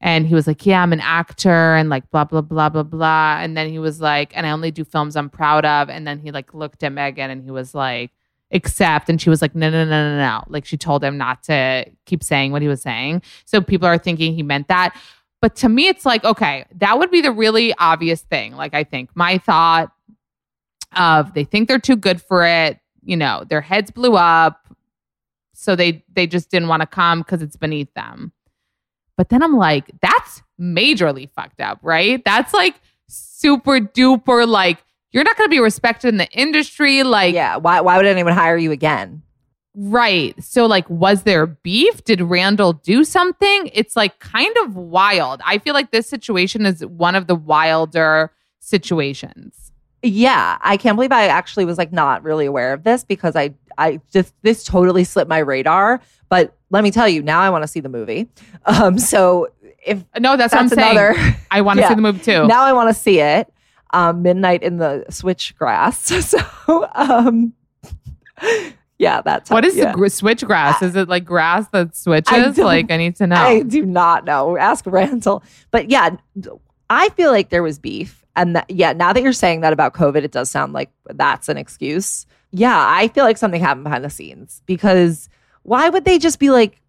and 0.00 0.26
he 0.26 0.34
was 0.34 0.46
like, 0.46 0.66
Yeah, 0.66 0.82
I'm 0.82 0.92
an 0.92 1.00
actor 1.00 1.74
and 1.76 1.88
like 1.88 2.10
blah 2.10 2.24
blah 2.24 2.40
blah 2.40 2.68
blah 2.68 2.82
blah. 2.82 3.38
And 3.40 3.56
then 3.56 3.68
he 3.68 3.78
was 3.78 4.00
like, 4.00 4.36
and 4.36 4.46
I 4.46 4.50
only 4.50 4.70
do 4.70 4.84
films 4.84 5.16
I'm 5.16 5.30
proud 5.30 5.64
of. 5.64 5.88
And 5.88 6.06
then 6.06 6.18
he 6.18 6.30
like 6.32 6.54
looked 6.54 6.82
at 6.82 6.92
Megan 6.92 7.30
and 7.30 7.42
he 7.42 7.50
was 7.50 7.74
like, 7.74 8.10
accept. 8.50 9.08
And 9.08 9.20
she 9.20 9.30
was 9.30 9.42
like, 9.42 9.54
no, 9.54 9.70
no, 9.70 9.84
no, 9.84 10.10
no, 10.10 10.16
no. 10.18 10.44
Like 10.48 10.64
she 10.64 10.76
told 10.76 11.04
him 11.04 11.18
not 11.18 11.42
to 11.44 11.84
keep 12.06 12.22
saying 12.22 12.52
what 12.52 12.62
he 12.62 12.68
was 12.68 12.82
saying. 12.82 13.22
So 13.44 13.60
people 13.60 13.86
are 13.86 13.98
thinking 13.98 14.34
he 14.34 14.42
meant 14.42 14.68
that. 14.68 14.96
But 15.40 15.54
to 15.56 15.68
me, 15.68 15.88
it's 15.88 16.04
like, 16.04 16.24
okay, 16.24 16.64
that 16.76 16.98
would 16.98 17.10
be 17.10 17.20
the 17.20 17.30
really 17.30 17.74
obvious 17.74 18.22
thing. 18.22 18.56
Like, 18.56 18.74
I 18.74 18.84
think 18.84 19.10
my 19.14 19.38
thought 19.38 19.92
of 20.96 21.34
they 21.34 21.44
think 21.44 21.68
they're 21.68 21.78
too 21.78 21.96
good 21.96 22.20
for 22.20 22.44
it. 22.44 22.80
You 23.04 23.16
know, 23.16 23.44
their 23.48 23.60
heads 23.60 23.90
blew 23.90 24.16
up. 24.16 24.66
So 25.54 25.76
they 25.76 26.04
they 26.12 26.26
just 26.26 26.50
didn't 26.50 26.68
want 26.68 26.82
to 26.82 26.86
come 26.86 27.20
because 27.20 27.42
it's 27.42 27.56
beneath 27.56 27.92
them. 27.94 28.32
But 29.16 29.28
then 29.28 29.42
I'm 29.42 29.56
like, 29.56 29.90
that's 30.00 30.42
majorly 30.60 31.28
fucked 31.30 31.60
up, 31.60 31.80
right? 31.82 32.24
That's 32.24 32.54
like 32.54 32.76
super 33.08 33.78
duper 33.78 34.46
like 34.46 34.78
you're 35.12 35.24
not 35.24 35.36
going 35.36 35.46
to 35.48 35.50
be 35.50 35.60
respected 35.60 36.08
in 36.08 36.16
the 36.18 36.28
industry 36.30 37.02
like 37.02 37.34
yeah. 37.34 37.56
Why 37.56 37.80
why 37.80 37.96
would 37.96 38.06
anyone 38.06 38.32
hire 38.34 38.56
you 38.56 38.72
again? 38.72 39.22
Right. 39.80 40.34
So, 40.42 40.66
like, 40.66 40.88
was 40.90 41.22
there 41.22 41.46
beef? 41.46 42.02
Did 42.02 42.20
Randall 42.20 42.72
do 42.72 43.04
something? 43.04 43.70
It's 43.72 43.94
like 43.94 44.18
kind 44.18 44.52
of 44.64 44.74
wild. 44.74 45.40
I 45.46 45.58
feel 45.58 45.72
like 45.72 45.92
this 45.92 46.08
situation 46.08 46.66
is 46.66 46.84
one 46.84 47.14
of 47.14 47.28
the 47.28 47.36
wilder 47.36 48.32
situations. 48.58 49.72
Yeah, 50.02 50.58
I 50.60 50.76
can't 50.76 50.96
believe 50.96 51.10
I 51.12 51.26
actually 51.26 51.64
was 51.64 51.76
like 51.78 51.92
not 51.92 52.22
really 52.22 52.46
aware 52.46 52.72
of 52.72 52.84
this 52.84 53.04
because 53.04 53.34
I 53.36 53.54
I 53.76 54.00
just 54.12 54.32
this 54.42 54.62
totally 54.64 55.04
slipped 55.04 55.28
my 55.28 55.38
radar. 55.38 56.00
But 56.28 56.56
let 56.70 56.84
me 56.84 56.90
tell 56.90 57.08
you, 57.08 57.22
now 57.22 57.40
I 57.40 57.50
want 57.50 57.62
to 57.64 57.68
see 57.68 57.80
the 57.80 57.88
movie. 57.88 58.28
Um, 58.66 58.98
so 58.98 59.48
if 59.84 60.04
No, 60.18 60.36
that's, 60.36 60.52
what 60.52 60.60
I'm 60.60 60.68
That's 60.68 60.96
saying. 61.18 61.34
I 61.50 61.60
want 61.62 61.78
to 61.78 61.80
Yeah. 61.82 61.88
see 61.88 61.94
the 61.94 62.02
movie 62.02 62.20
too. 62.20 62.46
now 62.46 62.62
I 62.62 62.72
want 62.72 62.90
to 62.90 62.94
see 62.94 63.20
it. 63.20 63.52
Um, 63.92 64.22
midnight 64.22 64.62
in 64.62 64.76
the 64.76 65.04
switchgrass. 65.10 66.10
So 66.68 66.88
um, 66.94 67.54
yeah, 68.98 69.22
that's 69.22 69.50
what 69.50 69.64
is 69.64 69.76
yeah. 69.76 69.92
the 69.92 69.96
gr- 69.96 70.06
switchgrass? 70.06 70.82
Is 70.82 70.96
it 70.96 71.08
like 71.08 71.24
grass 71.24 71.68
that 71.68 71.96
switches? 71.96 72.56
don't- 72.56 72.66
Like, 72.66 72.90
I 72.90 72.96
need 72.96 73.16
to 73.16 73.26
know. 73.26 73.36
I 73.36 73.62
do 73.62 73.86
not 73.86 74.24
know. 74.24 74.56
Ask 74.56 74.84
Randall. 74.86 75.42
But 75.70 75.88
yeah, 75.90 76.16
I 76.90 77.08
feel 77.10 77.30
like 77.30 77.50
there 77.50 77.62
was 77.62 77.78
beef. 77.78 78.24
And 78.36 78.54
that, 78.54 78.70
yeah, 78.70 78.92
now 78.92 79.12
that 79.12 79.22
you're 79.22 79.32
saying 79.32 79.62
that 79.62 79.72
about 79.72 79.94
COVID, 79.94 80.22
it 80.22 80.30
does 80.30 80.48
sound 80.50 80.72
like 80.72 80.90
that's 81.06 81.48
an 81.48 81.56
excuse. 81.56 82.24
Yeah, 82.52 82.76
I 82.76 83.08
feel 83.08 83.24
like 83.24 83.36
something 83.36 83.60
happened 83.60 83.84
behind 83.84 84.04
the 84.04 84.10
scenes 84.10 84.62
because 84.66 85.28
why 85.62 85.88
would 85.88 86.04
they 86.04 86.18
just 86.18 86.38
be 86.38 86.50
like, 86.50 86.80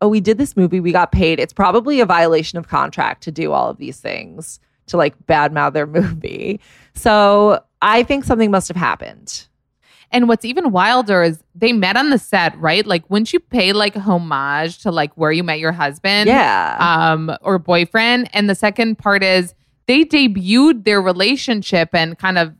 oh, 0.00 0.08
we 0.08 0.20
did 0.20 0.38
this 0.38 0.56
movie, 0.56 0.78
we 0.80 0.92
got 0.92 1.10
paid? 1.10 1.40
It's 1.40 1.52
probably 1.52 2.00
a 2.00 2.06
violation 2.06 2.58
of 2.58 2.68
contract 2.68 3.22
to 3.24 3.32
do 3.32 3.52
all 3.52 3.68
of 3.68 3.78
these 3.78 3.98
things 3.98 4.60
to 4.86 4.96
like 4.96 5.14
badmouth 5.26 5.72
their 5.72 5.86
movie. 5.86 6.60
So 6.94 7.62
I 7.82 8.02
think 8.02 8.24
something 8.24 8.50
must 8.50 8.68
have 8.68 8.76
happened. 8.76 9.46
And 10.10 10.28
what's 10.28 10.44
even 10.44 10.70
wilder 10.70 11.22
is 11.24 11.42
they 11.56 11.72
met 11.72 11.96
on 11.96 12.10
the 12.10 12.18
set, 12.18 12.56
right? 12.60 12.86
Like, 12.86 13.08
wouldn't 13.10 13.32
you 13.32 13.40
pay 13.40 13.72
like 13.72 13.96
homage 13.96 14.78
to 14.82 14.92
like 14.92 15.12
where 15.16 15.32
you 15.32 15.42
met 15.42 15.58
your 15.58 15.72
husband? 15.72 16.28
Yeah. 16.28 16.76
Um, 16.78 17.36
or 17.40 17.58
boyfriend. 17.58 18.30
And 18.32 18.48
the 18.48 18.54
second 18.54 18.96
part 18.96 19.24
is 19.24 19.54
they 19.86 20.04
debuted 20.04 20.84
their 20.84 21.02
relationship 21.02 21.88
and 21.92 22.16
kind 22.16 22.38
of 22.38 22.54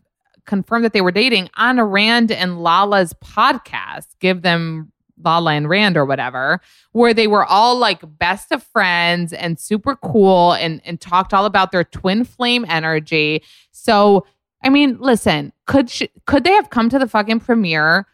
confirmed 0.47 0.85
that 0.85 0.93
they 0.93 1.01
were 1.01 1.13
dating 1.13 1.49
on 1.57 1.81
Rand 1.81 2.33
and 2.33 2.61
Lala's 2.61 3.13
podcast, 3.15 4.09
Give 4.19 4.43
Them 4.43 4.91
Lala 5.23 5.53
and 5.53 5.69
Rand 5.69 5.97
or 5.97 6.05
whatever, 6.05 6.61
where 6.93 7.15
they 7.15 7.27
were 7.27 7.45
all 7.45 7.77
like 7.77 8.01
best 8.19 8.51
of 8.53 8.63
friends 8.63 9.33
and 9.33 9.59
super 9.59 9.97
cool 9.97 10.53
and, 10.55 10.81
and 10.85 11.01
talked 11.01 11.33
all 11.35 11.45
about 11.45 11.71
their 11.73 11.85
twin 11.85 12.25
flame 12.25 12.65
energy. 12.69 13.43
So, 13.71 14.27
I 14.63 14.71
mean, 14.71 14.97
listen, 14.99 15.53
could 15.67 15.91
sh- 15.91 16.03
could 16.27 16.45
they 16.45 16.53
have 16.53 16.71
come 16.71 16.89
to 16.91 16.99
the 16.99 17.07
fucking 17.09 17.41
premiere, 17.41 18.07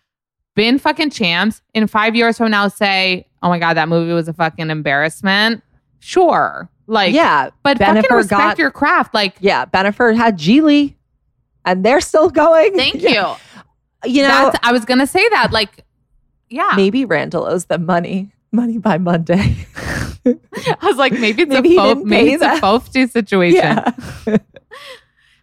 been 0.57 0.79
fucking 0.79 1.11
champs 1.11 1.63
in 1.75 1.87
five 1.87 2.15
years 2.17 2.37
from 2.39 2.51
now, 2.51 2.69
say, 2.69 3.27
"Oh 3.43 3.49
my 3.49 3.59
god, 3.59 3.75
that 3.77 3.89
movie 3.89 4.13
was 4.13 4.29
a 4.29 4.33
fucking 4.33 4.69
embarrassment"? 4.69 5.63
Sure, 6.01 6.69
like 6.87 7.15
yeah. 7.15 7.51
but 7.63 7.79
fucking 7.79 8.03
respect 8.11 8.31
got- 8.31 8.59
your 8.59 8.71
craft. 8.71 9.15
Like, 9.15 9.37
Yeah. 9.41 9.65
Bennifer 9.67 10.17
had 10.17 10.39
Gigli 10.39 10.95
and 11.65 11.85
they're 11.85 12.01
still 12.01 12.31
going. 12.31 12.75
thank 12.75 12.95
you. 13.03 13.25
You 14.05 14.23
know, 14.23 14.29
That's, 14.51 14.59
I 14.63 14.73
was 14.73 14.85
gonna 14.87 15.07
say 15.07 15.27
that. 15.29 15.53
Like, 15.53 15.85
yeah, 16.51 16.73
maybe 16.77 17.05
Randall 17.05 17.47
owes 17.47 17.67
them 17.67 17.87
money. 17.87 18.33
Money 18.53 18.79
by 18.79 18.99
Monday. 18.99 19.65
I 20.27 20.77
was 20.83 20.97
like, 20.97 21.13
maybe 21.13 21.43
it's 21.43 21.53
Maybe 21.53 21.77
a 21.77 21.95
he 21.95 22.03
maybe 22.03 22.33
it's 22.33 22.43
a. 22.43 22.61
Fofty 22.61 23.07
situation. 23.09 23.61
yeah. 23.61 23.93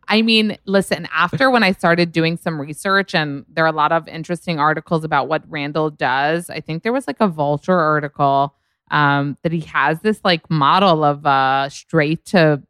I 0.09 0.21
mean, 0.21 0.57
listen, 0.65 1.07
after 1.13 1.49
when 1.49 1.63
I 1.63 1.71
started 1.71 2.11
doing 2.11 2.35
some 2.35 2.59
research, 2.59 3.15
and 3.15 3.45
there 3.47 3.63
are 3.63 3.69
a 3.69 3.71
lot 3.73 3.93
of 3.93 4.07
interesting 4.09 4.59
articles 4.59 5.05
about 5.05 5.29
what 5.29 5.43
Randall 5.49 5.89
does, 5.89 6.49
I 6.49 6.59
think 6.59 6.83
there 6.83 6.91
was 6.91 7.07
like 7.07 7.21
a 7.21 7.29
Vulture 7.29 7.79
article 7.79 8.55
um, 8.91 9.37
that 9.43 9.53
he 9.53 9.61
has 9.61 10.01
this 10.01 10.19
like 10.25 10.49
model 10.49 11.03
of 11.05 11.25
uh, 11.25 11.69
straight 11.69 12.25
to 12.25 12.61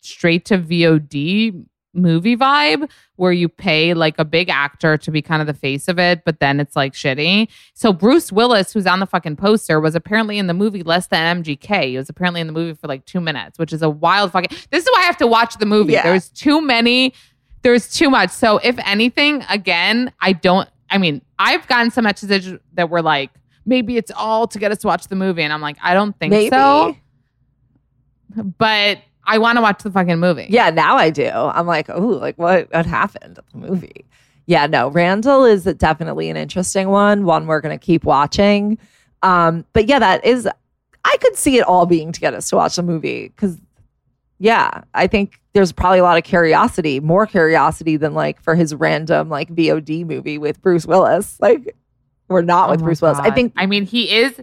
straight 0.00 0.44
to 0.46 0.58
VOD 0.58 1.64
movie 1.98 2.36
vibe 2.36 2.88
where 3.16 3.32
you 3.32 3.48
pay 3.48 3.94
like 3.94 4.18
a 4.18 4.24
big 4.24 4.48
actor 4.48 4.96
to 4.96 5.10
be 5.10 5.20
kind 5.20 5.40
of 5.40 5.46
the 5.46 5.54
face 5.54 5.88
of 5.88 5.98
it, 5.98 6.24
but 6.24 6.40
then 6.40 6.60
it's 6.60 6.76
like 6.76 6.92
shitty. 6.92 7.48
So 7.74 7.92
Bruce 7.92 8.30
Willis, 8.32 8.72
who's 8.72 8.86
on 8.86 9.00
the 9.00 9.06
fucking 9.06 9.36
poster, 9.36 9.80
was 9.80 9.94
apparently 9.94 10.38
in 10.38 10.46
the 10.46 10.54
movie 10.54 10.82
less 10.82 11.08
than 11.08 11.42
MGK. 11.42 11.88
He 11.88 11.96
was 11.96 12.08
apparently 12.08 12.40
in 12.40 12.46
the 12.46 12.52
movie 12.52 12.74
for 12.74 12.86
like 12.86 13.04
two 13.04 13.20
minutes, 13.20 13.58
which 13.58 13.72
is 13.72 13.82
a 13.82 13.90
wild 13.90 14.32
fucking. 14.32 14.56
This 14.70 14.84
is 14.84 14.90
why 14.92 15.00
I 15.00 15.04
have 15.04 15.16
to 15.18 15.26
watch 15.26 15.58
the 15.58 15.66
movie. 15.66 15.94
Yeah. 15.94 16.04
There's 16.04 16.28
too 16.28 16.60
many. 16.60 17.12
There's 17.62 17.92
too 17.92 18.08
much. 18.08 18.30
So 18.30 18.58
if 18.58 18.78
anything, 18.86 19.44
again, 19.50 20.12
I 20.20 20.32
don't. 20.32 20.68
I 20.90 20.98
mean, 20.98 21.20
I've 21.38 21.66
gotten 21.66 21.90
some 21.90 22.04
messages 22.04 22.58
that 22.74 22.88
were 22.88 23.02
like, 23.02 23.30
maybe 23.66 23.96
it's 23.96 24.10
all 24.16 24.46
to 24.48 24.58
get 24.58 24.72
us 24.72 24.78
to 24.78 24.86
watch 24.86 25.08
the 25.08 25.16
movie, 25.16 25.42
and 25.42 25.52
I'm 25.52 25.60
like, 25.60 25.76
I 25.82 25.92
don't 25.92 26.18
think 26.18 26.30
Maybe. 26.30 26.50
so. 26.50 26.96
But 28.58 28.98
I 29.28 29.38
want 29.38 29.56
to 29.56 29.62
watch 29.62 29.82
the 29.82 29.90
fucking 29.90 30.18
movie. 30.18 30.46
Yeah, 30.48 30.70
now 30.70 30.96
I 30.96 31.10
do. 31.10 31.28
I'm 31.28 31.66
like, 31.66 31.90
oh, 31.90 32.00
like 32.00 32.38
what 32.38 32.72
what 32.72 32.86
happened 32.86 33.38
at 33.38 33.44
the 33.52 33.58
movie? 33.58 34.06
Yeah, 34.46 34.66
no, 34.66 34.88
Randall 34.88 35.44
is 35.44 35.64
definitely 35.64 36.30
an 36.30 36.36
interesting 36.38 36.88
one, 36.88 37.26
one 37.26 37.46
we're 37.46 37.60
gonna 37.60 37.78
keep 37.78 38.04
watching. 38.04 38.78
Um, 39.22 39.66
but 39.74 39.86
yeah, 39.86 39.98
that 39.98 40.24
is 40.24 40.48
I 41.04 41.16
could 41.20 41.36
see 41.36 41.58
it 41.58 41.62
all 41.62 41.84
being 41.84 42.10
to 42.10 42.20
get 42.20 42.32
us 42.32 42.48
to 42.50 42.56
watch 42.56 42.76
the 42.76 42.82
movie 42.82 43.28
because 43.28 43.58
yeah, 44.38 44.82
I 44.94 45.06
think 45.06 45.40
there's 45.52 45.72
probably 45.72 45.98
a 45.98 46.04
lot 46.04 46.16
of 46.16 46.24
curiosity, 46.24 46.98
more 47.00 47.26
curiosity 47.26 47.96
than 47.96 48.14
like 48.14 48.40
for 48.40 48.54
his 48.54 48.74
random 48.74 49.28
like 49.28 49.54
VOD 49.54 50.06
movie 50.06 50.38
with 50.38 50.62
Bruce 50.62 50.86
Willis. 50.86 51.38
Like 51.40 51.76
we're 52.28 52.42
not 52.42 52.68
Oh 52.68 52.72
with 52.72 52.82
Bruce 52.82 53.02
Willis. 53.02 53.18
I 53.18 53.30
think 53.30 53.52
I 53.56 53.66
mean, 53.66 53.84
he 53.84 54.10
is. 54.10 54.40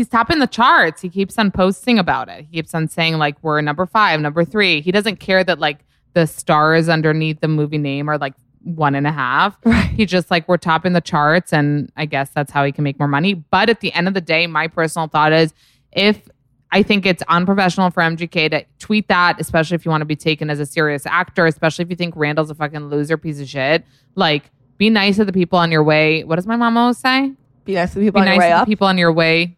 He's 0.00 0.08
topping 0.08 0.38
the 0.38 0.46
charts. 0.46 1.02
He 1.02 1.10
keeps 1.10 1.38
on 1.38 1.50
posting 1.50 1.98
about 1.98 2.30
it. 2.30 2.46
He 2.50 2.56
keeps 2.56 2.74
on 2.74 2.88
saying 2.88 3.18
like 3.18 3.36
we're 3.42 3.60
number 3.60 3.84
five, 3.84 4.18
number 4.18 4.46
three. 4.46 4.80
He 4.80 4.90
doesn't 4.90 5.20
care 5.20 5.44
that 5.44 5.58
like 5.58 5.80
the 6.14 6.26
stars 6.26 6.88
underneath 6.88 7.40
the 7.40 7.48
movie 7.48 7.76
name 7.76 8.08
are 8.08 8.16
like 8.16 8.32
one 8.62 8.94
and 8.94 9.06
a 9.06 9.12
half. 9.12 9.58
Right. 9.66 9.90
He 9.90 10.06
just 10.06 10.30
like 10.30 10.48
we're 10.48 10.56
topping 10.56 10.94
the 10.94 11.02
charts, 11.02 11.52
and 11.52 11.92
I 11.98 12.06
guess 12.06 12.30
that's 12.30 12.50
how 12.50 12.64
he 12.64 12.72
can 12.72 12.82
make 12.82 12.98
more 12.98 13.08
money. 13.08 13.34
But 13.34 13.68
at 13.68 13.80
the 13.80 13.92
end 13.92 14.08
of 14.08 14.14
the 14.14 14.22
day, 14.22 14.46
my 14.46 14.68
personal 14.68 15.06
thought 15.06 15.34
is 15.34 15.52
if 15.92 16.30
I 16.72 16.82
think 16.82 17.04
it's 17.04 17.22
unprofessional 17.28 17.90
for 17.90 18.02
MGK 18.02 18.50
to 18.52 18.64
tweet 18.78 19.06
that, 19.08 19.38
especially 19.38 19.74
if 19.74 19.84
you 19.84 19.90
want 19.90 20.00
to 20.00 20.06
be 20.06 20.16
taken 20.16 20.48
as 20.48 20.60
a 20.60 20.64
serious 20.64 21.04
actor, 21.04 21.44
especially 21.44 21.82
if 21.82 21.90
you 21.90 21.96
think 21.96 22.14
Randall's 22.16 22.48
a 22.48 22.54
fucking 22.54 22.86
loser 22.86 23.18
piece 23.18 23.38
of 23.38 23.50
shit. 23.50 23.84
Like, 24.14 24.50
be 24.78 24.88
nice 24.88 25.16
to 25.16 25.26
the 25.26 25.32
people 25.34 25.58
on 25.58 25.70
your 25.70 25.84
way. 25.84 26.24
What 26.24 26.36
does 26.36 26.46
my 26.46 26.56
mom 26.56 26.78
always 26.78 26.96
say? 26.96 27.34
be 27.66 27.74
nice 27.74 27.92
to 27.92 27.98
the 27.98 28.06
people 28.06 28.22
Be 28.22 28.28
on 28.28 28.36
nice 28.36 28.36
your 28.36 28.40
way 28.40 28.48
to 28.48 28.54
the 28.54 28.60
up, 28.62 28.66
people 28.66 28.86
on 28.86 28.96
your 28.96 29.12
way. 29.12 29.56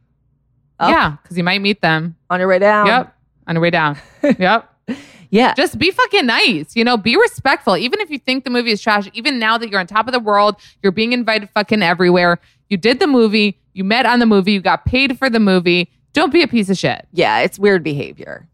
Up? 0.83 0.91
Yeah, 0.91 1.17
because 1.23 1.39
you 1.39 1.45
might 1.45 1.61
meet 1.61 1.81
them. 1.81 2.17
on 2.29 2.41
your 2.41 2.49
way 2.49 2.59
down. 2.59 2.87
Yep. 2.87 3.15
On 3.47 3.55
your 3.55 3.63
way 3.63 3.71
down. 3.71 3.97
yep. 4.39 4.69
Yeah. 5.31 5.55
Just 5.55 5.79
be 5.79 5.91
fucking 5.91 6.27
nice. 6.27 6.77
You 6.77 6.85
know, 6.85 6.97
be 6.97 7.17
respectful. 7.17 7.77
Even 7.77 8.01
if 8.01 8.11
you 8.11 8.19
think 8.19 8.45
the 8.45 8.51
movie 8.51 8.71
is 8.71 8.83
trash, 8.83 9.09
even 9.15 9.39
now 9.39 9.57
that 9.57 9.71
you're 9.71 9.81
on 9.81 9.87
top 9.87 10.07
of 10.07 10.13
the 10.13 10.21
world, 10.21 10.57
you're 10.83 10.93
being 10.93 11.13
invited 11.13 11.49
fucking 11.51 11.83
everywhere. 11.83 12.39
You 12.69 12.77
did 12.77 13.01
the 13.01 13.07
movie, 13.07 13.59
you 13.73 13.85
met 13.85 14.05
on 14.05 14.19
the 14.19 14.27
movie, 14.27 14.53
you 14.53 14.61
got 14.61 14.85
paid 14.85 15.19
for 15.19 15.31
the 15.31 15.41
movie. 15.41 15.91
Don't 16.13 16.33
be 16.33 16.43
a 16.43 16.49
piece 16.49 16.69
of 16.69 16.77
shit. 16.77 17.07
yeah, 17.13 17.39
it's 17.39 17.59
weird 17.59 17.83
behavior. 17.83 18.49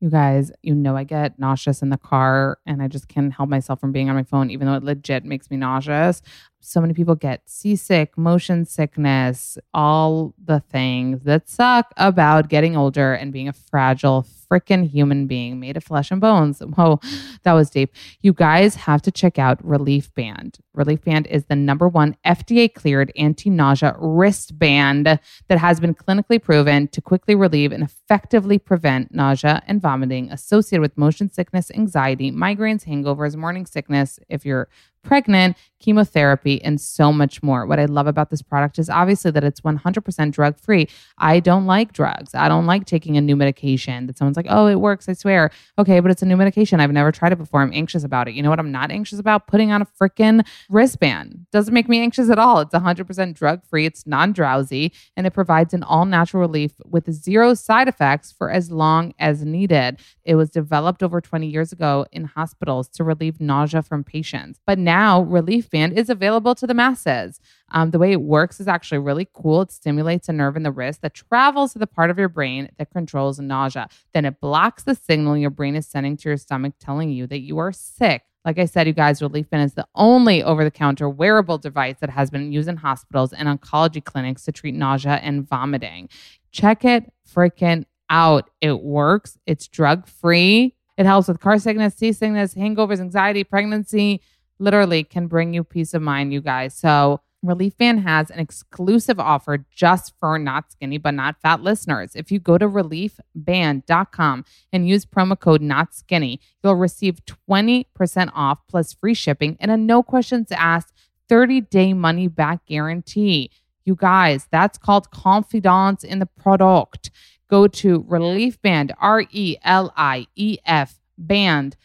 You 0.00 0.10
guys, 0.10 0.50
you 0.62 0.74
know, 0.74 0.96
I 0.96 1.04
get 1.04 1.38
nauseous 1.38 1.80
in 1.82 1.90
the 1.90 1.98
car 1.98 2.58
and 2.66 2.82
I 2.82 2.88
just 2.88 3.06
can't 3.08 3.32
help 3.32 3.48
myself 3.48 3.78
from 3.78 3.92
being 3.92 4.08
on 4.08 4.16
my 4.16 4.24
phone, 4.24 4.50
even 4.50 4.66
though 4.66 4.74
it 4.74 4.82
legit 4.82 5.24
makes 5.24 5.50
me 5.50 5.56
nauseous. 5.56 6.22
So 6.64 6.80
many 6.80 6.94
people 6.94 7.16
get 7.16 7.42
seasick, 7.50 8.16
motion 8.16 8.64
sickness, 8.64 9.58
all 9.74 10.32
the 10.42 10.60
things 10.60 11.24
that 11.24 11.48
suck 11.48 11.92
about 11.96 12.48
getting 12.48 12.76
older 12.76 13.14
and 13.14 13.32
being 13.32 13.48
a 13.48 13.52
fragile, 13.52 14.24
freaking 14.48 14.88
human 14.88 15.26
being 15.26 15.58
made 15.58 15.76
of 15.76 15.82
flesh 15.82 16.12
and 16.12 16.20
bones. 16.20 16.60
Whoa, 16.76 17.00
that 17.42 17.54
was 17.54 17.68
deep. 17.68 17.92
You 18.20 18.32
guys 18.32 18.76
have 18.76 19.02
to 19.02 19.10
check 19.10 19.40
out 19.40 19.64
Relief 19.64 20.14
Band. 20.14 20.58
Relief 20.72 21.02
Band 21.02 21.26
is 21.26 21.46
the 21.46 21.56
number 21.56 21.88
one 21.88 22.16
FDA 22.24 22.72
cleared 22.72 23.10
anti 23.16 23.50
nausea 23.50 23.96
wristband 23.98 25.06
that 25.06 25.58
has 25.58 25.80
been 25.80 25.96
clinically 25.96 26.40
proven 26.40 26.86
to 26.88 27.00
quickly 27.00 27.34
relieve 27.34 27.72
and 27.72 27.82
effectively 27.82 28.58
prevent 28.58 29.12
nausea 29.12 29.64
and 29.66 29.82
vomiting 29.82 30.30
associated 30.30 30.80
with 30.80 30.96
motion 30.96 31.28
sickness, 31.28 31.72
anxiety, 31.72 32.30
migraines, 32.30 32.86
hangovers, 32.86 33.34
morning 33.34 33.66
sickness. 33.66 34.20
If 34.28 34.46
you're 34.46 34.68
pregnant, 35.02 35.56
chemotherapy, 35.82 36.62
and 36.62 36.80
so 36.80 37.12
much 37.12 37.42
more. 37.42 37.66
What 37.66 37.78
I 37.78 37.86
love 37.86 38.06
about 38.06 38.30
this 38.30 38.40
product 38.40 38.78
is 38.78 38.88
obviously 38.88 39.30
that 39.32 39.44
it's 39.44 39.60
100% 39.60 40.32
drug 40.32 40.58
free. 40.58 40.88
I 41.18 41.40
don't 41.40 41.66
like 41.66 41.92
drugs. 41.92 42.34
I 42.34 42.48
don't 42.48 42.66
like 42.66 42.86
taking 42.86 43.16
a 43.16 43.20
new 43.20 43.36
medication 43.36 44.06
that 44.06 44.16
someone's 44.16 44.36
like, 44.36 44.46
oh, 44.48 44.66
it 44.66 44.76
works, 44.76 45.08
I 45.08 45.14
swear. 45.14 45.50
Okay, 45.78 46.00
but 46.00 46.10
it's 46.10 46.22
a 46.22 46.26
new 46.26 46.36
medication. 46.36 46.80
I've 46.80 46.92
never 46.92 47.12
tried 47.12 47.32
it 47.32 47.38
before. 47.38 47.60
I'm 47.60 47.72
anxious 47.74 48.04
about 48.04 48.28
it. 48.28 48.34
You 48.34 48.42
know 48.42 48.50
what 48.50 48.60
I'm 48.60 48.72
not 48.72 48.90
anxious 48.90 49.18
about? 49.18 49.46
Putting 49.46 49.72
on 49.72 49.82
a 49.82 49.86
freaking 49.86 50.46
wristband. 50.70 51.46
Doesn't 51.50 51.74
make 51.74 51.88
me 51.88 52.00
anxious 52.00 52.30
at 52.30 52.38
all. 52.38 52.60
It's 52.60 52.74
100% 52.74 53.34
drug 53.34 53.64
free, 53.64 53.84
it's 53.84 54.06
non 54.06 54.32
drowsy, 54.32 54.92
and 55.16 55.26
it 55.26 55.32
provides 55.32 55.74
an 55.74 55.82
all 55.82 56.04
natural 56.04 56.40
relief 56.40 56.72
with 56.84 57.10
zero 57.12 57.54
side 57.54 57.88
effects 57.88 58.30
for 58.30 58.50
as 58.50 58.70
long 58.70 59.12
as 59.18 59.44
needed. 59.44 59.98
It 60.24 60.36
was 60.36 60.50
developed 60.50 61.02
over 61.02 61.20
20 61.20 61.46
years 61.46 61.72
ago 61.72 62.06
in 62.12 62.24
hospitals 62.24 62.88
to 62.90 63.04
relieve 63.04 63.40
nausea 63.40 63.82
from 63.82 64.04
patients. 64.04 64.60
But 64.66 64.78
now, 64.78 65.22
Relief 65.22 65.71
Band 65.72 65.98
is 65.98 66.08
available 66.08 66.54
to 66.54 66.66
the 66.66 66.74
masses. 66.74 67.40
Um, 67.70 67.90
the 67.90 67.98
way 67.98 68.12
it 68.12 68.20
works 68.20 68.60
is 68.60 68.68
actually 68.68 68.98
really 68.98 69.26
cool. 69.32 69.62
It 69.62 69.72
stimulates 69.72 70.28
a 70.28 70.32
nerve 70.32 70.56
in 70.56 70.62
the 70.62 70.70
wrist 70.70 71.02
that 71.02 71.14
travels 71.14 71.72
to 71.72 71.80
the 71.80 71.86
part 71.86 72.10
of 72.10 72.18
your 72.18 72.28
brain 72.28 72.70
that 72.78 72.90
controls 72.90 73.40
nausea. 73.40 73.88
Then 74.14 74.24
it 74.24 74.40
blocks 74.40 74.84
the 74.84 74.94
signal 74.94 75.36
your 75.36 75.50
brain 75.50 75.74
is 75.74 75.86
sending 75.88 76.16
to 76.18 76.28
your 76.28 76.36
stomach, 76.36 76.74
telling 76.78 77.10
you 77.10 77.26
that 77.26 77.40
you 77.40 77.58
are 77.58 77.72
sick. 77.72 78.22
Like 78.44 78.58
I 78.58 78.64
said, 78.64 78.86
you 78.86 78.92
guys, 78.92 79.22
Relief 79.22 79.48
Band 79.50 79.64
is 79.64 79.74
the 79.74 79.86
only 79.94 80.42
over 80.42 80.64
the 80.64 80.70
counter 80.70 81.08
wearable 81.08 81.58
device 81.58 81.96
that 82.00 82.10
has 82.10 82.28
been 82.28 82.52
used 82.52 82.68
in 82.68 82.76
hospitals 82.76 83.32
and 83.32 83.48
oncology 83.48 84.04
clinics 84.04 84.44
to 84.44 84.52
treat 84.52 84.74
nausea 84.74 85.14
and 85.22 85.48
vomiting. 85.48 86.08
Check 86.50 86.84
it 86.84 87.12
freaking 87.28 87.84
out. 88.10 88.50
It 88.60 88.82
works, 88.82 89.38
it's 89.46 89.68
drug 89.68 90.06
free. 90.06 90.74
It 90.98 91.06
helps 91.06 91.28
with 91.28 91.40
car 91.40 91.58
sickness, 91.58 91.94
seasickness, 91.94 92.54
hangovers, 92.54 93.00
anxiety, 93.00 93.44
pregnancy. 93.44 94.20
Literally 94.62 95.02
can 95.02 95.26
bring 95.26 95.52
you 95.52 95.64
peace 95.64 95.92
of 95.92 96.02
mind, 96.02 96.32
you 96.32 96.40
guys. 96.40 96.72
So, 96.72 97.20
Relief 97.42 97.76
Band 97.76 98.02
has 98.02 98.30
an 98.30 98.38
exclusive 98.38 99.18
offer 99.18 99.66
just 99.74 100.14
for 100.20 100.38
not 100.38 100.70
skinny 100.70 100.98
but 100.98 101.14
not 101.14 101.40
fat 101.42 101.60
listeners. 101.60 102.12
If 102.14 102.30
you 102.30 102.38
go 102.38 102.56
to 102.56 102.68
reliefband.com 102.68 104.44
and 104.72 104.88
use 104.88 105.04
promo 105.04 105.36
code 105.36 105.62
not 105.62 105.92
skinny, 105.92 106.40
you'll 106.62 106.76
receive 106.76 107.18
20% 107.50 108.30
off 108.32 108.60
plus 108.68 108.92
free 108.92 109.14
shipping 109.14 109.56
and 109.58 109.72
a 109.72 109.76
no 109.76 110.04
questions 110.04 110.52
asked 110.52 110.92
30 111.28 111.62
day 111.62 111.92
money 111.92 112.28
back 112.28 112.64
guarantee. 112.66 113.50
You 113.84 113.96
guys, 113.96 114.46
that's 114.52 114.78
called 114.78 115.10
confidence 115.10 116.04
in 116.04 116.20
the 116.20 116.26
product. 116.26 117.10
Go 117.50 117.66
to 117.66 118.04
reliefband, 118.04 118.92
R 119.00 119.24
E 119.32 119.56
L 119.64 119.92
I 119.96 120.28
E 120.36 120.58
F 120.64 121.00
band 121.18 121.76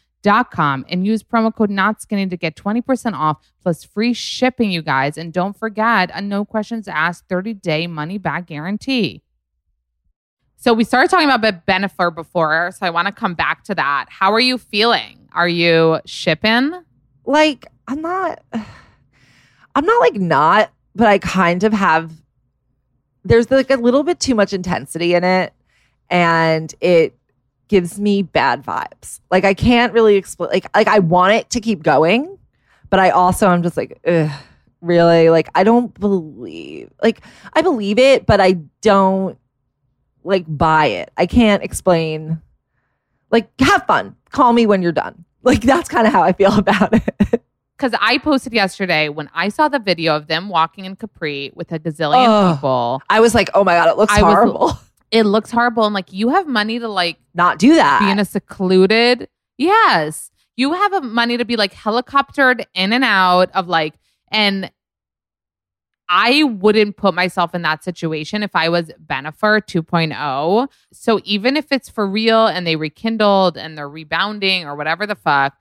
com 0.51 0.85
and 0.89 1.05
use 1.05 1.23
promo 1.23 1.53
code 1.53 1.69
not 1.69 2.01
skinny 2.01 2.27
to 2.27 2.37
get 2.37 2.55
20% 2.55 3.13
off 3.13 3.37
plus 3.61 3.83
free 3.83 4.13
shipping 4.13 4.71
you 4.71 4.81
guys. 4.81 5.17
And 5.17 5.31
don't 5.31 5.57
forget 5.57 6.11
a 6.13 6.21
no 6.21 6.45
questions 6.45 6.87
asked 6.87 7.25
30 7.29 7.53
day 7.55 7.87
money 7.87 8.17
back 8.17 8.47
guarantee. 8.47 9.23
So 10.57 10.73
we 10.73 10.83
started 10.83 11.09
talking 11.09 11.29
about 11.29 11.65
Bennifer 11.67 12.13
before 12.13 12.71
so 12.71 12.85
i 12.85 12.89
want 12.89 13.07
to 13.07 13.13
come 13.13 13.35
back 13.35 13.63
to 13.65 13.75
that. 13.75 14.07
How 14.09 14.33
are 14.33 14.39
you 14.39 14.57
feeling? 14.57 15.29
Are 15.33 15.47
you 15.47 15.99
shipping? 16.05 16.73
Like, 17.25 17.67
I'm 17.87 18.01
not, 18.01 18.43
I'm 19.75 19.85
not 19.85 19.99
like 19.99 20.15
not, 20.15 20.71
but 20.95 21.07
I 21.07 21.19
kind 21.19 21.63
of 21.63 21.73
have, 21.73 22.11
there's 23.23 23.51
like 23.51 23.69
a 23.69 23.75
little 23.75 24.03
bit 24.03 24.19
too 24.19 24.33
much 24.33 24.51
intensity 24.51 25.13
in 25.13 25.23
it. 25.23 25.53
And 26.09 26.73
it 26.81 27.17
gives 27.67 27.99
me 27.99 28.21
bad 28.21 28.63
vibes. 28.63 29.19
Like, 29.31 29.43
I 29.45 29.53
can't 29.53 29.93
really 29.93 30.15
explain, 30.15 30.49
like, 30.51 30.67
like 30.75 30.87
I 30.87 30.99
want 30.99 31.33
it 31.33 31.49
to 31.51 31.59
keep 31.61 31.83
going, 31.83 32.37
but 32.89 32.99
I 32.99 33.09
also, 33.09 33.47
I'm 33.47 33.63
just 33.63 33.75
like, 33.77 33.99
ugh, 34.07 34.29
really? 34.81 35.29
Like, 35.29 35.49
I 35.55 35.63
don't 35.63 35.93
believe, 35.99 36.89
like, 37.03 37.21
I 37.53 37.61
believe 37.61 37.99
it, 37.99 38.25
but 38.25 38.39
I 38.39 38.53
don't 38.81 39.37
like 40.23 40.45
buy 40.47 40.87
it. 40.87 41.11
I 41.17 41.25
can't 41.25 41.63
explain. 41.63 42.41
Like, 43.31 43.49
have 43.59 43.85
fun. 43.85 44.15
Call 44.31 44.53
me 44.53 44.65
when 44.65 44.81
you're 44.81 44.91
done. 44.91 45.25
Like, 45.43 45.61
that's 45.61 45.89
kind 45.89 46.07
of 46.07 46.13
how 46.13 46.23
I 46.23 46.33
feel 46.33 46.53
about 46.57 46.93
it. 46.93 47.43
because 47.77 47.93
I 48.01 48.17
posted 48.17 48.53
yesterday 48.53 49.07
when 49.09 49.29
I 49.33 49.49
saw 49.49 49.67
the 49.69 49.79
video 49.79 50.15
of 50.15 50.27
them 50.27 50.49
walking 50.49 50.85
in 50.85 50.95
Capri 50.95 51.51
with 51.55 51.71
a 51.71 51.79
gazillion 51.79 52.27
Ugh. 52.27 52.55
people. 52.55 53.01
I 53.09 53.19
was 53.19 53.35
like, 53.35 53.49
oh 53.53 53.63
my 53.63 53.75
God, 53.75 53.89
it 53.89 53.97
looks 53.97 54.13
I 54.13 54.21
was- 54.23 54.33
horrible. 54.33 54.79
It 55.11 55.23
looks 55.23 55.51
horrible. 55.51 55.85
And 55.85 55.93
like, 55.93 56.11
you 56.11 56.29
have 56.29 56.47
money 56.47 56.79
to 56.79 56.87
like 56.87 57.17
Not 57.33 57.59
do 57.59 57.75
that. 57.75 57.99
be 58.01 58.09
in 58.11 58.19
a 58.19 58.25
secluded. 58.25 59.29
Yes. 59.57 60.31
You 60.55 60.73
have 60.73 60.93
a 60.93 61.01
money 61.01 61.37
to 61.37 61.45
be 61.45 61.55
like 61.55 61.73
helicoptered 61.73 62.65
in 62.73 62.91
and 62.93 63.03
out 63.03 63.49
of 63.53 63.67
like, 63.67 63.93
and 64.31 64.71
I 66.09 66.43
wouldn't 66.43 66.95
put 66.97 67.13
myself 67.13 67.53
in 67.53 67.63
that 67.63 67.83
situation 67.83 68.41
if 68.41 68.55
I 68.55 68.69
was 68.69 68.91
Bennifer 69.05 69.61
2.0. 69.61 70.67
So 70.93 71.19
even 71.25 71.57
if 71.57 71.71
it's 71.71 71.89
for 71.89 72.07
real 72.07 72.47
and 72.47 72.65
they 72.65 72.75
rekindled 72.77 73.57
and 73.57 73.77
they're 73.77 73.89
rebounding 73.89 74.65
or 74.65 74.75
whatever 74.75 75.05
the 75.05 75.15
fuck, 75.15 75.53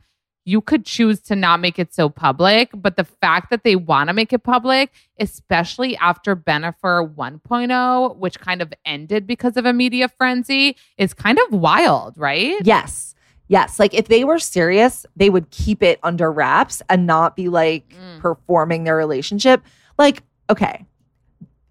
you 0.47 0.61
could 0.62 0.86
choose 0.86 1.20
to 1.20 1.36
not 1.36 1.61
make 1.61 1.78
it 1.78 1.92
so 1.92 2.09
public. 2.09 2.70
But 2.72 2.97
the 2.97 3.05
fact 3.05 3.51
that 3.51 3.64
they 3.64 3.76
want 3.76 4.09
to 4.09 4.14
make 4.14 4.32
it 4.32 4.38
public, 4.44 4.92
especially 5.20 5.97
after 5.99 6.34
Bennifer 6.36 7.12
1.0, 7.14 8.16
which 8.16 8.40
kind 8.40 8.62
of 8.62 8.72
ended 8.84 9.26
because 9.26 9.57
of 9.59 9.66
a 9.66 9.72
media 9.72 10.09
frenzy, 10.09 10.76
is 10.97 11.12
kind 11.12 11.38
of 11.38 11.53
wild, 11.53 12.16
right? 12.16 12.57
yes. 12.64 13.12
Yes. 13.49 13.78
Like 13.78 13.94
if 13.94 14.09
they 14.09 14.24
were 14.24 14.40
serious, 14.40 15.07
they 15.14 15.30
would 15.30 15.51
keep 15.51 15.80
it 15.80 16.01
under 16.03 16.32
wraps 16.32 16.82
and 16.88 17.07
not 17.07 17.36
be 17.36 17.49
like 17.49 17.88
Mm. 17.90 18.18
performing 18.20 18.82
their 18.82 18.97
relationship. 18.97 19.62
Like, 19.99 20.24
okay, 20.51 20.84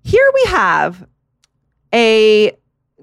here 0.01 0.31
we 0.33 0.43
have 0.51 1.05
a 1.93 2.51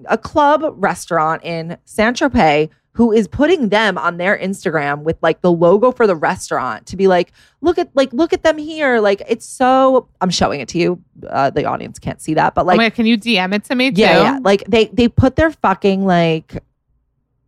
a 0.07 0.17
club 0.17 0.65
restaurant 0.79 1.45
in 1.45 1.77
Saint 1.85 2.17
Tropez 2.17 2.71
who 2.95 3.11
is 3.11 3.27
putting 3.27 3.71
them 3.71 3.97
on 3.97 4.19
their 4.19 4.37
Instagram 4.37 5.03
with 5.03 5.17
like 5.23 5.41
the 5.41 5.51
logo 5.51 5.93
for 5.93 6.07
the 6.07 6.15
restaurant 6.15 6.87
to 6.87 6.97
be 6.97 7.09
like, 7.09 7.33
look 7.63 7.79
at 7.79 7.89
like 7.95 8.13
look 8.13 8.33
at 8.33 8.43
them 8.43 8.59
here. 8.59 9.01
Like 9.01 9.23
it's 9.27 9.47
so. 9.47 10.09
I'm 10.21 10.31
showing 10.31 10.61
it 10.61 10.69
to 10.69 10.79
you. 10.79 11.03
Uh, 11.27 11.51
the 11.51 11.65
audience 11.65 11.99
can't 11.99 12.21
see 12.21 12.35
that, 12.35 12.55
but 12.55 12.67
like 12.67 12.75
oh 12.75 12.79
my 12.79 12.89
God, 12.91 12.97
can 12.97 13.07
you 13.07 13.17
DM 13.17 13.55
it 13.55 13.65
to 13.65 13.75
me 13.75 13.91
too? 13.91 14.03
yeah, 14.03 14.23
yeah. 14.23 14.39
Like 14.43 14.65
they 14.67 14.87
they 14.87 15.09
put 15.09 15.37
their 15.37 15.51
fucking 15.51 16.05
like 16.05 16.63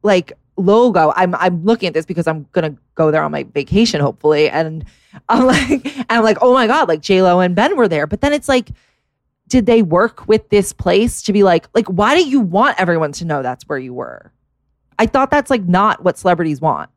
like 0.02 0.32
logo. 0.56 1.12
I'm 1.14 1.34
I'm 1.34 1.62
looking 1.64 1.88
at 1.88 1.94
this 1.94 2.06
because 2.06 2.26
I'm 2.26 2.46
gonna 2.52 2.76
go 2.94 3.10
there 3.10 3.22
on 3.22 3.32
my 3.32 3.42
vacation, 3.42 4.00
hopefully. 4.00 4.48
And 4.48 4.84
I'm 5.28 5.46
like, 5.46 5.84
and 5.84 6.06
I'm 6.08 6.24
like, 6.24 6.38
oh 6.40 6.54
my 6.54 6.66
God, 6.66 6.88
like 6.88 7.02
J 7.02 7.20
Lo 7.22 7.40
and 7.40 7.54
Ben 7.54 7.76
were 7.76 7.88
there. 7.88 8.06
But 8.06 8.22
then 8.22 8.32
it's 8.32 8.48
like, 8.48 8.70
did 9.48 9.66
they 9.66 9.82
work 9.82 10.26
with 10.26 10.48
this 10.48 10.72
place 10.72 11.22
to 11.22 11.34
be 11.34 11.42
like, 11.42 11.66
like, 11.74 11.86
why 11.86 12.16
do 12.16 12.26
you 12.26 12.40
want 12.40 12.80
everyone 12.80 13.12
to 13.12 13.24
know 13.26 13.42
that's 13.42 13.64
where 13.64 13.78
you 13.78 13.92
were? 13.92 14.32
I 14.98 15.06
thought 15.06 15.30
that's 15.30 15.50
like 15.50 15.64
not 15.64 16.04
what 16.04 16.18
celebrities 16.18 16.60
want. 16.60 16.90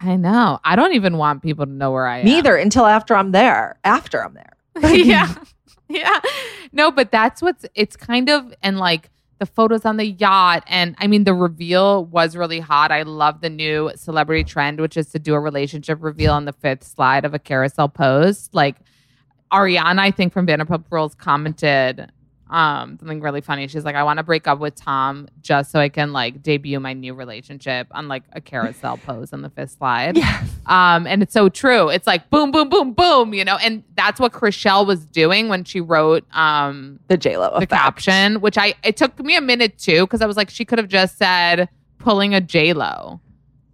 I 0.00 0.16
know. 0.16 0.60
I 0.64 0.76
don't 0.76 0.94
even 0.94 1.16
want 1.16 1.42
people 1.42 1.64
to 1.64 1.72
know 1.72 1.90
where 1.90 2.06
I 2.06 2.18
am. 2.18 2.24
Neither 2.24 2.56
until 2.56 2.86
after 2.86 3.14
I'm 3.14 3.32
there. 3.32 3.78
After 3.84 4.24
I'm 4.24 4.34
there. 4.34 4.52
yeah. 4.94 5.34
Yeah. 5.88 6.20
No, 6.72 6.90
but 6.90 7.10
that's 7.10 7.40
what's 7.40 7.64
it's 7.74 7.96
kind 7.96 8.28
of 8.28 8.52
and 8.62 8.78
like 8.78 9.10
the 9.38 9.46
photos 9.46 9.84
on 9.84 9.96
the 9.96 10.06
yacht 10.06 10.64
and 10.66 10.94
I 10.98 11.06
mean 11.06 11.24
the 11.24 11.34
reveal 11.34 12.04
was 12.06 12.36
really 12.36 12.60
hot. 12.60 12.92
I 12.92 13.02
love 13.02 13.40
the 13.40 13.50
new 13.50 13.90
celebrity 13.96 14.44
trend 14.44 14.80
which 14.80 14.96
is 14.96 15.10
to 15.10 15.18
do 15.18 15.34
a 15.34 15.40
relationship 15.40 15.98
reveal 16.02 16.32
on 16.32 16.44
the 16.44 16.52
fifth 16.52 16.84
slide 16.84 17.24
of 17.24 17.34
a 17.34 17.38
carousel 17.38 17.88
post. 17.88 18.54
Like 18.54 18.76
Ariana 19.52 19.98
I 19.98 20.10
think 20.10 20.32
from 20.32 20.46
Vanderpump 20.46 20.84
Rules 20.90 21.14
commented 21.14 22.10
um 22.54 22.96
something 23.00 23.20
really 23.20 23.40
funny. 23.40 23.66
She's 23.66 23.84
like, 23.84 23.96
I 23.96 24.04
want 24.04 24.18
to 24.18 24.22
break 24.22 24.46
up 24.46 24.60
with 24.60 24.76
Tom 24.76 25.28
just 25.42 25.72
so 25.72 25.80
I 25.80 25.88
can 25.88 26.12
like 26.12 26.42
debut 26.42 26.78
my 26.78 26.92
new 26.92 27.12
relationship 27.12 27.88
on 27.90 28.06
like 28.06 28.22
a 28.32 28.40
carousel 28.40 28.96
pose 29.06 29.32
on 29.32 29.42
the 29.42 29.50
fifth 29.50 29.72
slide. 29.72 30.16
Yes. 30.16 30.48
Um, 30.66 31.06
and 31.06 31.22
it's 31.22 31.32
so 31.34 31.48
true. 31.48 31.88
It's 31.88 32.06
like 32.06 32.30
boom, 32.30 32.52
boom, 32.52 32.68
boom, 32.68 32.92
boom, 32.92 33.34
you 33.34 33.44
know, 33.44 33.56
and 33.56 33.82
that's 33.96 34.20
what 34.20 34.32
Chrishell 34.32 34.86
was 34.86 35.04
doing 35.06 35.48
when 35.48 35.64
she 35.64 35.80
wrote 35.80 36.24
um 36.34 37.00
The 37.08 37.16
J 37.16 37.36
Lo 37.38 37.58
the 37.58 37.66
caption, 37.66 38.40
which 38.40 38.56
I 38.56 38.74
it 38.84 38.96
took 38.96 39.18
me 39.18 39.36
a 39.36 39.40
minute 39.40 39.76
too, 39.76 40.02
because 40.06 40.22
I 40.22 40.26
was 40.26 40.36
like, 40.36 40.48
she 40.48 40.64
could 40.64 40.78
have 40.78 40.88
just 40.88 41.18
said 41.18 41.68
pulling 41.98 42.34
a 42.34 42.40
J 42.40 42.72
Lo. 42.72 43.20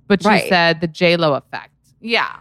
But 0.06 0.22
she 0.22 0.28
Right. 0.28 0.48
said 0.48 0.80
the 0.80 0.88
J 0.88 1.16
Lo 1.16 1.34
effect. 1.34 1.74
Yeah. 2.00 2.34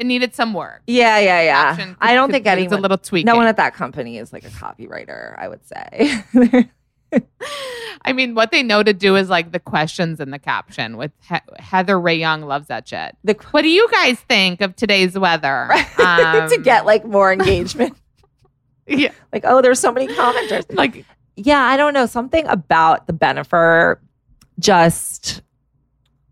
It 0.00 0.06
needed 0.06 0.34
some 0.34 0.54
work. 0.54 0.80
Yeah, 0.86 1.18
yeah, 1.18 1.42
yeah. 1.42 1.94
I 2.00 2.14
don't 2.14 2.28
could- 2.28 2.32
think 2.32 2.46
anyone. 2.46 2.72
a 2.78 2.80
little 2.80 2.96
tweak. 2.98 3.26
no 3.26 3.36
one 3.36 3.46
at 3.46 3.58
that 3.58 3.74
company 3.74 4.16
is 4.18 4.32
like 4.32 4.44
a 4.44 4.48
copywriter. 4.48 5.38
I 5.38 5.46
would 5.46 5.60
say. 5.64 6.68
I 8.02 8.12
mean, 8.12 8.34
what 8.34 8.50
they 8.50 8.62
know 8.62 8.82
to 8.82 8.92
do 8.94 9.16
is 9.16 9.28
like 9.28 9.52
the 9.52 9.58
questions 9.60 10.20
in 10.20 10.30
the 10.30 10.38
caption 10.38 10.96
with 10.96 11.10
he- 11.28 11.36
Heather 11.58 12.00
Rae 12.00 12.14
Young 12.16 12.42
loves 12.42 12.68
that 12.68 12.88
shit. 12.88 13.16
the 13.24 13.34
What 13.50 13.62
do 13.62 13.68
you 13.68 13.88
guys 13.90 14.18
think 14.20 14.60
of 14.60 14.74
today's 14.76 15.18
weather? 15.18 15.68
to 15.96 16.02
Um, 16.56 16.62
get 16.62 16.86
like 16.86 17.04
more 17.04 17.32
engagement. 17.32 17.94
yeah, 18.86 19.10
like, 19.32 19.42
oh, 19.44 19.60
there's 19.60 19.80
so 19.80 19.92
many 19.92 20.06
commenters. 20.08 20.72
like 20.74 21.04
Yeah, 21.36 21.60
I 21.60 21.76
don't 21.76 21.92
know. 21.92 22.06
Something 22.06 22.46
about 22.46 23.06
the 23.06 23.12
Bennifer 23.12 23.96
just 24.58 25.42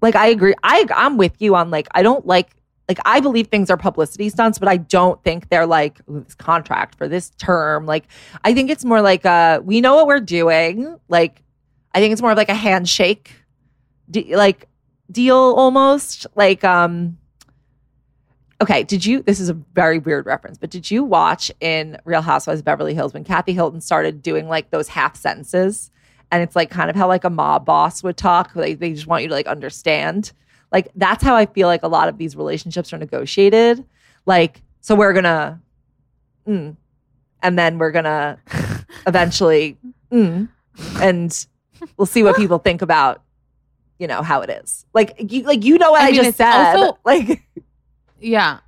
like 0.01 0.15
I 0.15 0.29
agree. 0.29 0.55
I 0.63 0.87
I'm 0.95 1.17
with 1.19 1.33
you 1.43 1.55
on 1.57 1.71
like 1.71 1.89
I 1.93 2.03
don't 2.03 2.25
like 2.27 2.51
like 2.89 2.99
I 3.05 3.21
believe 3.21 3.49
things 3.49 3.71
are 3.71 3.77
publicity 3.77 4.31
stunts, 4.31 4.59
but 4.59 4.67
I 4.67 4.79
don't 4.79 5.23
think 5.23 5.51
they're 5.51 5.67
like 5.67 6.01
this 6.09 6.35
contract 6.35 6.97
for 6.97 7.07
this 7.07 7.31
term. 7.39 7.85
Like 7.85 8.09
I 8.45 8.55
think 8.55 8.71
it's 8.71 8.85
more 8.85 9.03
like 9.03 9.27
uh 9.27 9.61
we 9.63 9.81
know 9.81 9.97
what 9.97 10.07
we're 10.07 10.21
doing. 10.21 10.99
Like 11.09 11.43
I 11.95 12.01
think 12.01 12.13
it's 12.13 12.23
more 12.23 12.33
of 12.33 12.39
like 12.39 12.49
a 12.49 12.55
handshake 12.55 13.33
de- 14.11 14.35
like 14.35 14.69
deal 15.11 15.37
almost. 15.37 16.27
Like 16.35 16.65
um 16.65 17.19
Okay, 18.61 18.83
did 18.83 19.07
you 19.07 19.23
this 19.23 19.39
is 19.39 19.51
a 19.51 19.55
very 19.55 19.99
weird 19.99 20.27
reference, 20.27 20.59
but 20.59 20.71
did 20.71 20.91
you 20.91 21.05
watch 21.05 21.53
in 21.61 21.99
Real 22.05 22.23
Housewives 22.23 22.61
of 22.61 22.65
Beverly 22.65 22.95
Hills 22.95 23.15
when 23.15 23.23
Kathy 23.23 23.53
Hilton 23.53 23.81
started 23.81 24.21
doing 24.23 24.49
like 24.49 24.71
those 24.71 24.89
half 24.89 25.15
sentences? 25.15 25.91
And 26.33 26.43
it's 26.43 26.57
like 26.57 26.69
kind 26.69 26.91
of 26.91 26.97
how 26.97 27.07
like 27.07 27.25
a 27.25 27.31
mob 27.31 27.65
boss 27.65 28.03
would 28.03 28.17
talk. 28.17 28.53
They, 28.55 28.75
they 28.75 28.93
just 28.93 29.07
want 29.07 29.23
you 29.23 29.29
to 29.29 29.35
like 29.35 29.47
understand. 29.47 30.33
Like 30.73 30.91
that's 30.95 31.23
how 31.23 31.35
I 31.35 31.47
feel 31.47 31.69
like 31.69 31.83
a 31.83 31.89
lot 31.89 32.09
of 32.09 32.19
these 32.19 32.37
relationships 32.37 32.93
are 32.93 32.99
negotiated. 32.99 33.85
Like, 34.27 34.63
so 34.81 34.95
we're 34.95 35.13
gonna 35.13 35.61
mm, 36.47 36.77
and 37.43 37.59
then 37.59 37.79
we're 37.79 37.91
gonna 37.93 38.39
eventually 39.07 39.77
mm, 40.13 40.49
and 41.01 41.47
we'll 41.97 42.07
see 42.07 42.23
what 42.23 42.37
people 42.37 42.59
think 42.59 42.83
about, 42.83 43.23
you 43.99 44.07
know, 44.07 44.23
how 44.23 44.41
it 44.43 44.51
is. 44.51 44.85
Like 44.93 45.15
you 45.19 45.43
like 45.43 45.65
you 45.65 45.79
know 45.79 45.93
what 45.93 46.03
I, 46.03 46.09
I 46.09 46.11
mean, 46.13 46.25
just 46.25 46.37
said. 46.37 46.75
also- 46.77 46.99
like 47.05 47.43
Yeah. 48.21 48.59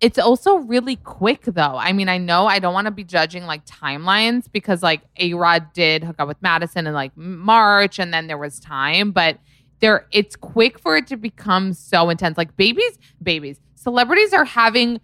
It's 0.00 0.16
also 0.18 0.58
really 0.58 0.94
quick 0.94 1.42
though. 1.42 1.60
I 1.76 1.92
mean, 1.92 2.08
I 2.08 2.18
know 2.18 2.46
I 2.46 2.60
don't 2.60 2.72
want 2.72 2.84
to 2.84 2.92
be 2.92 3.02
judging 3.02 3.46
like 3.46 3.66
timelines 3.66 4.44
because 4.50 4.80
like 4.80 5.00
A 5.18 5.34
Rod 5.34 5.72
did 5.72 6.04
hook 6.04 6.16
up 6.20 6.28
with 6.28 6.40
Madison 6.40 6.86
in 6.86 6.94
like 6.94 7.16
March 7.16 7.98
and 7.98 8.14
then 8.14 8.28
there 8.28 8.38
was 8.38 8.60
time, 8.60 9.10
but 9.10 9.38
there 9.80 10.06
it's 10.12 10.36
quick 10.36 10.78
for 10.78 10.96
it 10.96 11.06
to 11.08 11.16
become 11.16 11.72
so 11.72 12.10
intense. 12.10 12.36
Like 12.36 12.56
babies, 12.56 12.98
babies, 13.22 13.60
celebrities 13.74 14.32
are 14.32 14.44
having 14.44 15.00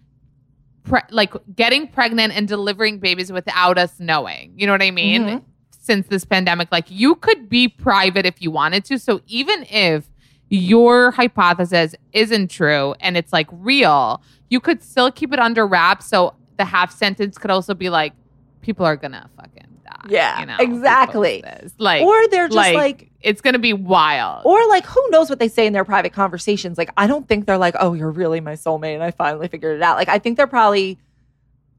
pre- 0.83 1.01
like 1.09 1.33
getting 1.55 1.87
pregnant 1.87 2.35
and 2.35 2.47
delivering 2.47 2.99
babies 2.99 3.31
without 3.31 3.77
us 3.77 3.99
knowing. 3.99 4.53
You 4.55 4.67
know 4.67 4.73
what 4.73 4.81
I 4.81 4.91
mean? 4.91 5.23
Mhm. 5.23 5.43
Since 5.79 6.07
this 6.07 6.25
pandemic, 6.25 6.71
like 6.71 6.85
you 6.89 7.15
could 7.15 7.47
be 7.47 7.67
private 7.67 8.25
if 8.25 8.41
you 8.41 8.51
wanted 8.51 8.85
to. 8.85 8.97
So 8.97 9.21
even 9.27 9.65
if 9.69 10.09
your 10.49 11.11
hypothesis 11.11 11.95
isn't 12.13 12.49
true 12.49 12.95
and 12.99 13.17
it's 13.17 13.33
like 13.33 13.47
real, 13.51 14.21
you 14.49 14.59
could 14.59 14.81
still 14.83 15.11
keep 15.11 15.33
it 15.33 15.39
under 15.39 15.65
wraps. 15.65 16.07
So 16.07 16.33
the 16.57 16.65
half 16.65 16.91
sentence 16.91 17.37
could 17.37 17.51
also 17.51 17.73
be 17.73 17.89
like, 17.89 18.13
people 18.61 18.85
are 18.85 18.95
gonna 18.95 19.29
fucking 19.37 19.67
Yeah, 20.07 20.39
you 20.39 20.45
know, 20.45 20.53
if 20.53 20.59
we 20.59 20.65
post 20.65 20.75
exactly. 20.77 21.43
Like, 21.77 22.03
or 22.03 22.27
they're 22.29 22.47
just 22.47 22.55
like, 22.55 22.75
like 22.75 23.11
it's 23.21 23.41
gonna 23.41 23.59
be 23.59 23.73
wild. 23.73 24.45
Or 24.45 24.67
like, 24.67 24.85
who 24.85 25.09
knows 25.09 25.29
what 25.29 25.39
they 25.39 25.47
say 25.47 25.65
in 25.67 25.73
their 25.73 25.85
private 25.85 26.13
conversations? 26.13 26.77
Like, 26.77 26.91
I 26.97 27.07
don't 27.07 27.27
think 27.27 27.45
they're 27.45 27.57
like, 27.57 27.75
"Oh, 27.79 27.93
you're 27.93 28.11
really 28.11 28.39
my 28.39 28.53
soulmate," 28.53 28.93
and 28.93 29.03
I 29.03 29.11
finally 29.11 29.47
figured 29.47 29.77
it 29.77 29.81
out. 29.81 29.97
Like, 29.97 30.09
I 30.09 30.19
think 30.19 30.37
they're 30.37 30.47
probably 30.47 30.99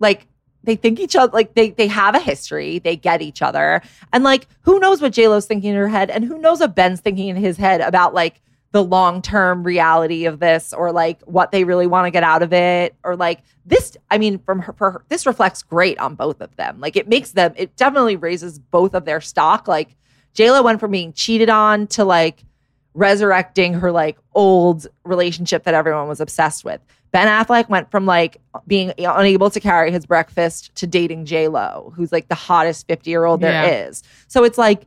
like 0.01 0.27
they 0.65 0.77
think 0.77 0.99
each 1.01 1.17
other 1.17 1.33
like 1.33 1.55
they 1.55 1.71
they 1.71 1.87
have 1.87 2.15
a 2.15 2.21
history, 2.21 2.81
they 2.81 2.97
get 2.97 3.23
each 3.23 3.43
other, 3.43 3.83
and 4.13 4.25
like, 4.25 4.49
who 4.63 4.79
knows 4.81 5.01
what 5.01 5.13
J 5.13 5.29
Lo's 5.29 5.47
thinking 5.47 5.71
in 5.71 5.77
her 5.77 5.89
head, 5.89 6.11
and 6.11 6.25
who 6.25 6.39
knows 6.39 6.61
what 6.61 6.75
Ben's 6.75 7.01
thinking 7.01 7.29
in 7.29 7.37
his 7.37 7.57
head 7.57 7.81
about 7.81 8.13
like 8.13 8.41
the 8.77 8.85
long 8.85 9.23
term 9.23 9.65
reality 9.65 10.27
of 10.27 10.39
this, 10.39 10.73
or 10.73 10.93
like 10.93 11.21
what 11.23 11.51
they 11.51 11.65
really 11.65 11.87
want 11.87 12.07
to 12.07 12.11
get 12.11 12.23
out 12.23 12.43
of 12.43 12.53
it, 12.53 12.95
or 13.03 13.17
like 13.17 13.41
this. 13.65 13.97
I 14.11 14.19
mean, 14.19 14.39
from 14.39 14.61
her, 14.61 14.73
for 14.75 14.91
her, 14.93 15.05
this 15.09 15.27
reflects 15.27 15.63
great 15.63 15.99
on 15.99 16.15
both 16.15 16.41
of 16.41 16.55
them. 16.57 16.79
Like, 16.79 16.97
it 16.97 17.09
makes 17.09 17.33
them, 17.33 17.53
it 17.57 17.77
definitely 17.77 18.17
raises 18.17 18.59
both 18.59 18.95
of 18.95 19.05
their 19.05 19.21
stock. 19.21 19.67
Like. 19.67 19.97
JLo 20.37 20.63
went 20.63 20.81
from 20.81 20.91
being 20.91 21.15
cheated 21.15 21.49
on 21.49 21.87
to 21.87 22.05
like 22.05 22.45
resurrecting 22.93 23.73
her 23.73 23.91
like 23.91 24.19
old 24.35 24.87
relationship 25.03 25.65
that 25.65 25.73
everyone 25.73 26.09
was 26.09 26.21
obsessed 26.21 26.63
with. 26.63 26.79
Ben 27.11 27.27
Affleck 27.27 27.71
went 27.71 27.91
from 27.91 28.05
like 28.05 28.37
being 28.67 28.93
unable 28.99 29.49
to 29.49 29.61
carry 29.61 29.91
his 29.91 30.05
breakfast 30.05 30.75
to 30.75 30.87
dating 30.87 31.25
J 31.25 31.49
Lo, 31.49 31.91
who's 31.97 32.13
like 32.13 32.29
the 32.29 32.35
hottest 32.35 32.87
50 32.87 33.09
year 33.09 33.25
old 33.25 33.41
there 33.41 33.89
is. 33.89 34.03
So 34.29 34.45
it's 34.45 34.59
like, 34.59 34.87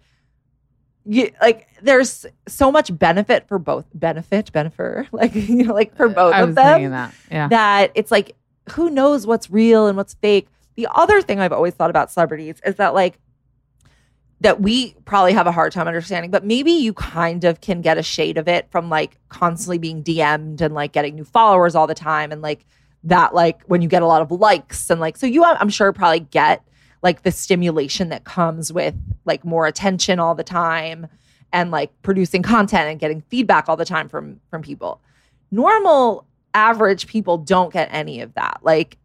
you, 1.09 1.31
like 1.41 1.67
there's 1.81 2.27
so 2.47 2.71
much 2.71 2.95
benefit 2.97 3.47
for 3.47 3.57
both 3.57 3.85
benefit 3.95 4.51
benefit 4.51 5.07
like 5.11 5.33
you 5.33 5.63
know 5.63 5.73
like 5.73 5.95
for 5.95 6.05
uh, 6.05 6.13
both 6.13 6.33
I 6.33 6.41
of 6.41 6.55
them 6.55 6.91
that. 6.91 7.13
Yeah. 7.31 7.47
that 7.47 7.91
it's 7.95 8.11
like 8.11 8.35
who 8.71 8.91
knows 8.91 9.25
what's 9.25 9.49
real 9.49 9.87
and 9.87 9.97
what's 9.97 10.13
fake. 10.13 10.47
The 10.75 10.87
other 10.93 11.21
thing 11.21 11.39
I've 11.39 11.51
always 11.51 11.73
thought 11.73 11.89
about 11.89 12.11
celebrities 12.11 12.61
is 12.63 12.75
that 12.75 12.93
like 12.93 13.17
that 14.41 14.61
we 14.61 14.93
probably 15.05 15.33
have 15.33 15.47
a 15.47 15.51
hard 15.51 15.73
time 15.73 15.87
understanding, 15.87 16.29
but 16.29 16.45
maybe 16.45 16.71
you 16.71 16.93
kind 16.93 17.43
of 17.43 17.59
can 17.59 17.81
get 17.81 17.97
a 17.97 18.03
shade 18.03 18.37
of 18.37 18.47
it 18.47 18.69
from 18.69 18.87
like 18.87 19.17
constantly 19.29 19.79
being 19.79 20.03
DM'd 20.03 20.61
and 20.61 20.75
like 20.75 20.93
getting 20.93 21.15
new 21.15 21.25
followers 21.25 21.73
all 21.73 21.87
the 21.87 21.95
time 21.95 22.31
and 22.31 22.43
like 22.43 22.65
that 23.03 23.33
like 23.33 23.63
when 23.63 23.81
you 23.81 23.87
get 23.87 24.03
a 24.03 24.05
lot 24.05 24.21
of 24.21 24.29
likes 24.29 24.91
and 24.91 25.01
like 25.01 25.17
so 25.17 25.25
you 25.25 25.43
I'm 25.43 25.69
sure 25.69 25.91
probably 25.91 26.19
get 26.19 26.63
like 27.01 27.23
the 27.23 27.31
stimulation 27.31 28.09
that 28.09 28.23
comes 28.23 28.71
with 28.73 28.95
like 29.25 29.45
more 29.45 29.67
attention 29.67 30.19
all 30.19 30.35
the 30.35 30.43
time 30.43 31.07
and 31.51 31.71
like 31.71 31.91
producing 32.01 32.43
content 32.43 32.89
and 32.89 32.99
getting 32.99 33.21
feedback 33.21 33.67
all 33.67 33.77
the 33.77 33.85
time 33.85 34.09
from 34.09 34.39
from 34.49 34.61
people. 34.61 35.01
Normal 35.51 36.25
average 36.53 37.07
people 37.07 37.37
don't 37.37 37.71
get 37.73 37.89
any 37.91 38.21
of 38.21 38.33
that, 38.35 38.59
like 38.63 38.97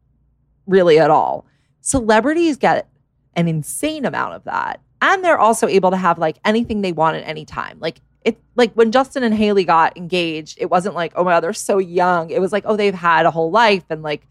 really 0.66 0.98
at 0.98 1.10
all. 1.10 1.46
Celebrities 1.80 2.56
get 2.56 2.88
an 3.34 3.48
insane 3.48 4.04
amount 4.04 4.34
of 4.34 4.44
that. 4.44 4.80
And 5.02 5.22
they're 5.22 5.38
also 5.38 5.68
able 5.68 5.90
to 5.90 5.96
have 5.96 6.18
like 6.18 6.38
anything 6.44 6.80
they 6.80 6.92
want 6.92 7.16
at 7.16 7.28
any 7.28 7.44
time. 7.44 7.78
Like 7.80 8.00
it 8.24 8.38
like 8.54 8.72
when 8.72 8.90
Justin 8.90 9.22
and 9.22 9.34
Hailey 9.34 9.64
got 9.64 9.96
engaged, 9.96 10.58
it 10.60 10.70
wasn't 10.70 10.94
like, 10.94 11.12
oh 11.14 11.24
my 11.24 11.32
God, 11.32 11.40
they're 11.40 11.52
so 11.52 11.78
young. 11.78 12.30
It 12.30 12.40
was 12.40 12.52
like, 12.52 12.64
oh, 12.66 12.76
they've 12.76 12.94
had 12.94 13.26
a 13.26 13.30
whole 13.30 13.50
life 13.50 13.84
and 13.90 14.02
like 14.02 14.26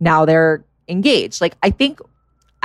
now 0.00 0.24
they're 0.24 0.64
engaged. 0.88 1.40
Like 1.40 1.56
I 1.62 1.70
think 1.70 2.00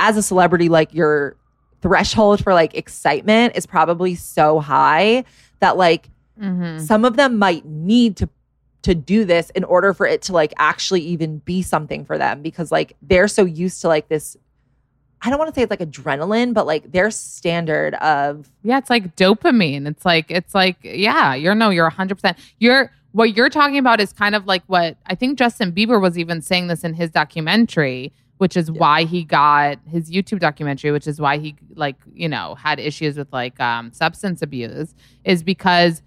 as 0.00 0.16
a 0.16 0.22
celebrity, 0.22 0.68
like 0.68 0.92
your 0.92 1.36
threshold 1.82 2.42
for 2.42 2.52
like 2.52 2.74
excitement 2.74 3.54
is 3.56 3.64
probably 3.66 4.14
so 4.16 4.58
high 4.58 5.24
that 5.60 5.76
like 5.76 6.08
Mhm. 6.40 6.80
some 6.80 7.04
of 7.04 7.16
them 7.16 7.38
might 7.38 7.64
need 7.66 8.16
to 8.16 8.28
to 8.82 8.94
do 8.94 9.26
this 9.26 9.50
in 9.50 9.62
order 9.64 9.92
for 9.92 10.06
it 10.06 10.22
to 10.22 10.32
like 10.32 10.54
actually 10.58 11.02
even 11.02 11.36
be 11.40 11.60
something 11.60 12.02
for 12.02 12.16
them 12.16 12.40
because 12.40 12.72
like 12.72 12.96
they're 13.02 13.28
so 13.28 13.44
used 13.44 13.80
to 13.82 13.88
like 13.88 14.08
this 14.08 14.36
I 15.22 15.28
don't 15.28 15.38
want 15.38 15.52
to 15.52 15.54
say 15.54 15.62
it's 15.62 15.70
like 15.70 15.80
adrenaline, 15.80 16.54
but 16.54 16.64
like 16.66 16.92
their 16.92 17.10
standard 17.10 17.92
of 17.96 18.50
Yeah, 18.62 18.78
it's 18.78 18.88
like 18.88 19.16
dopamine. 19.16 19.86
It's 19.86 20.04
like 20.06 20.30
it's 20.30 20.54
like 20.54 20.78
yeah, 20.82 21.34
you're 21.34 21.54
no, 21.54 21.68
you're 21.68 21.90
100%. 21.90 22.36
You're 22.58 22.90
what 23.12 23.36
you're 23.36 23.50
talking 23.50 23.76
about 23.76 24.00
is 24.00 24.14
kind 24.14 24.34
of 24.34 24.46
like 24.46 24.62
what 24.66 24.96
I 25.06 25.14
think 25.14 25.38
Justin 25.38 25.72
Bieber 25.72 26.00
was 26.00 26.16
even 26.16 26.40
saying 26.40 26.68
this 26.68 26.84
in 26.84 26.94
his 26.94 27.10
documentary, 27.10 28.14
which 28.40 28.56
is 28.56 28.70
why 28.70 29.04
he 29.04 29.22
got 29.22 29.78
his 29.86 30.10
YouTube 30.10 30.38
documentary, 30.38 30.90
which 30.92 31.06
is 31.06 31.20
why 31.20 31.36
he 31.36 31.54
like, 31.74 31.96
you 32.14 32.26
know, 32.26 32.54
had 32.54 32.80
issues 32.80 33.18
with 33.18 33.30
like 33.34 33.60
um 33.60 33.92
substance 33.92 34.40
abuse 34.40 34.94
is 35.24 35.42
because 35.42 36.00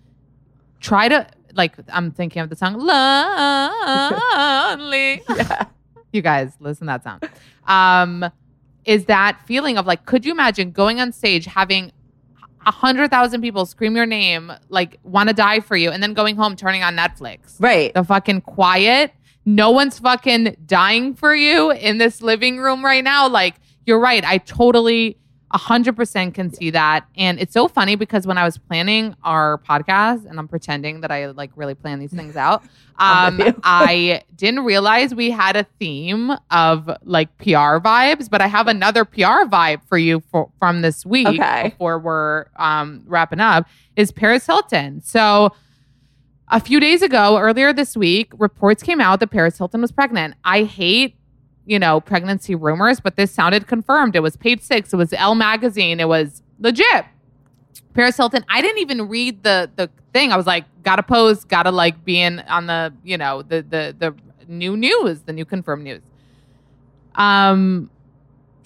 try 0.79 1.07
to 1.07 1.27
like 1.53 1.75
I'm 1.89 2.09
thinking 2.09 2.41
of 2.41 2.49
the 2.49 2.55
song 2.55 2.73
Lonely. 4.79 5.21
You 6.11 6.23
guys 6.23 6.53
listen 6.59 6.87
to 6.87 6.93
that 6.93 7.03
song. 7.03 7.19
Um 7.67 8.31
is 8.85 9.05
that 9.05 9.39
feeling 9.45 9.77
of 9.77 9.85
like, 9.85 10.07
could 10.07 10.25
you 10.25 10.31
imagine 10.31 10.71
going 10.71 10.99
on 10.99 11.11
stage 11.11 11.45
having 11.45 11.91
a 12.65 12.71
hundred 12.71 13.11
thousand 13.11 13.41
people 13.41 13.67
scream 13.67 13.95
your 13.95 14.07
name, 14.07 14.51
like 14.69 14.99
want 15.03 15.29
to 15.29 15.35
die 15.35 15.59
for 15.59 15.77
you, 15.77 15.91
and 15.91 16.01
then 16.01 16.15
going 16.15 16.35
home 16.35 16.55
turning 16.55 16.81
on 16.81 16.95
Netflix? 16.95 17.59
right. 17.59 17.93
The 17.93 18.03
fucking 18.03 18.41
quiet. 18.41 19.13
No 19.45 19.71
one's 19.71 19.99
fucking 19.99 20.55
dying 20.65 21.15
for 21.15 21.35
you 21.35 21.71
in 21.71 21.97
this 21.97 22.21
living 22.21 22.57
room 22.57 22.83
right 22.83 23.03
now. 23.03 23.27
Like, 23.27 23.55
you're 23.85 23.99
right. 23.99 24.23
I 24.23 24.37
totally 24.37 25.17
100% 25.53 26.33
can 26.33 26.51
see 26.51 26.71
that. 26.71 27.05
And 27.15 27.39
it's 27.39 27.53
so 27.53 27.67
funny 27.67 27.95
because 27.95 28.25
when 28.25 28.37
I 28.39 28.43
was 28.43 28.57
planning 28.57 29.15
our 29.23 29.59
podcast, 29.59 30.25
and 30.25 30.39
I'm 30.39 30.47
pretending 30.47 31.01
that 31.01 31.11
I 31.11 31.27
like 31.27 31.51
really 31.55 31.75
plan 31.75 31.99
these 31.99 32.11
things 32.13 32.35
out, 32.35 32.63
um. 32.99 33.41
I 33.63 34.23
didn't 34.35 34.61
realize 34.63 35.13
we 35.13 35.29
had 35.29 35.55
a 35.55 35.63
theme 35.79 36.31
of 36.49 36.89
like 37.03 37.35
PR 37.37 37.77
vibes, 37.79 38.29
but 38.29 38.41
I 38.41 38.47
have 38.47 38.67
another 38.67 39.05
PR 39.05 39.45
vibe 39.45 39.81
for 39.87 39.97
you 39.97 40.21
for, 40.31 40.49
from 40.59 40.81
this 40.81 41.05
week 41.05 41.27
Okay. 41.27 41.69
before 41.69 41.99
we're 41.99 42.45
um, 42.55 43.03
wrapping 43.05 43.39
up 43.39 43.67
is 43.95 44.11
Paris 44.11 44.45
Hilton. 44.47 45.01
So 45.01 45.53
a 46.53 46.59
few 46.59 46.79
days 46.79 47.01
ago, 47.01 47.39
earlier 47.39 47.73
this 47.73 47.97
week, 47.97 48.31
reports 48.37 48.83
came 48.83 49.01
out 49.01 49.19
that 49.19 49.31
Paris 49.31 49.57
Hilton 49.57 49.81
was 49.81 49.91
pregnant. 49.91 50.35
I 50.45 50.63
hate, 50.63 51.15
you 51.65 51.79
know, 51.79 51.99
pregnancy 51.99 52.53
rumors, 52.53 52.99
but 52.99 53.15
this 53.15 53.31
sounded 53.31 53.65
confirmed. 53.65 54.15
It 54.15 54.19
was 54.19 54.37
page 54.37 54.61
six, 54.61 54.93
it 54.93 54.95
was 54.95 55.11
Elle 55.13 55.33
magazine, 55.33 55.99
it 55.99 56.07
was 56.07 56.43
legit. 56.59 57.05
Paris 57.95 58.17
Hilton. 58.17 58.45
I 58.49 58.61
didn't 58.61 58.79
even 58.79 59.07
read 59.09 59.43
the 59.43 59.69
the 59.75 59.89
thing. 60.13 60.31
I 60.31 60.37
was 60.37 60.45
like, 60.45 60.65
gotta 60.83 61.01
post, 61.01 61.47
gotta 61.47 61.71
like 61.71 62.05
be 62.05 62.21
in 62.21 62.39
on 62.41 62.67
the, 62.67 62.93
you 63.03 63.17
know, 63.17 63.41
the 63.41 63.61
the 63.67 63.95
the 63.97 64.15
new 64.47 64.77
news, 64.77 65.21
the 65.21 65.33
new 65.33 65.45
confirmed 65.45 65.83
news. 65.83 66.03
Um 67.15 67.89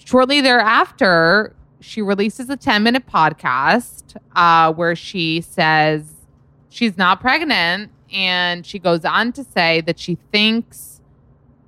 shortly 0.04 0.42
thereafter, 0.42 1.54
she 1.80 2.02
releases 2.02 2.50
a 2.50 2.56
10 2.56 2.82
minute 2.82 3.06
podcast 3.06 4.16
uh, 4.34 4.72
where 4.72 4.96
she 4.96 5.40
says 5.40 6.17
she's 6.68 6.96
not 6.96 7.20
pregnant. 7.20 7.90
And 8.12 8.64
she 8.64 8.78
goes 8.78 9.04
on 9.04 9.32
to 9.32 9.44
say 9.44 9.82
that 9.82 9.98
she 9.98 10.16
thinks 10.32 11.00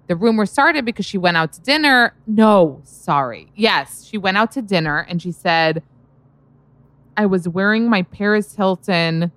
the 0.07 0.17
rumor 0.17 0.47
started 0.47 0.85
because 0.87 1.05
she 1.07 1.19
went 1.19 1.37
out 1.37 1.53
to 1.53 1.61
dinner. 1.61 2.15
No, 2.27 2.81
sorry. 2.85 3.53
Yes, 3.55 4.05
she 4.05 4.17
went 4.17 4.37
out 4.39 4.51
to 4.53 4.63
dinner 4.63 5.05
and 5.09 5.21
she 5.21 5.33
said, 5.33 5.83
I 7.17 7.27
was 7.27 7.47
wearing 7.49 7.91
my 7.91 8.03
Paris 8.03 8.55
Hilton. 8.55 9.31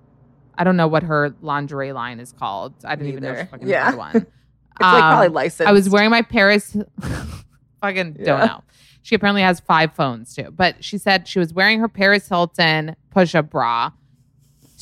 I 0.58 0.64
don't 0.64 0.78
know 0.78 0.88
what 0.88 1.04
her 1.04 1.36
lingerie 1.42 1.92
line 1.92 2.20
is 2.20 2.32
called. 2.32 2.74
I 2.86 2.96
didn't 2.96 3.10
even 3.12 3.24
know 3.24 3.36
she 3.36 3.46
fucking 3.48 3.68
Yeah. 3.68 3.86
had 3.92 3.96
one. 3.98 4.16
It's 4.76 4.82
like 4.82 4.94
Um, 4.96 5.00
probably 5.12 5.28
licensed. 5.28 5.70
I 5.70 5.72
was 5.72 5.88
wearing 5.88 6.10
my 6.10 6.24
Paris. 6.24 6.76
fucking 7.82 8.16
Yeah. 8.20 8.26
don't 8.26 8.40
know. 8.48 8.64
She 9.04 9.14
apparently 9.14 9.42
has 9.44 9.60
five 9.60 9.94
phones 9.94 10.34
too, 10.34 10.50
but 10.56 10.84
she 10.84 10.98
said 10.98 11.28
she 11.28 11.38
was 11.38 11.54
wearing 11.54 11.80
her 11.80 11.88
Paris 11.90 12.28
Hilton 12.30 12.96
push-up 13.12 13.50
bra. 13.52 13.92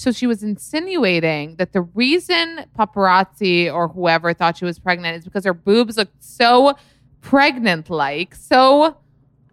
So 0.02 0.12
she 0.12 0.26
was 0.26 0.42
insinuating 0.42 1.58
that 1.58 1.74
the 1.74 1.82
reason 1.84 2.66
paparazzi 2.76 3.72
or 3.72 3.88
whoever 3.88 4.34
thought 4.34 4.58
she 4.58 4.66
was 4.66 4.80
pregnant 4.80 5.16
is 5.16 5.24
because 5.24 5.46
her 5.46 5.54
boobs 5.54 5.96
looked 5.96 6.24
so 6.24 6.74
pregnant-like, 7.22 8.34
so 8.34 8.98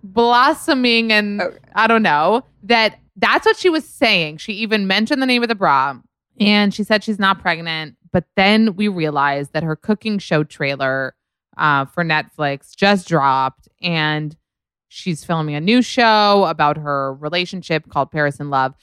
blossoming, 0.02 1.12
and 1.12 1.42
Okay. 1.42 1.58
I 1.74 1.86
don't 1.86 2.02
know 2.02 2.44
that 2.62 2.98
that's 3.16 3.44
what 3.44 3.58
she 3.58 3.68
was 3.68 3.86
saying. 3.86 4.38
She 4.38 4.54
even 4.54 4.86
mentioned 4.86 5.20
the 5.20 5.26
name 5.26 5.42
of 5.42 5.50
the 5.50 5.54
bra, 5.54 5.98
and 6.40 6.72
she 6.72 6.82
said 6.82 7.04
she's 7.04 7.18
not 7.18 7.42
pregnant. 7.42 7.96
But 8.10 8.24
then 8.34 8.74
we 8.74 8.88
realized 8.88 9.52
that 9.52 9.62
her 9.62 9.76
cooking 9.76 10.18
show 10.18 10.44
trailer 10.44 11.14
uh, 11.58 11.84
for 11.84 12.02
Netflix 12.04 12.74
just 12.74 13.06
dropped, 13.06 13.68
and 13.82 14.34
she's 14.88 15.26
filming 15.26 15.56
a 15.56 15.60
new 15.60 15.82
show 15.82 16.46
about 16.46 16.78
her 16.78 17.12
relationship 17.12 17.90
called 17.90 18.10
Paris 18.10 18.40
in 18.40 18.48
Love. 18.48 18.74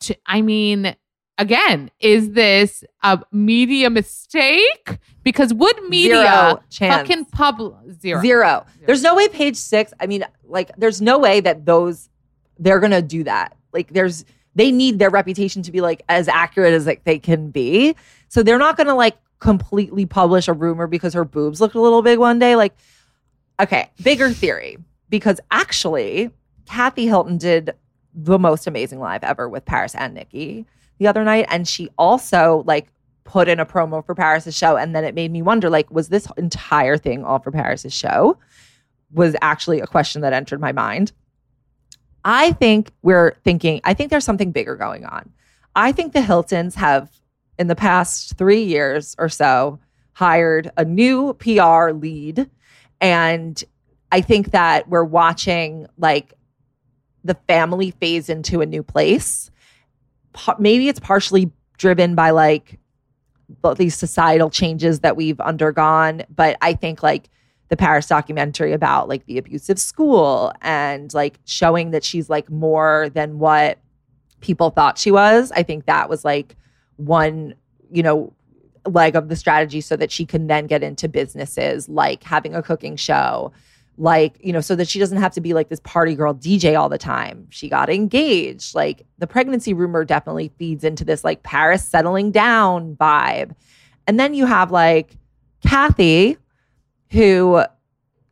To- 0.00 0.16
I 0.26 0.42
mean, 0.42 0.94
again, 1.38 1.90
is 2.00 2.32
this 2.32 2.84
a 3.02 3.20
media 3.32 3.90
mistake? 3.90 4.98
Because 5.22 5.52
would 5.54 5.82
media 5.88 6.16
Zero 6.16 6.62
fucking 6.98 7.24
pub 7.26 7.60
zero? 8.00 8.20
Zero. 8.20 8.66
There's 8.86 9.02
no 9.02 9.14
way 9.14 9.28
page 9.28 9.56
six. 9.56 9.92
I 10.00 10.06
mean, 10.06 10.24
like, 10.44 10.70
there's 10.76 11.00
no 11.00 11.18
way 11.18 11.40
that 11.40 11.66
those 11.66 12.08
they're 12.58 12.80
gonna 12.80 13.02
do 13.02 13.24
that. 13.24 13.56
Like, 13.72 13.92
there's 13.92 14.24
they 14.54 14.72
need 14.72 14.98
their 14.98 15.10
reputation 15.10 15.62
to 15.62 15.72
be 15.72 15.80
like 15.82 16.02
as 16.08 16.28
accurate 16.28 16.72
as 16.72 16.86
like 16.86 17.04
they 17.04 17.18
can 17.18 17.50
be. 17.50 17.94
So 18.28 18.42
they're 18.42 18.58
not 18.58 18.76
gonna 18.76 18.94
like 18.94 19.16
completely 19.38 20.06
publish 20.06 20.48
a 20.48 20.52
rumor 20.54 20.86
because 20.86 21.12
her 21.14 21.24
boobs 21.24 21.60
looked 21.60 21.74
a 21.74 21.80
little 21.80 22.00
big 22.02 22.18
one 22.18 22.38
day. 22.38 22.56
Like, 22.56 22.74
okay, 23.60 23.90
bigger 24.02 24.30
theory. 24.30 24.78
Because 25.10 25.40
actually, 25.50 26.30
Kathy 26.66 27.06
Hilton 27.06 27.36
did 27.38 27.74
the 28.16 28.38
most 28.38 28.66
amazing 28.66 28.98
live 28.98 29.22
ever 29.22 29.48
with 29.48 29.64
Paris 29.66 29.94
and 29.94 30.14
Nikki 30.14 30.66
the 30.98 31.06
other 31.06 31.22
night. 31.22 31.46
And 31.48 31.68
she 31.68 31.90
also 31.98 32.64
like 32.66 32.88
put 33.24 33.48
in 33.48 33.60
a 33.60 33.66
promo 33.66 34.04
for 34.04 34.14
Paris's 34.14 34.56
show. 34.56 34.76
And 34.76 34.94
then 34.94 35.04
it 35.04 35.14
made 35.14 35.30
me 35.30 35.42
wonder, 35.42 35.68
like, 35.68 35.90
was 35.90 36.08
this 36.08 36.26
entire 36.38 36.96
thing 36.96 37.24
all 37.24 37.38
for 37.38 37.50
Paris's 37.50 37.92
show? 37.92 38.38
Was 39.12 39.36
actually 39.42 39.80
a 39.80 39.86
question 39.86 40.22
that 40.22 40.32
entered 40.32 40.60
my 40.60 40.72
mind. 40.72 41.12
I 42.24 42.52
think 42.52 42.90
we're 43.02 43.34
thinking, 43.44 43.80
I 43.84 43.94
think 43.94 44.10
there's 44.10 44.24
something 44.24 44.50
bigger 44.50 44.74
going 44.74 45.04
on. 45.04 45.30
I 45.76 45.92
think 45.92 46.12
the 46.12 46.22
Hiltons 46.22 46.74
have, 46.74 47.10
in 47.58 47.68
the 47.68 47.76
past 47.76 48.36
three 48.38 48.62
years 48.62 49.14
or 49.18 49.28
so, 49.28 49.78
hired 50.14 50.70
a 50.76 50.84
new 50.84 51.34
PR 51.34 51.90
lead. 51.90 52.50
And 53.00 53.62
I 54.10 54.22
think 54.22 54.52
that 54.52 54.88
we're 54.88 55.04
watching 55.04 55.86
like 55.98 56.32
the 57.26 57.34
family 57.46 57.90
phase 57.92 58.28
into 58.28 58.60
a 58.60 58.66
new 58.66 58.82
place. 58.82 59.50
Maybe 60.58 60.88
it's 60.88 61.00
partially 61.00 61.50
driven 61.78 62.14
by 62.14 62.30
like 62.30 62.78
these 63.76 63.94
societal 63.94 64.50
changes 64.50 65.00
that 65.00 65.16
we've 65.16 65.40
undergone, 65.40 66.24
but 66.34 66.56
I 66.60 66.74
think 66.74 67.02
like 67.02 67.28
the 67.68 67.76
Paris 67.76 68.06
documentary 68.06 68.72
about 68.72 69.08
like 69.08 69.26
the 69.26 69.38
abusive 69.38 69.78
school 69.78 70.52
and 70.62 71.12
like 71.14 71.38
showing 71.44 71.90
that 71.90 72.04
she's 72.04 72.30
like 72.30 72.50
more 72.50 73.08
than 73.14 73.38
what 73.38 73.78
people 74.40 74.70
thought 74.70 74.98
she 74.98 75.10
was. 75.10 75.50
I 75.52 75.62
think 75.62 75.86
that 75.86 76.08
was 76.08 76.24
like 76.24 76.56
one, 76.96 77.54
you 77.90 78.02
know, 78.02 78.32
leg 78.84 79.16
of 79.16 79.28
the 79.28 79.36
strategy 79.36 79.80
so 79.80 79.96
that 79.96 80.12
she 80.12 80.24
can 80.24 80.46
then 80.46 80.66
get 80.66 80.82
into 80.82 81.08
businesses 81.08 81.88
like 81.88 82.22
having 82.22 82.54
a 82.54 82.62
cooking 82.62 82.94
show 82.94 83.52
like 83.98 84.36
you 84.40 84.52
know 84.52 84.60
so 84.60 84.76
that 84.76 84.88
she 84.88 84.98
doesn't 84.98 85.18
have 85.18 85.32
to 85.32 85.40
be 85.40 85.54
like 85.54 85.68
this 85.68 85.80
party 85.80 86.14
girl 86.14 86.34
dj 86.34 86.78
all 86.78 86.88
the 86.88 86.98
time. 86.98 87.46
She 87.50 87.68
got 87.68 87.88
engaged. 87.88 88.74
Like 88.74 89.06
the 89.18 89.26
pregnancy 89.26 89.72
rumor 89.72 90.04
definitely 90.04 90.52
feeds 90.58 90.84
into 90.84 91.04
this 91.04 91.24
like 91.24 91.42
paris 91.42 91.84
settling 91.84 92.30
down 92.30 92.96
vibe. 92.96 93.54
And 94.06 94.20
then 94.20 94.34
you 94.34 94.46
have 94.46 94.70
like 94.70 95.16
kathy 95.62 96.36
who 97.10 97.62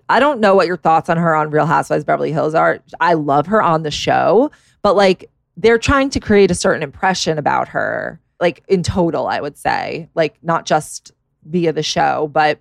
i 0.08 0.20
don't 0.20 0.40
know 0.40 0.54
what 0.54 0.66
your 0.66 0.76
thoughts 0.76 1.08
on 1.08 1.16
her 1.16 1.34
on 1.34 1.50
real 1.50 1.66
housewives 1.66 2.04
beverly 2.04 2.32
hills 2.32 2.54
are. 2.54 2.80
I 3.00 3.14
love 3.14 3.46
her 3.46 3.62
on 3.62 3.82
the 3.82 3.90
show 3.90 4.50
but 4.82 4.96
like 4.96 5.30
they're 5.56 5.78
trying 5.78 6.10
to 6.10 6.20
create 6.20 6.50
a 6.50 6.54
certain 6.54 6.82
impression 6.82 7.38
about 7.38 7.68
her 7.68 8.20
like 8.40 8.62
in 8.68 8.82
total 8.82 9.28
i 9.28 9.40
would 9.40 9.56
say. 9.56 10.10
Like 10.14 10.36
not 10.42 10.66
just 10.66 11.12
via 11.44 11.72
the 11.72 11.82
show 11.82 12.28
but 12.32 12.60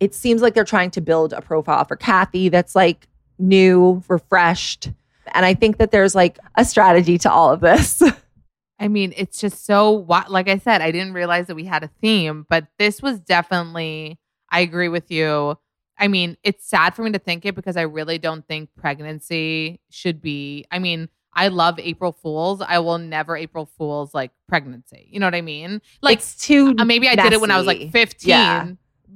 it 0.00 0.14
seems 0.14 0.40
like 0.40 0.54
they're 0.54 0.64
trying 0.64 0.90
to 0.92 1.00
build 1.00 1.32
a 1.32 1.42
profile 1.42 1.84
for 1.84 1.94
Kathy 1.94 2.48
that's 2.48 2.74
like 2.74 3.06
new, 3.38 4.02
refreshed. 4.08 4.90
And 5.32 5.44
I 5.44 5.54
think 5.54 5.76
that 5.76 5.90
there's 5.90 6.14
like 6.14 6.38
a 6.56 6.64
strategy 6.64 7.18
to 7.18 7.30
all 7.30 7.52
of 7.52 7.60
this. 7.60 8.02
I 8.80 8.88
mean, 8.88 9.12
it's 9.16 9.38
just 9.38 9.66
so 9.66 10.06
like 10.28 10.48
I 10.48 10.58
said, 10.58 10.80
I 10.80 10.90
didn't 10.90 11.12
realize 11.12 11.46
that 11.48 11.54
we 11.54 11.64
had 11.64 11.84
a 11.84 11.90
theme, 12.00 12.46
but 12.48 12.66
this 12.78 13.02
was 13.02 13.20
definitely 13.20 14.18
I 14.50 14.60
agree 14.60 14.88
with 14.88 15.10
you. 15.10 15.58
I 15.98 16.08
mean, 16.08 16.38
it's 16.42 16.66
sad 16.66 16.94
for 16.94 17.02
me 17.02 17.12
to 17.12 17.18
think 17.18 17.44
it 17.44 17.54
because 17.54 17.76
I 17.76 17.82
really 17.82 18.18
don't 18.18 18.46
think 18.48 18.70
pregnancy 18.74 19.80
should 19.90 20.22
be 20.22 20.64
I 20.70 20.78
mean, 20.78 21.10
I 21.34 21.48
love 21.48 21.78
April 21.78 22.12
Fools. 22.12 22.62
I 22.66 22.78
will 22.78 22.98
never 22.98 23.36
April 23.36 23.66
Fools 23.66 24.14
like 24.14 24.32
pregnancy. 24.48 25.08
You 25.10 25.20
know 25.20 25.26
what 25.26 25.34
I 25.34 25.42
mean? 25.42 25.82
Like 26.00 26.18
it's 26.18 26.36
too 26.36 26.74
uh, 26.78 26.86
maybe 26.86 27.06
I 27.06 27.16
did 27.16 27.34
it 27.34 27.40
when 27.40 27.50
I 27.50 27.58
was 27.58 27.66
like 27.66 27.92
15. 27.92 28.28
Yeah. 28.28 28.66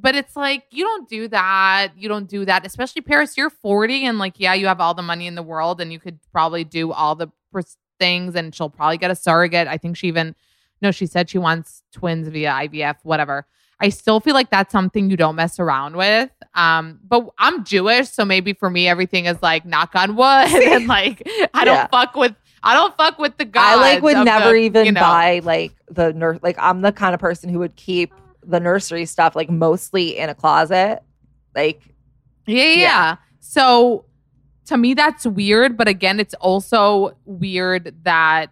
But 0.04 0.14
it's 0.14 0.36
like 0.36 0.64
you 0.70 0.84
don't 0.84 1.08
do 1.08 1.28
that. 1.28 1.92
You 1.96 2.10
don't 2.10 2.28
do 2.28 2.44
that, 2.44 2.66
especially 2.66 3.00
Paris. 3.00 3.38
You're 3.38 3.48
40 3.48 4.04
and 4.04 4.18
like 4.18 4.34
yeah, 4.36 4.52
you 4.52 4.66
have 4.66 4.78
all 4.78 4.92
the 4.92 5.00
money 5.00 5.26
in 5.26 5.34
the 5.34 5.42
world 5.42 5.80
and 5.80 5.90
you 5.90 5.98
could 5.98 6.18
probably 6.30 6.62
do 6.62 6.92
all 6.92 7.14
the 7.14 7.28
things 7.98 8.34
and 8.34 8.54
she'll 8.54 8.68
probably 8.68 8.98
get 8.98 9.10
a 9.10 9.14
surrogate. 9.14 9.66
I 9.66 9.78
think 9.78 9.96
she 9.96 10.08
even 10.08 10.34
no, 10.82 10.90
she 10.90 11.06
said 11.06 11.30
she 11.30 11.38
wants 11.38 11.84
twins 11.90 12.28
via 12.28 12.50
IVF, 12.50 12.96
whatever. 13.02 13.46
I 13.80 13.88
still 13.88 14.20
feel 14.20 14.34
like 14.34 14.50
that's 14.50 14.72
something 14.72 15.08
you 15.08 15.16
don't 15.16 15.36
mess 15.36 15.58
around 15.58 15.96
with. 15.96 16.30
Um, 16.54 17.00
but 17.02 17.30
I'm 17.38 17.64
Jewish, 17.64 18.10
so 18.10 18.26
maybe 18.26 18.52
for 18.52 18.68
me 18.68 18.86
everything 18.86 19.24
is 19.24 19.40
like 19.40 19.64
knock 19.64 19.94
on 19.94 20.16
wood 20.16 20.26
and 20.26 20.86
like 20.86 21.26
I 21.54 21.64
don't 21.64 21.90
fuck 21.90 22.14
with 22.14 22.34
I 22.62 22.74
don't 22.74 22.94
fuck 22.94 23.18
with 23.18 23.38
the 23.38 23.46
guy. 23.46 23.72
I 23.72 23.76
like 23.76 24.02
would 24.02 24.18
never 24.18 24.50
the, 24.50 24.56
even 24.56 24.84
you 24.84 24.92
know. 24.92 25.00
buy 25.00 25.40
like 25.42 25.72
the 25.90 26.12
nurse. 26.12 26.40
Like 26.42 26.56
I'm 26.58 26.82
the 26.82 26.92
kind 26.92 27.14
of 27.14 27.20
person 27.20 27.48
who 27.48 27.60
would 27.60 27.76
keep 27.76 28.12
the 28.46 28.60
nursery 28.60 29.06
stuff 29.06 29.34
like 29.36 29.50
mostly 29.50 30.16
in 30.18 30.28
a 30.28 30.34
closet. 30.34 31.02
Like 31.54 31.82
Yeah, 32.46 32.64
yeah, 32.64 32.74
Yeah. 32.74 33.16
So 33.40 34.06
to 34.66 34.78
me, 34.78 34.94
that's 34.94 35.26
weird. 35.26 35.76
But 35.76 35.88
again, 35.88 36.20
it's 36.20 36.34
also 36.34 37.16
weird 37.24 37.94
that 38.04 38.50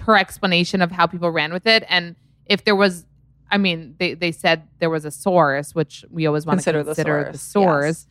her 0.00 0.16
explanation 0.16 0.82
of 0.82 0.90
how 0.90 1.06
people 1.06 1.30
ran 1.30 1.52
with 1.52 1.66
it. 1.66 1.84
And 1.88 2.16
if 2.46 2.64
there 2.64 2.76
was, 2.76 3.06
I 3.50 3.58
mean, 3.58 3.94
they, 3.98 4.14
they 4.14 4.32
said 4.32 4.66
there 4.78 4.90
was 4.90 5.04
a 5.04 5.10
source, 5.10 5.74
which 5.74 6.04
we 6.10 6.26
always 6.26 6.46
want 6.46 6.58
Consider 6.58 6.78
to 6.78 6.84
the 6.84 6.94
consider 6.94 7.28
the 7.32 7.38
source, 7.38 7.98
source. 7.98 8.06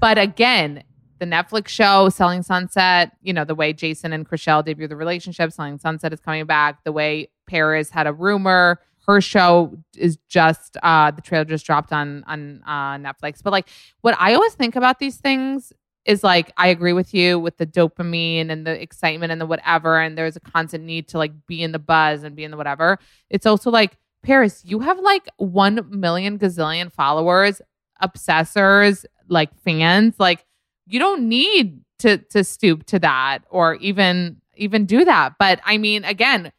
But 0.00 0.18
again, 0.18 0.82
the 1.18 1.26
Netflix 1.26 1.68
show 1.68 2.08
Selling 2.08 2.42
Sunset, 2.42 3.12
you 3.22 3.32
know, 3.32 3.44
the 3.44 3.54
way 3.54 3.72
Jason 3.72 4.12
and 4.12 4.28
Chrishell 4.28 4.64
debut 4.64 4.88
the 4.88 4.96
relationship, 4.96 5.52
Selling 5.52 5.78
Sunset 5.78 6.12
is 6.12 6.20
coming 6.20 6.46
back, 6.46 6.82
the 6.84 6.92
way 6.92 7.30
Paris 7.46 7.90
had 7.90 8.06
a 8.06 8.12
rumor. 8.12 8.80
Her 9.06 9.20
show 9.20 9.76
is 9.96 10.18
just 10.28 10.76
uh 10.82 11.10
the 11.10 11.22
trailer 11.22 11.44
just 11.44 11.66
dropped 11.66 11.92
on 11.92 12.24
on 12.26 12.62
uh 12.66 12.96
Netflix. 12.96 13.42
But 13.42 13.52
like 13.52 13.68
what 14.00 14.16
I 14.18 14.34
always 14.34 14.54
think 14.54 14.76
about 14.76 14.98
these 14.98 15.16
things 15.16 15.72
is 16.04 16.24
like 16.24 16.52
I 16.56 16.68
agree 16.68 16.92
with 16.92 17.12
you 17.14 17.38
with 17.38 17.56
the 17.58 17.66
dopamine 17.66 18.50
and 18.50 18.66
the 18.66 18.80
excitement 18.80 19.32
and 19.32 19.40
the 19.40 19.46
whatever, 19.46 19.98
and 19.98 20.16
there's 20.16 20.36
a 20.36 20.40
constant 20.40 20.84
need 20.84 21.08
to 21.08 21.18
like 21.18 21.32
be 21.46 21.62
in 21.62 21.72
the 21.72 21.78
buzz 21.78 22.22
and 22.22 22.34
be 22.34 22.44
in 22.44 22.50
the 22.50 22.56
whatever. 22.56 22.98
It's 23.28 23.46
also 23.46 23.70
like 23.70 23.96
Paris, 24.22 24.62
you 24.64 24.80
have 24.80 24.98
like 24.98 25.28
one 25.36 25.86
million 25.88 26.38
gazillion 26.38 26.92
followers, 26.92 27.62
obsessors, 28.02 29.04
like 29.28 29.54
fans. 29.62 30.14
Like 30.18 30.44
you 30.86 30.98
don't 30.98 31.28
need 31.28 31.82
to 32.00 32.18
to 32.18 32.44
stoop 32.44 32.84
to 32.86 32.98
that 32.98 33.40
or 33.50 33.74
even 33.76 34.40
even 34.56 34.86
do 34.86 35.04
that. 35.04 35.34
But 35.38 35.60
I 35.64 35.78
mean, 35.78 36.04
again, 36.04 36.52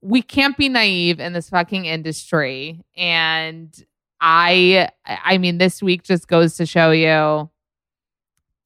we 0.00 0.22
can't 0.22 0.56
be 0.56 0.68
naive 0.68 1.20
in 1.20 1.32
this 1.32 1.50
fucking 1.50 1.84
industry. 1.84 2.84
And 2.96 3.74
I 4.20 4.90
I 5.04 5.38
mean, 5.38 5.58
this 5.58 5.82
week 5.82 6.02
just 6.02 6.28
goes 6.28 6.56
to 6.56 6.66
show 6.66 6.90
you 6.90 7.50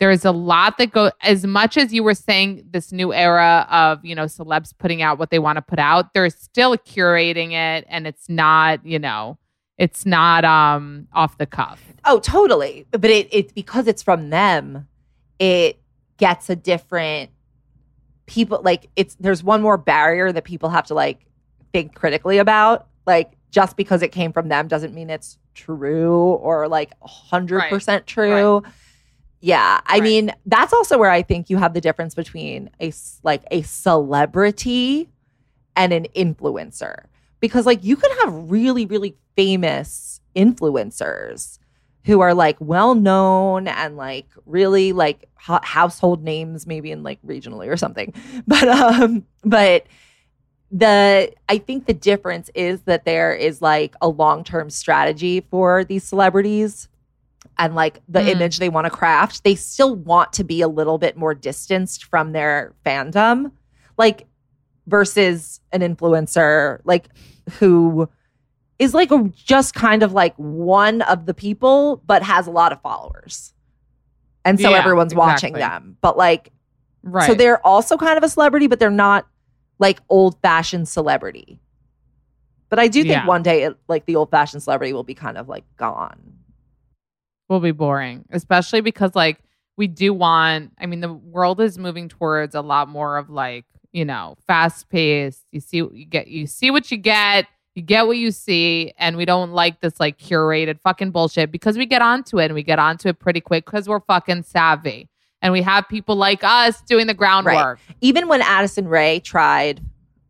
there's 0.00 0.24
a 0.24 0.32
lot 0.32 0.78
that 0.78 0.90
go 0.90 1.12
as 1.20 1.46
much 1.46 1.76
as 1.76 1.94
you 1.94 2.02
were 2.02 2.14
saying 2.14 2.64
this 2.70 2.90
new 2.90 3.12
era 3.12 3.66
of 3.70 4.04
you 4.04 4.14
know 4.14 4.24
celebs 4.24 4.72
putting 4.76 5.00
out 5.00 5.18
what 5.18 5.30
they 5.30 5.38
want 5.38 5.56
to 5.56 5.62
put 5.62 5.78
out 5.78 6.12
they're 6.12 6.28
still 6.28 6.76
curating 6.76 7.52
it 7.52 7.84
and 7.88 8.04
it's 8.04 8.28
not 8.28 8.84
you 8.84 8.98
know 8.98 9.38
it's 9.78 10.04
not 10.04 10.44
um 10.44 11.06
off 11.12 11.38
the 11.38 11.46
cuff 11.46 11.92
Oh, 12.04 12.18
totally. 12.18 12.86
But 12.90 13.04
it 13.04 13.28
it 13.32 13.54
because 13.54 13.86
it's 13.86 14.02
from 14.02 14.30
them, 14.30 14.88
it 15.38 15.80
gets 16.16 16.50
a 16.50 16.56
different 16.56 17.30
people 18.26 18.60
like 18.62 18.88
it's 18.96 19.14
there's 19.16 19.42
one 19.42 19.62
more 19.62 19.76
barrier 19.76 20.32
that 20.32 20.44
people 20.44 20.68
have 20.70 20.86
to 20.86 20.94
like 20.94 21.26
think 21.72 21.94
critically 21.94 22.38
about. 22.38 22.86
Like 23.06 23.32
just 23.50 23.76
because 23.76 24.02
it 24.02 24.08
came 24.12 24.32
from 24.32 24.48
them 24.48 24.68
doesn't 24.68 24.94
mean 24.94 25.10
it's 25.10 25.38
true 25.54 26.14
or 26.34 26.68
like 26.68 26.92
100% 27.00 28.06
true. 28.06 28.62
Yeah, 29.40 29.80
I 29.86 29.94
Right. 29.94 30.02
mean, 30.02 30.32
that's 30.46 30.72
also 30.72 30.98
where 30.98 31.10
I 31.10 31.22
think 31.22 31.50
you 31.50 31.56
have 31.56 31.74
the 31.74 31.80
difference 31.80 32.14
between 32.14 32.70
a 32.80 32.92
like 33.24 33.42
a 33.50 33.62
celebrity 33.62 35.10
and 35.74 35.92
an 35.92 36.06
influencer. 36.14 37.06
Because 37.40 37.66
like 37.66 37.82
you 37.82 37.96
could 37.96 38.12
have 38.22 38.50
really 38.50 38.86
really 38.86 39.16
famous 39.36 40.20
influencers 40.36 41.58
who 42.05 42.20
are 42.20 42.34
like 42.34 42.57
well 42.61 42.94
known 42.94 43.68
and 43.68 43.96
like 43.96 44.26
really 44.46 44.92
like 44.92 45.28
ho- 45.36 45.61
household 45.62 46.22
names 46.24 46.66
maybe 46.66 46.90
in 46.90 47.03
like 47.03 47.20
regionally 47.22 47.68
or 47.68 47.76
something. 47.76 48.12
But 48.46 48.68
um 48.68 49.24
but 49.44 49.86
the 50.70 51.32
I 51.48 51.59
think 51.59 51.86
the 51.86 51.92
difference 51.94 52.50
is 52.55 52.80
that 52.82 53.05
there 53.05 53.34
is 53.34 53.61
like 53.61 53.94
a 54.00 54.09
long-term 54.09 54.70
strategy 54.70 55.40
for 55.50 55.84
these 55.84 56.03
celebrities 56.05 56.88
and 57.59 57.74
like 57.74 58.00
the 58.09 58.20
Mm. 58.20 58.28
image 58.28 58.59
they 58.59 58.70
want 58.70 58.86
to 58.86 58.90
craft. 58.90 59.44
They 59.44 59.55
still 59.55 59.94
want 59.94 60.32
to 60.34 60.44
be 60.44 60.62
a 60.62 60.68
little 60.68 60.96
bit 60.98 61.16
more 61.16 61.34
distanced 61.34 62.05
from 62.05 62.32
their 62.32 62.74
fandom. 62.86 63.53
Like 63.98 64.26
versus 64.86 65.61
an 65.70 65.80
influencer 65.80 66.80
like 66.84 67.09
who 67.59 68.09
is 68.82 68.94
like 68.94 69.10
a, 69.12 69.30
just 69.34 69.74
kind 69.74 70.02
of 70.02 70.12
like 70.12 70.34
one 70.36 71.02
of 71.02 71.26
the 71.26 71.34
people 71.34 72.02
but 72.06 72.22
has 72.22 72.46
a 72.46 72.50
lot 72.50 72.72
of 72.72 72.80
followers. 72.82 73.54
And 74.44 74.60
so 74.60 74.70
Yeah, 74.70 74.78
everyone's 74.78 75.14
watching 75.14 75.52
them. 75.54 75.96
But 76.00 76.16
like 76.16 76.50
right 77.02 77.26
so 77.26 77.34
they're 77.34 77.64
also 77.66 77.96
kind 77.96 78.16
of 78.18 78.24
a 78.24 78.28
celebrity, 78.28 78.66
but 78.66 78.78
they're 78.80 78.90
not 78.90 79.26
like 79.78 80.00
old 80.08 80.36
fashioned 80.42 80.88
celebrity. 80.88 81.60
But 82.68 82.78
I 82.78 82.88
do 82.88 83.02
think 83.02 83.12
Yeah. 83.12 83.26
one 83.26 83.42
day, 83.42 83.64
it, 83.64 83.76
like 83.88 84.06
the 84.06 84.16
old 84.16 84.30
fashioned 84.30 84.62
celebrity 84.62 84.92
will 84.92 85.04
be 85.04 85.14
kind 85.14 85.36
of 85.38 85.48
like 85.48 85.64
gone. 85.76 86.38
will 87.48 87.60
be 87.60 87.72
boring, 87.72 88.24
especially 88.30 88.80
because 88.80 89.14
like 89.14 89.38
we 89.76 89.86
do 89.86 90.14
want. 90.14 90.72
I 90.78 90.86
mean, 90.86 91.00
the 91.00 91.12
world 91.12 91.60
is 91.60 91.76
moving 91.78 92.08
towards 92.08 92.54
a 92.54 92.62
lot 92.62 92.88
more 92.88 93.18
of 93.18 93.28
like 93.28 93.66
you 93.92 94.04
know 94.06 94.36
fast 94.46 94.88
paced. 94.88 95.44
You 95.52 95.60
see, 95.60 95.76
you 95.78 96.06
get, 96.06 96.28
you 96.28 96.46
see 96.46 96.70
what 96.70 96.90
you 96.90 96.96
get, 96.96 97.46
you 97.74 97.82
get 97.82 98.06
what 98.06 98.16
you 98.18 98.30
see, 98.30 98.92
and 98.98 99.16
we 99.16 99.24
don't 99.24 99.52
like 99.52 99.80
this 99.80 99.98
like 99.98 100.18
curated 100.18 100.80
fucking 100.80 101.10
bullshit 101.10 101.50
because 101.50 101.78
we 101.78 101.86
get 101.86 102.02
onto 102.02 102.38
it 102.38 102.46
and 102.46 102.54
we 102.54 102.62
get 102.62 102.78
onto 102.78 103.08
it 103.08 103.18
pretty 103.18 103.40
quick 103.40 103.64
because 103.64 103.88
we're 103.88 104.00
fucking 104.00 104.42
savvy 104.42 105.08
and 105.40 105.52
we 105.52 105.62
have 105.62 105.88
people 105.88 106.14
like 106.14 106.44
us 106.44 106.80
doing 106.82 107.06
the 107.06 107.14
groundwork. 107.14 107.78
Even 108.00 108.28
when 108.28 108.42
Addison 108.42 108.86
Rae 108.88 109.20
tried 109.20 109.80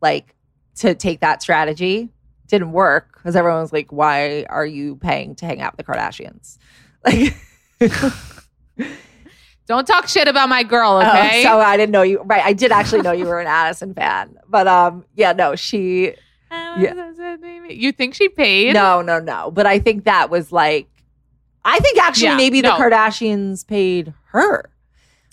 like 0.01 0.35
to 0.77 0.95
take 0.95 1.19
that 1.19 1.41
strategy, 1.41 2.09
didn't 2.47 2.71
work 2.71 3.13
because 3.17 3.35
everyone 3.35 3.61
was 3.61 3.73
like, 3.73 3.91
"Why 3.91 4.43
are 4.49 4.65
you 4.65 4.95
paying 4.97 5.35
to 5.35 5.45
hang 5.45 5.61
out 5.61 5.77
with 5.77 5.85
the 5.85 5.91
Kardashians?" 5.93 6.57
Like, 7.05 7.35
Don't 9.65 9.87
talk 9.87 10.07
shit 10.09 10.27
about 10.27 10.49
my 10.49 10.63
girl, 10.63 10.99
Oh, 11.01 11.07
okay? 11.07 11.43
so 11.43 11.59
I 11.59 11.77
didn't 11.77 11.91
know 11.91 12.01
you. 12.01 12.21
Right, 12.23 12.43
I 12.43 12.51
did 12.51 12.71
actually 12.73 13.01
know 13.01 13.13
you 13.13 13.25
were 13.25 13.39
an 13.39 13.47
Addison 13.47 13.93
fan, 13.93 14.37
but 14.49 14.67
um, 14.67 15.05
yeah, 15.15 15.31
no, 15.31 15.55
she 15.55 16.15
You 17.69 17.91
think 17.91 18.13
she 18.15 18.29
paid? 18.29 18.73
No, 18.73 19.01
no, 19.01 19.19
no. 19.19 19.51
But 19.51 19.65
I 19.65 19.79
think 19.79 20.05
that 20.05 20.29
was 20.29 20.51
like, 20.51 20.87
I 21.65 21.79
think 21.79 21.97
actually 21.99 22.27
Yeah, 22.27 22.35
maybe 22.37 22.61
the. 22.61 22.69
Kardashians 22.69 23.65
paid 23.65 24.13
her. 24.31 24.69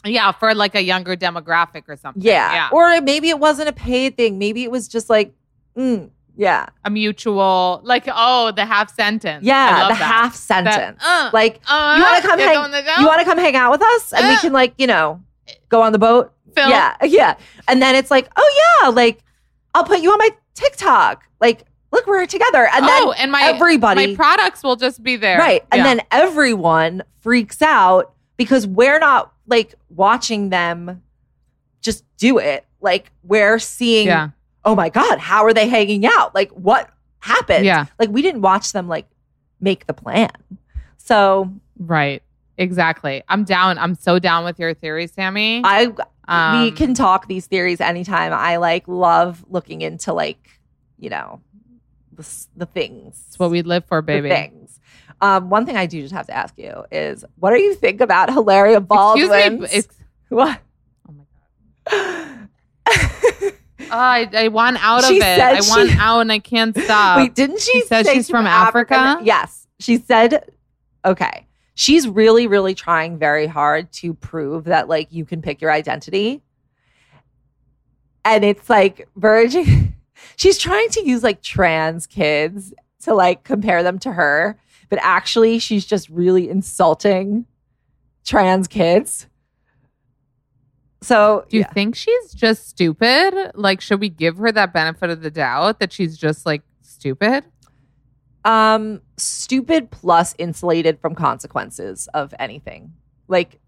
Yeah, 0.04 0.32
for 0.32 0.54
like 0.54 0.74
a 0.74 0.82
younger 0.82 1.16
demographic 1.16 1.82
or 1.88 1.96
something. 1.96 2.22
Yeah. 2.22 2.52
Yeah. 2.52 2.68
Or 2.72 3.00
maybe 3.02 3.28
it 3.28 3.38
wasn't 3.38 3.68
a 3.68 3.72
paid 3.72 4.16
thing. 4.16 4.38
Maybe 4.38 4.62
it 4.64 4.70
was 4.70 4.88
just 4.88 5.10
like, 5.10 5.34
mm, 5.76 6.08
yeah. 6.36 6.66
a 6.84 6.90
mutual, 6.90 7.80
like, 7.84 8.04
oh, 8.06 8.50
the 8.52 8.64
half 8.64 8.94
sentence. 8.94 9.42
I 9.44 9.46
Yeah. 9.46 9.88
The 9.88 9.94
that. 9.94 9.96
half 9.96 10.32
That, 10.32 10.38
sentence. 10.72 11.02
uh, 11.04 11.30
like, 11.34 11.60
uh, 11.68 11.94
you 11.98 12.02
want 12.02 12.22
to 12.22 12.28
come 12.28 12.38
hang, 12.38 12.98
you 13.00 13.06
want 13.06 13.18
to 13.20 13.24
come 13.26 13.38
hang 13.38 13.56
out 13.56 13.70
with 13.72 13.82
us? 13.82 14.12
And 14.14 14.26
we 14.26 14.34
Uh. 14.34 14.40
can 14.40 14.52
like, 14.52 14.72
you 14.78 14.86
know, 14.86 15.20
go 15.68 15.82
on 15.82 15.92
the 15.92 15.98
boat. 15.98 16.32
Film? 16.54 16.70
Yeah. 16.70 16.96
Yeah. 17.04 17.34
And 17.68 17.82
then 17.82 17.94
it's 17.94 18.10
like, 18.10 18.28
oh 18.36 18.80
yeah, 18.82 18.88
like 18.88 19.20
I'll 19.74 19.84
put 19.84 20.00
you 20.00 20.10
on 20.12 20.18
my 20.18 20.30
TikTok. 20.54 21.24
Like, 21.40 21.64
look, 21.92 22.06
we're 22.06 22.26
together. 22.26 22.68
And 22.72 22.84
then 22.84 23.02
oh, 23.04 23.12
and 23.12 23.30
my 23.32 23.42
everybody 23.42 24.08
my 24.08 24.14
products 24.14 24.62
will 24.62 24.76
just 24.76 25.02
be 25.02 25.16
there. 25.16 25.38
Right. 25.38 25.64
And 25.72 25.78
Yeah. 25.80 25.84
then 25.84 26.00
everyone 26.10 27.02
freaks 27.20 27.62
out 27.62 28.12
because 28.36 28.66
we're 28.66 28.98
not 28.98 29.32
like 29.46 29.74
watching 29.88 30.48
them 30.50 31.02
just 31.80 32.04
do 32.16 32.38
it. 32.38 32.64
Like 32.80 33.10
we're 33.22 33.58
seeing, 33.58 34.06
yeah, 34.06 34.30
oh 34.64 34.74
my 34.74 34.88
God, 34.88 35.18
how 35.18 35.44
are 35.44 35.52
they 35.52 35.68
hanging 35.68 36.06
out? 36.06 36.34
Like 36.34 36.50
what 36.52 36.90
happened? 37.18 37.64
yeah, 37.64 37.86
Like 37.98 38.10
we 38.10 38.22
didn't 38.22 38.40
watch 38.42 38.72
them 38.72 38.88
like 38.88 39.06
make 39.60 39.86
the 39.86 39.92
plan. 39.94 40.30
So 40.96 41.52
right, 41.78 42.22
exactly. 42.56 43.22
I'm 43.28 43.44
down. 43.44 43.78
I'm 43.78 43.94
so 43.94 44.18
down 44.18 44.44
with 44.44 44.58
your 44.58 44.72
theory, 44.74 45.06
Sami. 45.06 45.60
I 45.64 45.92
we 46.30 46.36
Um, 46.36 46.76
can 46.76 46.94
talk 46.94 47.26
these 47.26 47.46
theories 47.46 47.80
anytime. 47.80 48.32
I 48.32 48.56
like 48.58 48.84
love 48.86 49.44
looking 49.50 49.82
into 49.82 50.12
like, 50.12 50.38
you 50.98 51.10
know, 51.10 51.40
the, 52.12 52.46
the 52.56 52.66
things. 52.66 53.20
It's 53.28 53.38
what 53.38 53.50
we 53.50 53.62
live 53.62 53.84
for, 53.86 54.00
the 54.00 54.06
baby. 54.06 54.28
things. 54.28 54.78
Um, 55.20 55.50
one 55.50 55.66
thing 55.66 55.76
I 55.76 55.86
do 55.86 56.00
just 56.00 56.14
have 56.14 56.26
to 56.28 56.36
ask 56.36 56.54
you 56.56 56.84
is, 56.92 57.24
what 57.36 57.50
do 57.50 57.60
you 57.60 57.74
think 57.74 58.00
about 58.00 58.32
Hilaria 58.32 58.80
Baldwin? 58.80 59.64
Excuse 59.64 59.88
me. 59.88 60.36
What? 60.36 60.60
oh 61.08 61.12
my 61.12 61.24
god. 61.90 62.48
Oh, 62.86 63.50
I, 63.90 64.28
I 64.32 64.48
want 64.48 64.76
out 64.84 65.04
of 65.04 65.10
it. 65.10 65.22
I 65.22 65.54
want 65.68 65.90
she- 65.90 65.96
out 65.98 66.20
and 66.20 66.30
I 66.32 66.38
can't 66.38 66.76
stop. 66.84 67.18
Wait, 67.18 67.34
didn't 67.34 67.60
she, 67.60 67.80
She 67.80 67.86
said 67.86 68.06
say 68.06 68.14
she's 68.14 68.30
from 68.30 68.46
Africa? 68.46 69.20
Yes, 69.24 69.66
she 69.80 69.98
said. 69.98 70.48
Okay, 71.04 71.46
she's 71.80 72.06
really, 72.06 72.46
really 72.46 72.74
trying 72.74 73.16
very 73.18 73.46
hard 73.46 73.90
to 73.90 74.12
prove 74.12 74.64
that 74.64 74.86
like 74.86 75.10
you 75.10 75.24
can 75.24 75.40
pick 75.40 75.62
your 75.62 75.72
identity, 75.72 76.42
and 78.22 78.44
it's 78.44 78.68
like 78.68 79.08
verging. 79.16 79.94
she's 80.36 80.58
trying 80.58 80.90
to 80.90 81.02
use 81.02 81.22
like 81.22 81.40
trans 81.40 82.06
kids 82.06 82.74
to 83.04 83.14
like 83.14 83.44
compare 83.44 83.82
them 83.82 83.98
to 84.00 84.12
her, 84.12 84.58
but 84.90 84.98
actually, 85.00 85.58
she's 85.58 85.86
just 85.86 86.10
really 86.10 86.50
insulting 86.50 87.46
trans 88.26 88.68
kids. 88.68 89.26
So 91.00 91.46
Do 91.48 91.56
you 91.56 91.62
yeah. 91.62 91.72
think 91.72 91.96
she's 91.96 92.34
just 92.34 92.68
stupid? 92.68 93.52
Like, 93.54 93.80
should 93.80 94.00
we 94.00 94.10
give 94.10 94.36
her 94.36 94.52
that 94.52 94.74
benefit 94.74 95.08
of 95.08 95.22
the 95.22 95.30
doubt 95.30 95.80
that 95.80 95.94
she's 95.94 96.18
just 96.18 96.44
like 96.44 96.60
stupid? 96.82 97.44
Um 98.44 99.00
stupid 99.16 99.90
plus 99.90 100.34
insulated 100.38 100.98
from 101.00 101.14
consequences 101.14 102.08
of 102.14 102.32
anything 102.38 102.92
like 103.28 103.60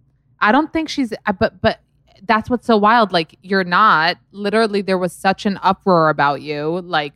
I 0.42 0.50
don't 0.50 0.72
think 0.72 0.88
she's, 0.88 1.14
but, 1.38 1.60
but 1.62 1.80
that's 2.24 2.50
what's 2.50 2.66
so 2.66 2.76
wild. 2.76 3.12
Like, 3.12 3.38
you're 3.42 3.64
not. 3.64 4.18
Literally, 4.32 4.82
there 4.82 4.98
was 4.98 5.12
such 5.12 5.46
an 5.46 5.58
uproar 5.62 6.08
about 6.08 6.42
you. 6.42 6.80
Like, 6.84 7.14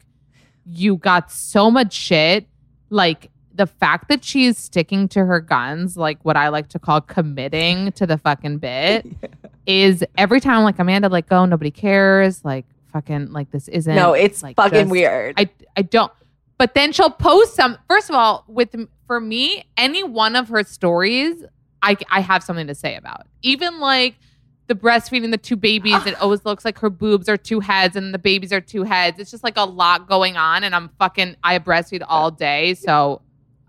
you 0.64 0.96
got 0.96 1.32
so 1.32 1.68
much 1.70 1.92
shit. 1.92 2.46
Like, 2.88 3.30
the 3.52 3.66
fact 3.66 4.08
that 4.10 4.22
she's 4.22 4.56
sticking 4.56 5.08
to 5.08 5.24
her 5.24 5.40
guns, 5.40 5.96
like 5.96 6.18
what 6.24 6.36
I 6.36 6.48
like 6.48 6.68
to 6.68 6.78
call 6.78 7.00
committing 7.00 7.90
to 7.92 8.06
the 8.06 8.18
fucking 8.18 8.58
bit, 8.58 9.06
is 9.66 10.04
every 10.16 10.40
time 10.40 10.62
like 10.62 10.78
Amanda, 10.78 11.08
like, 11.08 11.28
go, 11.28 11.44
nobody 11.46 11.72
cares. 11.72 12.44
Like, 12.44 12.64
fucking, 12.92 13.32
like, 13.32 13.50
this 13.50 13.66
isn't. 13.68 13.94
No, 13.96 14.12
it's 14.12 14.42
like, 14.42 14.54
fucking 14.54 14.82
just- 14.82 14.90
weird. 14.90 15.34
I 15.36 15.50
I 15.76 15.82
don't. 15.82 16.12
But 16.58 16.74
then 16.74 16.92
she'll 16.92 17.10
post 17.10 17.54
some. 17.54 17.76
First 17.88 18.08
of 18.08 18.16
all, 18.16 18.44
with 18.48 18.74
for 19.06 19.20
me, 19.20 19.64
any 19.76 20.02
one 20.02 20.36
of 20.36 20.48
her 20.48 20.62
stories, 20.64 21.44
I 21.82 21.96
I 22.10 22.20
have 22.20 22.42
something 22.42 22.66
to 22.66 22.74
say 22.74 22.96
about. 22.96 23.26
Even 23.42 23.78
like 23.78 24.16
the 24.66 24.74
breastfeeding 24.74 25.30
the 25.30 25.38
two 25.38 25.56
babies, 25.56 26.06
it 26.06 26.20
always 26.20 26.44
looks 26.44 26.64
like 26.64 26.78
her 26.78 26.90
boobs 26.90 27.28
are 27.28 27.36
two 27.36 27.60
heads 27.60 27.94
and 27.94 28.12
the 28.12 28.18
babies 28.18 28.52
are 28.52 28.60
two 28.60 28.82
heads. 28.82 29.18
It's 29.20 29.30
just 29.30 29.44
like 29.44 29.56
a 29.56 29.64
lot 29.64 30.08
going 30.08 30.36
on, 30.36 30.64
and 30.64 30.74
I'm 30.74 30.90
fucking. 30.98 31.36
I 31.44 31.58
breastfeed 31.58 32.04
all 32.06 32.30
day, 32.30 32.74
so 32.74 33.22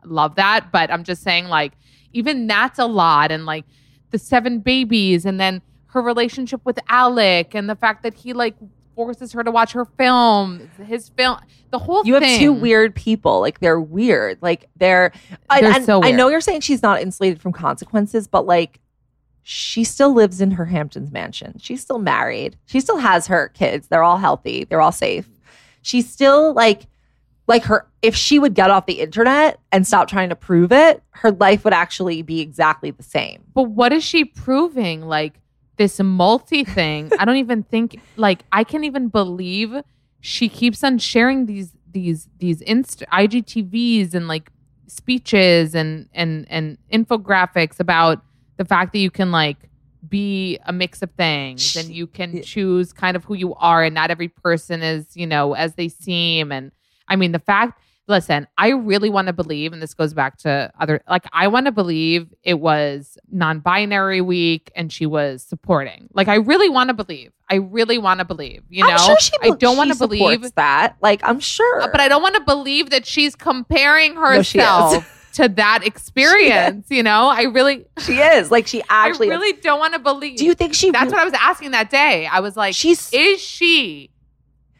love 0.05 0.35
that. 0.35 0.71
But 0.71 0.91
I'm 0.91 1.03
just 1.03 1.23
saying, 1.23 1.47
like, 1.47 1.73
even 2.13 2.47
that's 2.47 2.79
a 2.79 2.85
lot, 2.85 3.31
and 3.31 3.45
like 3.45 3.65
the 4.11 4.17
seven 4.17 4.59
babies, 4.59 5.25
and 5.25 5.39
then 5.39 5.61
her 5.87 6.01
relationship 6.01 6.61
with 6.63 6.79
Alec, 6.89 7.53
and 7.53 7.69
the 7.69 7.75
fact 7.75 8.03
that 8.03 8.13
he 8.13 8.33
like 8.33 8.55
forces 8.97 9.31
her 9.33 9.43
to 9.43 9.51
watch 9.51 9.73
her 9.73 9.85
film, 9.85 10.71
his 10.83 11.09
film, 11.09 11.37
the 11.69 11.77
whole 11.77 12.01
thing. 12.03 12.07
you 12.07 12.13
have 12.15 12.39
two 12.39 12.51
weird 12.51 12.95
people. 12.95 13.39
Like 13.39 13.59
they're 13.59 13.79
weird. 13.79 14.39
Like 14.41 14.65
they're. 14.75 15.13
They're 15.49 15.71
and 15.71 15.85
so 15.85 16.03
I 16.03 16.11
know 16.11 16.29
you're 16.29 16.41
saying 16.41 16.61
she's 16.61 16.81
not 16.81 16.99
insulated 16.99 17.39
from 17.39 17.53
consequences, 17.53 18.27
but 18.27 18.47
like 18.47 18.79
she 19.43 19.83
still 19.83 20.13
lives 20.13 20.41
in 20.41 20.51
her 20.51 20.65
Hamptons 20.65 21.11
mansion. 21.11 21.59
She's 21.59 21.79
still 21.79 21.99
married. 21.99 22.57
She 22.65 22.79
still 22.79 22.97
has 22.97 23.27
her 23.27 23.49
kids. 23.49 23.87
They're 23.87 24.03
all 24.03 24.17
healthy. 24.17 24.63
They're 24.63 24.81
all 24.81 24.91
safe. 24.91 25.29
She's 25.83 26.11
still 26.11 26.53
like 26.53 26.87
like 27.47 27.63
her 27.65 27.87
if 28.01 28.15
she 28.15 28.39
would 28.39 28.55
get 28.55 28.71
off 28.71 28.87
the 28.87 28.99
internet 28.99 29.59
and 29.71 29.85
stop 29.85 30.07
trying 30.07 30.29
to 30.29 30.35
prove 30.35 30.71
it, 30.71 31.03
her 31.11 31.31
life 31.31 31.63
would 31.63 31.73
actually 31.73 32.23
be 32.23 32.41
exactly 32.41 32.89
the 32.89 33.03
same. 33.03 33.43
But 33.53 33.63
what 33.63 33.93
is 33.93 34.03
she 34.03 34.25
proving? 34.25 35.03
Like 35.03 35.39
this 35.77 35.99
multi 35.99 36.63
thing. 36.63 37.11
I 37.19 37.25
don't 37.25 37.37
even 37.37 37.63
think 37.63 37.99
like 38.17 38.43
I 38.51 38.63
can't 38.63 38.83
even 38.83 39.07
believe 39.07 39.75
she 40.19 40.49
keeps 40.49 40.83
on 40.83 40.97
sharing 40.97 41.45
these 41.45 41.71
these 41.91 42.27
these 42.39 42.61
inst 42.61 43.03
IGTVs 43.11 44.13
and 44.13 44.27
like 44.27 44.51
speeches 44.87 45.75
and 45.75 46.09
and 46.13 46.45
and 46.49 46.77
infographics 46.91 47.79
about 47.79 48.21
the 48.57 48.65
fact 48.65 48.93
that 48.93 48.99
you 48.99 49.11
can 49.11 49.31
like 49.31 49.57
be 50.07 50.57
a 50.65 50.73
mix 50.73 51.01
of 51.01 51.11
things 51.11 51.75
and 51.75 51.89
you 51.89 52.07
can 52.07 52.41
choose 52.41 52.93
kind 52.93 53.15
of 53.15 53.23
who 53.25 53.33
you 53.33 53.53
are 53.55 53.83
and 53.83 53.93
not 53.93 54.09
every 54.09 54.29
person 54.29 54.81
is, 54.81 55.17
you 55.17 55.27
know, 55.27 55.53
as 55.53 55.75
they 55.75 55.89
seem 55.89 56.51
and 56.51 56.71
I 57.07 57.15
mean 57.15 57.31
the 57.31 57.39
fact 57.39 57.81
listen, 58.07 58.47
I 58.57 58.69
really 58.69 59.09
want 59.09 59.27
to 59.27 59.33
believe, 59.33 59.73
and 59.73 59.81
this 59.81 59.93
goes 59.93 60.13
back 60.13 60.37
to 60.39 60.71
other, 60.79 61.01
like, 61.09 61.25
I 61.33 61.47
want 61.47 61.65
to 61.65 61.71
believe 61.71 62.33
it 62.43 62.55
was 62.55 63.17
non 63.31 63.59
binary 63.59 64.21
week 64.21 64.71
and 64.75 64.91
she 64.91 65.05
was 65.05 65.43
supporting. 65.43 66.09
Like, 66.13 66.27
I 66.27 66.35
really 66.35 66.69
want 66.69 66.89
to 66.89 66.93
believe. 66.93 67.31
I 67.49 67.55
really 67.55 67.97
want 67.97 68.19
to 68.19 68.25
believe, 68.25 68.63
you 68.69 68.83
know? 68.83 68.91
I'm 68.91 68.97
sure 68.99 69.19
she 69.19 69.31
I 69.41 69.51
don't 69.51 69.77
want 69.77 69.91
to 69.91 69.97
believe, 69.97 70.53
that. 70.55 70.97
Like 71.01 71.21
I'm 71.23 71.39
sure. 71.39 71.79
but 71.91 72.01
I 72.01 72.07
don't 72.07 72.21
want 72.21 72.35
to 72.35 72.41
believe 72.41 72.89
that 72.89 73.05
she's 73.05 73.35
comparing 73.35 74.15
No, 74.15 74.21
herself 74.21 75.29
to 75.35 75.47
that 75.49 75.85
experience, 75.85 76.87
you 76.89 77.03
know? 77.03 77.27
I 77.27 77.43
really, 77.43 77.85
she 77.99 78.19
is. 78.19 78.51
Like 78.51 78.67
she 78.67 78.83
actually 78.89 79.31
I 79.31 79.35
really 79.35 79.53
don't 79.61 79.79
want 79.79 79.93
to 79.93 79.99
believe. 79.99 80.37
Do 80.37 80.45
you 80.45 80.55
think 80.55 80.73
she 80.73 80.91
That's 80.91 81.11
what 81.11 81.21
I 81.21 81.25
was 81.25 81.33
asking 81.39 81.71
that 81.71 81.89
day. 81.89 82.27
I 82.27 82.41
was 82.41 82.57
like, 82.57 82.75
she's 82.75 83.13
is 83.13 83.39
she? 83.39 84.11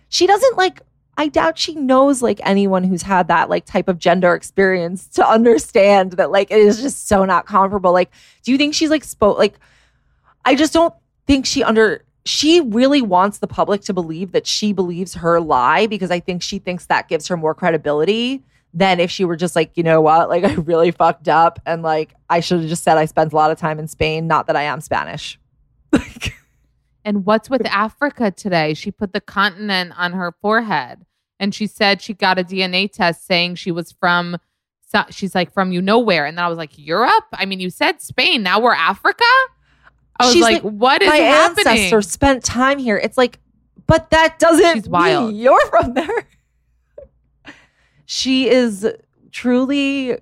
she 0.09 0.27
doesn't 0.27 0.57
like 0.57 0.81
I 1.17 1.29
doubt 1.29 1.57
she 1.57 1.73
knows 1.73 2.21
like 2.21 2.39
anyone 2.43 2.83
who's 2.83 3.01
had 3.01 3.27
that 3.27 3.49
like 3.49 3.65
type 3.65 3.87
of 3.87 3.97
gender 3.97 4.35
experience 4.35 5.07
to 5.09 5.27
understand 5.27 6.13
that 6.13 6.29
like 6.29 6.51
it 6.51 6.59
is 6.59 6.79
just 6.79 7.07
so 7.07 7.25
not 7.25 7.47
comparable. 7.47 7.91
Like, 7.91 8.11
do 8.43 8.51
you 8.51 8.57
think 8.57 8.75
she's 8.75 8.91
like 8.91 9.03
spoke 9.03 9.37
like 9.37 9.59
I 10.45 10.53
just 10.55 10.73
don't 10.73 10.93
think 11.25 11.47
she 11.47 11.63
under 11.63 12.05
she 12.23 12.61
really 12.61 13.01
wants 13.01 13.39
the 13.39 13.47
public 13.47 13.81
to 13.81 13.93
believe 13.93 14.33
that 14.33 14.45
she 14.45 14.73
believes 14.73 15.15
her 15.15 15.39
lie 15.39 15.87
because 15.87 16.11
I 16.11 16.19
think 16.19 16.43
she 16.43 16.59
thinks 16.59 16.85
that 16.85 17.07
gives 17.07 17.27
her 17.29 17.37
more 17.37 17.55
credibility 17.55 18.43
than 18.73 18.99
if 18.99 19.09
she 19.09 19.25
were 19.25 19.37
just 19.37 19.55
like, 19.55 19.71
you 19.75 19.81
know 19.81 20.01
what, 20.01 20.29
like 20.29 20.43
I 20.43 20.53
really 20.53 20.91
fucked 20.91 21.27
up 21.27 21.59
and 21.65 21.81
like 21.81 22.13
I 22.29 22.41
should 22.41 22.59
have 22.59 22.69
just 22.69 22.83
said 22.83 22.97
I 22.97 23.05
spent 23.05 23.33
a 23.33 23.35
lot 23.35 23.49
of 23.49 23.57
time 23.57 23.79
in 23.79 23.87
Spain, 23.87 24.27
not 24.27 24.45
that 24.47 24.55
I 24.55 24.63
am 24.63 24.81
Spanish. 24.81 25.39
Like 25.91 26.33
And 27.05 27.25
what's 27.25 27.49
with 27.49 27.65
Africa 27.65 28.29
today? 28.29 28.73
She 28.73 28.91
put 28.91 29.13
the 29.13 29.21
continent 29.21 29.93
on 29.97 30.11
her 30.11 30.33
forehead 30.41 31.06
and 31.39 31.53
she 31.53 31.67
said 31.67 32.01
she 32.01 32.13
got 32.13 32.39
a 32.39 32.43
DNA 32.43 32.91
test 32.91 33.25
saying 33.25 33.55
she 33.55 33.71
was 33.71 33.91
from, 33.91 34.37
so- 34.87 35.05
she's 35.09 35.35
like, 35.35 35.51
from 35.53 35.71
you 35.71 35.81
nowhere. 35.81 36.25
And 36.25 36.37
then 36.37 36.45
I 36.45 36.47
was 36.47 36.57
like, 36.57 36.77
Europe? 36.77 37.25
I 37.33 37.45
mean, 37.45 37.59
you 37.59 37.69
said 37.69 38.01
Spain. 38.01 38.43
Now 38.43 38.59
we're 38.59 38.73
Africa? 38.73 39.23
I 40.19 40.25
was 40.25 40.33
She's 40.33 40.41
like, 40.41 40.63
like, 40.63 40.73
what 40.73 41.01
is 41.01 41.09
my 41.09 41.17
happening? 41.17 41.67
ancestors 41.67 42.09
spent 42.09 42.43
time 42.43 42.79
here. 42.79 42.97
It's 42.97 43.17
like, 43.17 43.39
but 43.85 44.09
that 44.09 44.39
doesn't 44.39 44.73
She's 44.75 44.89
wild. 44.89 45.27
mean 45.33 45.35
you're 45.41 45.65
from 45.67 45.93
there. 45.93 46.27
she 48.05 48.49
is 48.49 48.87
truly 49.31 50.11
a 50.11 50.19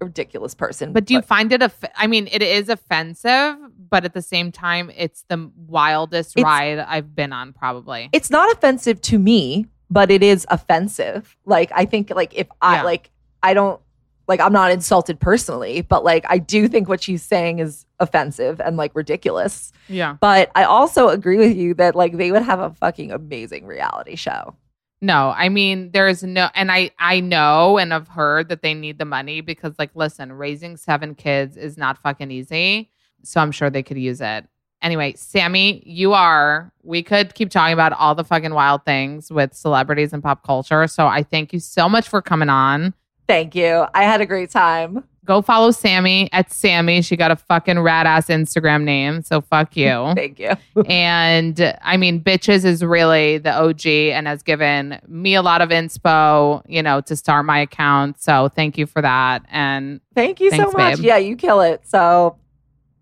ridiculous 0.00 0.54
person. 0.54 0.92
But 0.92 1.04
do 1.06 1.14
you 1.14 1.22
find 1.22 1.52
it, 1.52 1.62
off- 1.62 1.84
I 1.96 2.06
mean, 2.06 2.28
it 2.30 2.42
is 2.42 2.68
offensive, 2.68 3.56
but 3.88 4.04
at 4.04 4.14
the 4.14 4.22
same 4.22 4.50
time, 4.52 4.90
it's 4.96 5.24
the 5.28 5.50
wildest 5.66 6.36
It's- 6.36 6.44
ride 6.44 6.78
I've 6.78 7.14
been 7.14 7.32
on, 7.32 7.52
probably. 7.52 8.08
it's 8.12 8.30
not 8.30 8.50
offensive 8.52 9.00
to 9.02 9.18
me, 9.18 9.66
but 9.90 10.10
it 10.10 10.22
is 10.22 10.46
offensive. 10.50 11.36
Like 11.44 11.70
I 11.74 11.84
think 11.84 12.10
like 12.10 12.34
if 12.34 12.46
I 12.62 12.76
Yeah. 12.76 12.82
like 12.84 13.10
I 13.42 13.54
don't 13.54 13.80
like 14.28 14.40
I'm 14.40 14.52
not 14.52 14.70
insulted 14.70 15.18
personally, 15.18 15.82
but 15.82 16.04
like 16.04 16.24
I 16.28 16.38
do 16.38 16.68
think 16.68 16.88
what 16.88 17.02
she's 17.02 17.22
saying 17.22 17.58
is 17.58 17.84
offensive 17.98 18.60
and 18.60 18.76
like 18.76 18.94
ridiculous. 18.94 19.72
yeah. 19.88 20.16
But 20.20 20.50
I 20.54 20.64
also 20.64 21.08
agree 21.08 21.36
with 21.38 21.56
you 21.56 21.74
that 21.74 21.94
like 21.96 22.16
they 22.16 22.30
would 22.30 22.42
have 22.42 22.60
a 22.60 22.70
fucking 22.70 23.10
amazing 23.10 23.66
reality 23.66 24.14
show. 24.16 24.54
No, 25.02 25.32
I 25.36 25.48
mean 25.48 25.90
there's 25.92 26.22
no 26.22 26.48
and 26.54 26.70
I 26.70 26.90
I 26.98 27.20
know 27.20 27.78
and 27.78 27.90
have 27.90 28.06
heard 28.08 28.50
that 28.50 28.62
they 28.62 28.74
need 28.74 28.98
the 28.98 29.04
money 29.06 29.40
because 29.40 29.74
like 29.78 29.90
listen, 29.94 30.32
raising 30.32 30.76
7 30.76 31.14
kids 31.14 31.56
is 31.56 31.76
not 31.76 31.98
fucking 31.98 32.30
easy. 32.30 32.90
So 33.22 33.40
I'm 33.40 33.50
sure 33.50 33.68
they 33.70 33.82
could 33.82 33.98
use 33.98 34.20
it. 34.20 34.46
Anyway, 34.82 35.14
Sami, 35.16 35.82
you 35.84 36.12
are 36.12 36.72
we 36.82 37.02
could 37.02 37.34
keep 37.34 37.50
talking 37.50 37.72
about 37.74 37.92
all 37.92 38.14
the 38.14 38.24
fucking 38.24 38.54
wild 38.54 38.84
things 38.84 39.30
with 39.30 39.54
celebrities 39.54 40.12
and 40.12 40.22
pop 40.22 40.44
culture. 40.44 40.86
So 40.86 41.06
I 41.06 41.22
thank 41.22 41.52
you 41.52 41.58
so 41.58 41.88
much 41.88 42.08
for 42.08 42.22
coming 42.22 42.48
on. 42.48 42.94
Thank 43.28 43.54
you. 43.54 43.86
I 43.94 44.04
had 44.04 44.20
a 44.20 44.26
great 44.26 44.50
time. 44.50 45.04
Go 45.26 45.42
follow 45.42 45.70
Sami 45.70 46.28
at 46.32 46.50
Sami. 46.50 47.02
She 47.02 47.14
got 47.14 47.30
a 47.30 47.36
fucking 47.36 47.78
rad 47.78 48.06
ass 48.06 48.26
Instagram 48.26 48.82
name. 48.82 49.22
So 49.22 49.40
fuck 49.40 49.76
you. 49.76 50.12
Thank 50.16 50.40
you. 50.40 50.50
and 50.88 51.78
I 51.82 51.96
mean, 51.96 52.20
Betches 52.20 52.64
is 52.64 52.82
really 52.82 53.38
the 53.38 53.52
OG 53.52 53.86
and 53.86 54.26
has 54.26 54.42
given 54.42 54.98
me 55.06 55.34
a 55.34 55.42
lot 55.42 55.60
of 55.60 55.68
inspo, 55.68 56.62
you 56.66 56.82
know, 56.82 57.02
to 57.02 57.14
start 57.14 57.44
my 57.44 57.60
account. 57.60 58.20
So 58.20 58.48
thank 58.48 58.78
you 58.78 58.86
for 58.86 59.02
that. 59.02 59.44
And 59.50 60.00
Thank 60.14 60.40
you 60.40 60.50
Thanks, 60.50 60.72
so 60.72 60.76
much. 60.76 60.96
babe. 60.96 61.04
Yeah, 61.04 61.18
you 61.18 61.36
kill 61.36 61.60
it. 61.60 61.86
So 61.86 62.36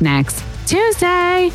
next 0.00 0.42
Tuesday. 0.66 1.50